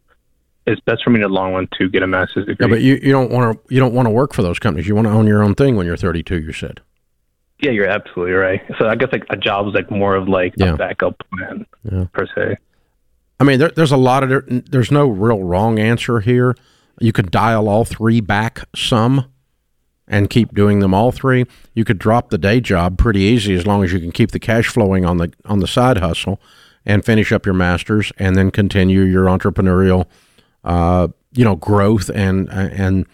it's 0.66 0.80
best 0.82 1.02
for 1.02 1.10
me 1.10 1.16
in 1.16 1.22
the 1.22 1.28
long 1.28 1.54
run 1.54 1.68
to 1.78 1.88
get 1.88 2.02
a 2.02 2.06
master's 2.06 2.46
degree. 2.46 2.66
Yeah, 2.66 2.74
but 2.74 2.82
you, 2.82 2.94
you 3.02 3.10
don't 3.10 3.30
want 3.30 3.56
to 3.66 3.74
you 3.74 3.80
don't 3.80 3.94
want 3.94 4.06
to 4.06 4.10
work 4.10 4.32
for 4.32 4.42
those 4.42 4.58
companies. 4.58 4.86
You 4.86 4.94
want 4.94 5.08
to 5.08 5.12
own 5.12 5.26
your 5.26 5.42
own 5.42 5.54
thing 5.54 5.76
when 5.76 5.86
you're 5.86 5.96
32. 5.96 6.40
You 6.40 6.52
said. 6.52 6.80
Yeah, 7.62 7.70
you're 7.70 7.88
absolutely 7.88 8.32
right. 8.32 8.62
So 8.78 8.88
I 8.88 8.94
guess 8.96 9.10
like 9.12 9.24
a 9.30 9.36
job 9.36 9.68
is 9.68 9.74
like 9.74 9.90
more 9.90 10.16
of 10.16 10.28
like 10.28 10.54
yeah. 10.56 10.74
a 10.74 10.76
backup 10.76 11.20
plan 11.30 11.66
yeah. 11.90 12.04
per 12.12 12.26
se. 12.34 12.56
I 13.38 13.44
mean, 13.44 13.58
there, 13.58 13.70
there's 13.70 13.92
a 13.92 13.96
lot 13.96 14.22
of 14.22 14.44
there's 14.70 14.90
no 14.90 15.08
real 15.08 15.42
wrong 15.42 15.78
answer 15.78 16.20
here. 16.20 16.54
You 16.98 17.12
could 17.12 17.30
dial 17.30 17.68
all 17.68 17.84
three 17.84 18.20
back 18.20 18.60
some, 18.76 19.30
and 20.10 20.28
keep 20.28 20.52
doing 20.52 20.80
them 20.80 20.92
all 20.92 21.12
three. 21.12 21.46
You 21.72 21.84
could 21.84 21.98
drop 21.98 22.28
the 22.28 22.36
day 22.36 22.60
job 22.60 22.98
pretty 22.98 23.20
easy 23.20 23.54
as 23.54 23.66
long 23.66 23.84
as 23.84 23.92
you 23.92 24.00
can 24.00 24.12
keep 24.12 24.32
the 24.32 24.40
cash 24.40 24.66
flowing 24.66 25.06
on 25.06 25.16
the 25.16 25.32
on 25.46 25.60
the 25.60 25.68
side 25.68 25.98
hustle 25.98 26.40
and 26.84 27.04
finish 27.04 27.32
up 27.32 27.46
your 27.46 27.54
masters 27.54 28.12
and 28.18 28.36
then 28.36 28.50
continue 28.50 29.02
your 29.02 29.26
entrepreneurial 29.26 30.06
uh, 30.64 31.08
you 31.32 31.44
know 31.44 31.54
growth 31.54 32.10
and 32.12 32.50
and 32.50 33.06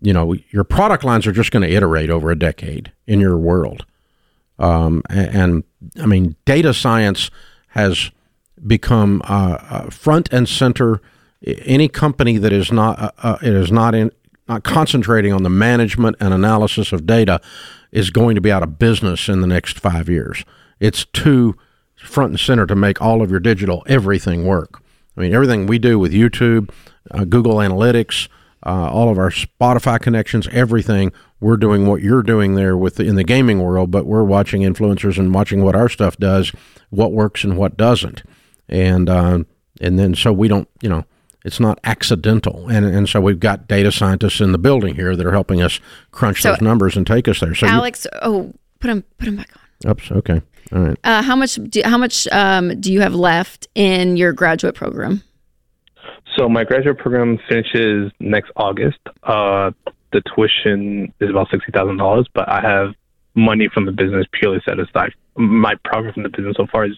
you 0.00 0.12
know 0.12 0.34
your 0.50 0.64
product 0.64 1.04
lines 1.04 1.26
are 1.26 1.32
just 1.32 1.50
going 1.50 1.62
to 1.68 1.74
iterate 1.74 2.08
over 2.08 2.30
a 2.30 2.38
decade 2.38 2.92
in 3.06 3.20
your 3.20 3.36
world 3.36 3.84
um, 4.58 5.02
and, 5.08 5.34
and, 5.34 5.64
I 6.00 6.06
mean 6.06 6.36
data 6.44 6.72
science 6.72 7.30
has 7.68 8.10
become 8.66 9.20
uh, 9.24 9.58
uh, 9.60 9.90
front 9.90 10.32
and 10.32 10.48
center 10.48 11.00
any 11.44 11.88
company 11.88 12.38
that 12.38 12.52
is 12.52 12.72
not 12.72 12.98
uh, 12.98 13.38
uh, 13.42 13.66
not 13.70 13.94
in 13.94 14.10
not 14.48 14.62
concentrating 14.62 15.32
on 15.32 15.42
the 15.42 15.50
management 15.50 16.16
and 16.20 16.34
analysis 16.34 16.92
of 16.92 17.06
data 17.06 17.40
is 17.92 18.10
going 18.10 18.34
to 18.34 18.40
be 18.40 18.52
out 18.52 18.62
of 18.62 18.78
business 18.78 19.28
in 19.28 19.40
the 19.40 19.46
next 19.46 19.78
five 19.78 20.08
years. 20.08 20.44
It's 20.80 21.04
too 21.06 21.56
front 21.96 22.30
and 22.30 22.40
center 22.40 22.66
to 22.66 22.74
make 22.74 23.00
all 23.00 23.22
of 23.22 23.30
your 23.30 23.40
digital 23.40 23.82
everything 23.86 24.44
work. 24.44 24.82
I 25.16 25.20
mean, 25.20 25.32
everything 25.32 25.66
we 25.66 25.78
do 25.78 25.98
with 25.98 26.12
YouTube, 26.12 26.70
uh, 27.10 27.24
Google 27.24 27.56
Analytics, 27.56 28.28
uh, 28.64 28.90
all 28.90 29.10
of 29.10 29.18
our 29.18 29.30
Spotify 29.30 30.00
connections, 30.00 30.48
everything 30.50 31.12
we're 31.40 31.56
doing 31.56 31.86
what 31.86 32.00
you're 32.00 32.22
doing 32.22 32.54
there 32.54 32.76
with 32.76 32.96
the, 32.96 33.04
in 33.04 33.16
the 33.16 33.24
gaming 33.24 33.60
world, 33.60 33.90
but 33.90 34.06
we're 34.06 34.24
watching 34.24 34.62
influencers 34.62 35.18
and 35.18 35.34
watching 35.34 35.62
what 35.62 35.76
our 35.76 35.88
stuff 35.88 36.16
does, 36.16 36.52
what 36.90 37.12
works 37.12 37.44
and 37.44 37.56
what 37.56 37.76
doesn't, 37.76 38.22
and 38.68 39.10
uh, 39.10 39.40
and 39.80 39.98
then 39.98 40.14
so 40.14 40.32
we 40.32 40.48
don't, 40.48 40.68
you 40.80 40.88
know, 40.88 41.04
it's 41.44 41.60
not 41.60 41.78
accidental. 41.84 42.68
And 42.68 42.86
and 42.86 43.08
so 43.08 43.20
we've 43.20 43.40
got 43.40 43.68
data 43.68 43.92
scientists 43.92 44.40
in 44.40 44.52
the 44.52 44.58
building 44.58 44.94
here 44.94 45.14
that 45.14 45.26
are 45.26 45.32
helping 45.32 45.60
us 45.60 45.80
crunch 46.10 46.40
so, 46.40 46.50
those 46.50 46.62
numbers 46.62 46.96
and 46.96 47.06
take 47.06 47.28
us 47.28 47.40
there. 47.40 47.54
So 47.54 47.66
Alex, 47.66 48.06
you, 48.10 48.18
oh, 48.22 48.54
put 48.80 48.90
him 48.90 49.04
put 49.18 49.28
him 49.28 49.36
back 49.36 49.50
on. 49.54 49.90
Oops. 49.90 50.10
Okay. 50.12 50.40
All 50.72 50.80
right. 50.80 50.98
Uh, 51.04 51.22
how 51.22 51.36
much 51.36 51.56
do, 51.56 51.82
how 51.84 51.98
much 51.98 52.26
um, 52.28 52.80
do 52.80 52.90
you 52.90 53.02
have 53.02 53.14
left 53.14 53.68
in 53.74 54.16
your 54.16 54.32
graduate 54.32 54.74
program? 54.74 55.22
So 56.36 56.48
my 56.48 56.64
graduate 56.64 56.98
program 56.98 57.38
finishes 57.48 58.12
next 58.20 58.50
August. 58.56 58.98
Uh, 59.22 59.70
the 60.12 60.22
tuition 60.34 61.12
is 61.20 61.30
about 61.30 61.48
sixty 61.50 61.72
thousand 61.72 61.98
dollars, 61.98 62.26
but 62.34 62.48
I 62.48 62.60
have 62.60 62.94
money 63.34 63.68
from 63.72 63.86
the 63.86 63.92
business 63.92 64.26
purely 64.32 64.60
set 64.64 64.78
aside. 64.78 65.12
My 65.36 65.74
profit 65.84 66.14
from 66.14 66.22
the 66.22 66.28
business 66.28 66.56
so 66.56 66.66
far 66.70 66.86
is 66.86 66.92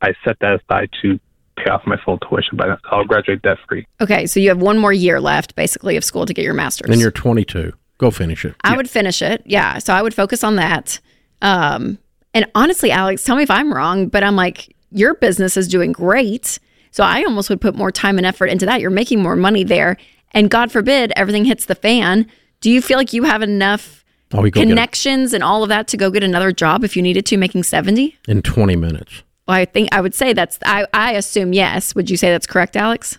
I 0.00 0.14
set 0.24 0.38
that 0.40 0.60
aside 0.60 0.90
to 1.02 1.18
pay 1.56 1.70
off 1.70 1.82
my 1.86 1.96
full 2.04 2.18
tuition, 2.18 2.56
but 2.56 2.78
I'll 2.90 3.04
graduate 3.04 3.42
debt 3.42 3.58
free. 3.68 3.86
Okay, 4.00 4.26
so 4.26 4.40
you 4.40 4.48
have 4.48 4.60
one 4.60 4.78
more 4.78 4.92
year 4.92 5.20
left, 5.20 5.54
basically, 5.54 5.96
of 5.96 6.04
school 6.04 6.26
to 6.26 6.32
get 6.32 6.44
your 6.44 6.54
master's. 6.54 6.90
And 6.90 7.00
you're 7.00 7.10
22. 7.10 7.72
Go 7.98 8.10
finish 8.10 8.44
it. 8.44 8.54
I 8.62 8.70
yeah. 8.70 8.76
would 8.76 8.90
finish 8.90 9.22
it. 9.22 9.42
Yeah. 9.44 9.78
So 9.78 9.92
I 9.92 10.02
would 10.02 10.14
focus 10.14 10.42
on 10.42 10.56
that. 10.56 10.98
Um, 11.40 11.98
and 12.34 12.46
honestly, 12.54 12.90
Alex, 12.90 13.22
tell 13.24 13.36
me 13.36 13.42
if 13.42 13.50
I'm 13.50 13.72
wrong, 13.72 14.08
but 14.08 14.24
I'm 14.24 14.36
like, 14.36 14.74
your 14.90 15.14
business 15.14 15.56
is 15.56 15.68
doing 15.68 15.92
great. 15.92 16.58
So 16.92 17.02
I 17.02 17.24
almost 17.24 17.50
would 17.50 17.60
put 17.60 17.74
more 17.74 17.90
time 17.90 18.18
and 18.18 18.26
effort 18.26 18.46
into 18.46 18.66
that. 18.66 18.80
You're 18.80 18.90
making 18.90 19.22
more 19.22 19.34
money 19.34 19.64
there. 19.64 19.96
And 20.32 20.50
God 20.50 20.70
forbid 20.70 21.12
everything 21.16 21.44
hits 21.44 21.66
the 21.66 21.74
fan. 21.74 22.26
Do 22.60 22.70
you 22.70 22.80
feel 22.80 22.96
like 22.96 23.12
you 23.12 23.24
have 23.24 23.42
enough 23.42 24.04
oh, 24.32 24.48
connections 24.50 25.32
and 25.32 25.42
all 25.42 25.62
of 25.62 25.68
that 25.70 25.88
to 25.88 25.96
go 25.96 26.10
get 26.10 26.22
another 26.22 26.52
job 26.52 26.84
if 26.84 26.96
you 26.96 27.02
needed 27.02 27.26
to, 27.26 27.36
making 27.36 27.64
70? 27.64 28.16
In 28.28 28.42
20 28.42 28.76
minutes. 28.76 29.22
Well, 29.48 29.56
I 29.56 29.64
think 29.64 29.88
I 29.92 30.00
would 30.00 30.14
say 30.14 30.32
that's 30.32 30.58
I, 30.64 30.86
I 30.94 31.12
assume 31.14 31.52
yes. 31.52 31.94
Would 31.94 32.08
you 32.08 32.16
say 32.16 32.30
that's 32.30 32.46
correct, 32.46 32.76
Alex? 32.76 33.18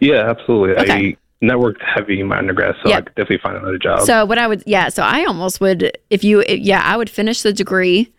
Yeah, 0.00 0.30
absolutely. 0.30 0.76
Okay. 0.76 0.92
I 0.92 1.16
networked 1.44 1.82
heavy 1.82 2.20
in 2.20 2.28
my 2.28 2.38
undergrad, 2.38 2.74
so 2.82 2.90
yep. 2.90 2.98
I 2.98 3.00
could 3.02 3.14
definitely 3.16 3.38
find 3.38 3.56
another 3.56 3.78
job. 3.78 4.00
So 4.02 4.24
what 4.24 4.38
I 4.38 4.46
would 4.46 4.62
yeah, 4.66 4.88
so 4.88 5.02
I 5.02 5.24
almost 5.24 5.60
would 5.60 5.98
if 6.10 6.22
you 6.22 6.44
yeah, 6.48 6.82
I 6.84 6.96
would 6.96 7.10
finish 7.10 7.42
the 7.42 7.52
degree 7.52 8.12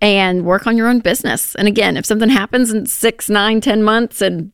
and 0.00 0.44
work 0.44 0.66
on 0.66 0.76
your 0.76 0.88
own 0.88 1.00
business. 1.00 1.54
And 1.54 1.68
again, 1.68 1.96
if 1.96 2.06
something 2.06 2.28
happens 2.28 2.72
in 2.72 2.86
six, 2.86 3.28
nine, 3.28 3.60
ten 3.60 3.82
months 3.82 4.20
and 4.20 4.52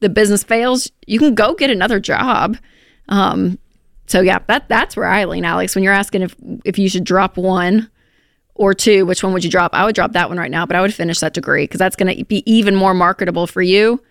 the 0.00 0.08
business 0.08 0.44
fails, 0.44 0.90
you 1.06 1.18
can 1.18 1.34
go 1.34 1.54
get 1.54 1.70
another 1.70 1.98
job. 2.00 2.56
Um, 3.08 3.58
so 4.06 4.20
yeah, 4.20 4.38
that 4.46 4.68
that's 4.68 4.96
where 4.96 5.06
I 5.06 5.24
lean, 5.24 5.44
Alex. 5.44 5.74
When 5.74 5.84
you're 5.84 5.92
asking 5.92 6.22
if 6.22 6.36
if 6.64 6.78
you 6.78 6.88
should 6.88 7.04
drop 7.04 7.36
one, 7.36 7.90
or 8.58 8.74
two, 8.74 9.06
which 9.06 9.22
one 9.22 9.32
would 9.32 9.44
you 9.44 9.50
drop? 9.50 9.72
I 9.72 9.84
would 9.84 9.94
drop 9.94 10.12
that 10.12 10.28
one 10.28 10.36
right 10.36 10.50
now, 10.50 10.66
but 10.66 10.76
I 10.76 10.80
would 10.82 10.92
finish 10.92 11.20
that 11.20 11.32
degree 11.32 11.64
because 11.64 11.78
that's 11.78 11.96
going 11.96 12.14
to 12.14 12.24
be 12.24 12.42
even 12.50 12.74
more 12.74 12.92
marketable 12.92 13.46
for 13.46 13.62
you 13.62 14.02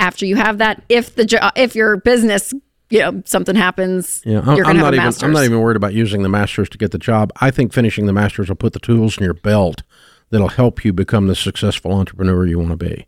after 0.00 0.26
you 0.26 0.34
have 0.36 0.58
that. 0.58 0.82
If 0.88 1.14
the 1.14 1.24
jo- 1.24 1.50
if 1.54 1.76
your 1.76 1.98
business, 1.98 2.52
you 2.90 3.00
know, 3.00 3.22
something 3.24 3.56
happens, 3.56 4.22
yeah, 4.24 4.40
I'm, 4.44 4.64
I'm 4.64 4.76
not 4.76 4.94
even 4.94 5.12
I'm 5.22 5.32
not 5.32 5.44
even 5.44 5.60
worried 5.60 5.76
about 5.76 5.94
using 5.94 6.22
the 6.22 6.28
masters 6.28 6.68
to 6.70 6.78
get 6.78 6.90
the 6.90 6.98
job. 6.98 7.32
I 7.40 7.50
think 7.50 7.72
finishing 7.72 8.06
the 8.06 8.12
masters 8.12 8.48
will 8.48 8.56
put 8.56 8.72
the 8.72 8.80
tools 8.80 9.18
in 9.18 9.24
your 9.24 9.34
belt 9.34 9.82
that'll 10.30 10.48
help 10.48 10.84
you 10.84 10.92
become 10.92 11.26
the 11.26 11.36
successful 11.36 11.92
entrepreneur 11.92 12.46
you 12.46 12.58
want 12.58 12.70
to 12.70 12.76
be, 12.76 13.06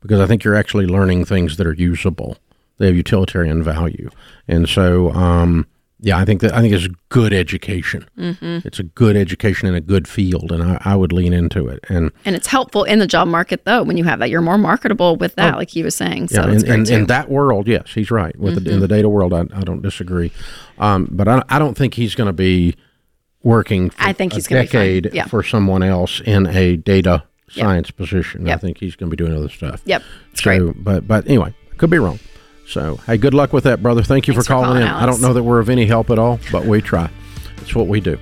because 0.00 0.20
I 0.20 0.26
think 0.26 0.44
you're 0.44 0.54
actually 0.54 0.86
learning 0.86 1.24
things 1.24 1.56
that 1.56 1.66
are 1.66 1.74
usable. 1.74 2.36
They 2.78 2.86
have 2.86 2.96
utilitarian 2.96 3.62
value, 3.62 4.10
and 4.46 4.68
so. 4.68 5.10
Um, 5.12 5.66
yeah, 6.00 6.16
I 6.16 6.24
think 6.24 6.40
that 6.42 6.54
I 6.54 6.60
think 6.60 6.72
it's 6.72 6.86
good 7.08 7.32
education. 7.32 8.08
Mm-hmm. 8.16 8.66
It's 8.66 8.78
a 8.78 8.84
good 8.84 9.16
education 9.16 9.68
in 9.68 9.74
a 9.74 9.80
good 9.80 10.06
field, 10.06 10.52
and 10.52 10.62
I, 10.62 10.80
I, 10.84 10.94
would 10.94 11.12
lean 11.12 11.32
into 11.32 11.66
it. 11.66 11.84
And 11.88 12.12
and 12.24 12.36
it's 12.36 12.46
helpful 12.46 12.84
in 12.84 13.00
the 13.00 13.06
job 13.06 13.26
market 13.26 13.64
though 13.64 13.82
when 13.82 13.96
you 13.96 14.04
have 14.04 14.20
that. 14.20 14.30
You're 14.30 14.40
more 14.40 14.58
marketable 14.58 15.16
with 15.16 15.34
that, 15.34 15.54
oh, 15.54 15.56
like 15.56 15.70
he 15.70 15.82
was 15.82 15.96
saying. 15.96 16.28
So 16.28 16.46
yeah, 16.46 16.52
in, 16.52 16.66
in, 16.66 16.92
in, 16.92 17.06
that 17.06 17.28
world, 17.28 17.66
yes, 17.66 17.88
he's 17.94 18.12
right. 18.12 18.36
With 18.38 18.54
mm-hmm. 18.54 18.64
the, 18.64 18.70
in 18.74 18.80
the 18.80 18.88
data 18.88 19.08
world, 19.08 19.34
I, 19.34 19.40
I 19.52 19.62
don't 19.62 19.82
disagree. 19.82 20.30
Um, 20.78 21.08
but 21.10 21.26
I, 21.26 21.42
I 21.48 21.58
don't 21.58 21.76
think 21.76 21.94
he's 21.94 22.14
going 22.14 22.28
to 22.28 22.32
be 22.32 22.76
working. 23.42 23.90
I 23.98 24.12
think 24.12 24.34
he's 24.34 24.46
a 24.46 24.50
decade 24.50 25.10
yeah. 25.12 25.26
for 25.26 25.42
someone 25.42 25.82
else 25.82 26.20
in 26.20 26.46
a 26.46 26.76
data 26.76 27.24
science 27.48 27.88
yep. 27.88 27.96
position. 27.96 28.46
Yep. 28.46 28.56
I 28.56 28.60
think 28.60 28.78
he's 28.78 28.94
going 28.94 29.10
to 29.10 29.16
be 29.16 29.22
doing 29.22 29.36
other 29.36 29.48
stuff. 29.48 29.82
Yep. 29.84 30.02
so, 30.34 30.42
great. 30.44 30.84
but 30.84 31.08
but 31.08 31.26
anyway, 31.26 31.52
could 31.76 31.90
be 31.90 31.98
wrong. 31.98 32.20
So, 32.68 32.96
hey, 33.06 33.16
good 33.16 33.32
luck 33.32 33.54
with 33.54 33.64
that, 33.64 33.82
brother. 33.82 34.02
Thank 34.02 34.28
you 34.28 34.34
for 34.34 34.42
calling, 34.42 34.66
for 34.66 34.72
calling, 34.72 34.82
in. 34.82 34.88
I 34.88 35.06
don't 35.06 35.22
know 35.22 35.32
that 35.32 35.42
we're 35.42 35.58
of 35.58 35.70
any 35.70 35.86
help 35.86 36.10
at 36.10 36.18
all, 36.18 36.38
but 36.52 36.66
we 36.66 36.82
try. 36.82 37.10
It's 37.62 37.74
what 37.74 37.86
we 37.86 37.98
do. 38.00 38.18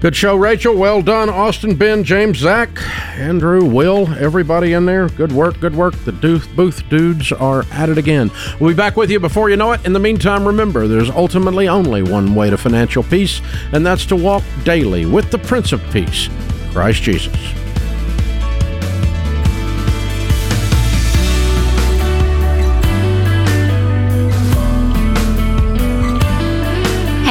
Good 0.00 0.14
show, 0.14 0.36
Rachel. 0.36 0.76
Well 0.76 1.00
done, 1.00 1.30
Austin, 1.30 1.74
Ben, 1.74 2.04
James, 2.04 2.36
Zach, 2.36 2.68
Andrew, 3.16 3.64
Will, 3.64 4.06
everybody 4.16 4.74
in 4.74 4.84
there. 4.84 5.08
Good 5.08 5.32
work, 5.32 5.58
good 5.60 5.74
work. 5.74 5.94
The 6.04 6.12
booth 6.54 6.86
dudes 6.90 7.32
are 7.32 7.64
at 7.72 7.88
it 7.88 7.96
again. 7.96 8.30
We'll 8.60 8.74
be 8.74 8.76
back 8.76 8.98
with 8.98 9.10
you 9.10 9.18
before 9.18 9.48
you 9.48 9.56
know 9.56 9.72
it. 9.72 9.86
In 9.86 9.94
the 9.94 9.98
meantime, 9.98 10.46
remember 10.46 10.86
there's 10.86 11.08
ultimately 11.08 11.66
only 11.66 12.02
one 12.02 12.34
way 12.34 12.50
to 12.50 12.58
financial 12.58 13.02
peace, 13.02 13.40
and 13.72 13.86
that's 13.86 14.04
to 14.06 14.16
walk 14.16 14.42
daily 14.64 15.06
with 15.06 15.30
the 15.30 15.38
Prince 15.38 15.72
of 15.72 15.80
Peace, 15.90 16.28
Christ 16.70 17.02
Jesus. 17.02 17.63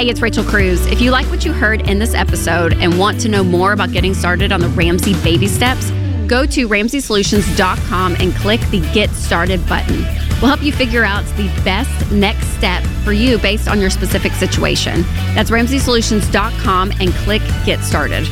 Hey, 0.04 0.10
it's 0.10 0.22
Rachel 0.22 0.44
Cruze. 0.44 0.92
If 0.92 1.00
you 1.00 1.12
like 1.12 1.26
what 1.28 1.46
you 1.46 1.54
heard 1.54 1.90
in 1.90 1.98
this 1.98 2.14
episode 2.14 2.74
and 2.74 3.00
want 3.00 3.22
to 3.22 3.30
know 3.30 3.42
more 3.42 3.72
about 3.72 3.94
getting 3.94 4.14
started 4.14 4.52
on 4.52 4.60
the 4.60 4.68
Ramsey 4.68 5.14
baby 5.24 5.48
steps, 5.48 5.92
go 6.28 6.46
to 6.46 6.68
ramseysolutions.com 6.68 8.18
and 8.20 8.36
click 8.36 8.60
the 8.70 8.82
Get 8.94 9.12
Started 9.12 9.66
button. 9.66 10.02
We'll 10.42 10.50
help 10.50 10.62
you 10.62 10.74
figure 10.74 11.06
out 11.06 11.24
the 11.38 11.48
best 11.64 12.12
next 12.12 12.48
step 12.48 12.84
for 13.06 13.14
you 13.14 13.38
based 13.38 13.70
on 13.70 13.80
your 13.80 13.90
specific 13.90 14.34
situation. 14.34 15.04
That's 15.36 15.50
ramseysolutions.com 15.50 16.92
and 17.00 17.14
click 17.14 17.42
Get 17.66 17.80
Started. 17.80 18.28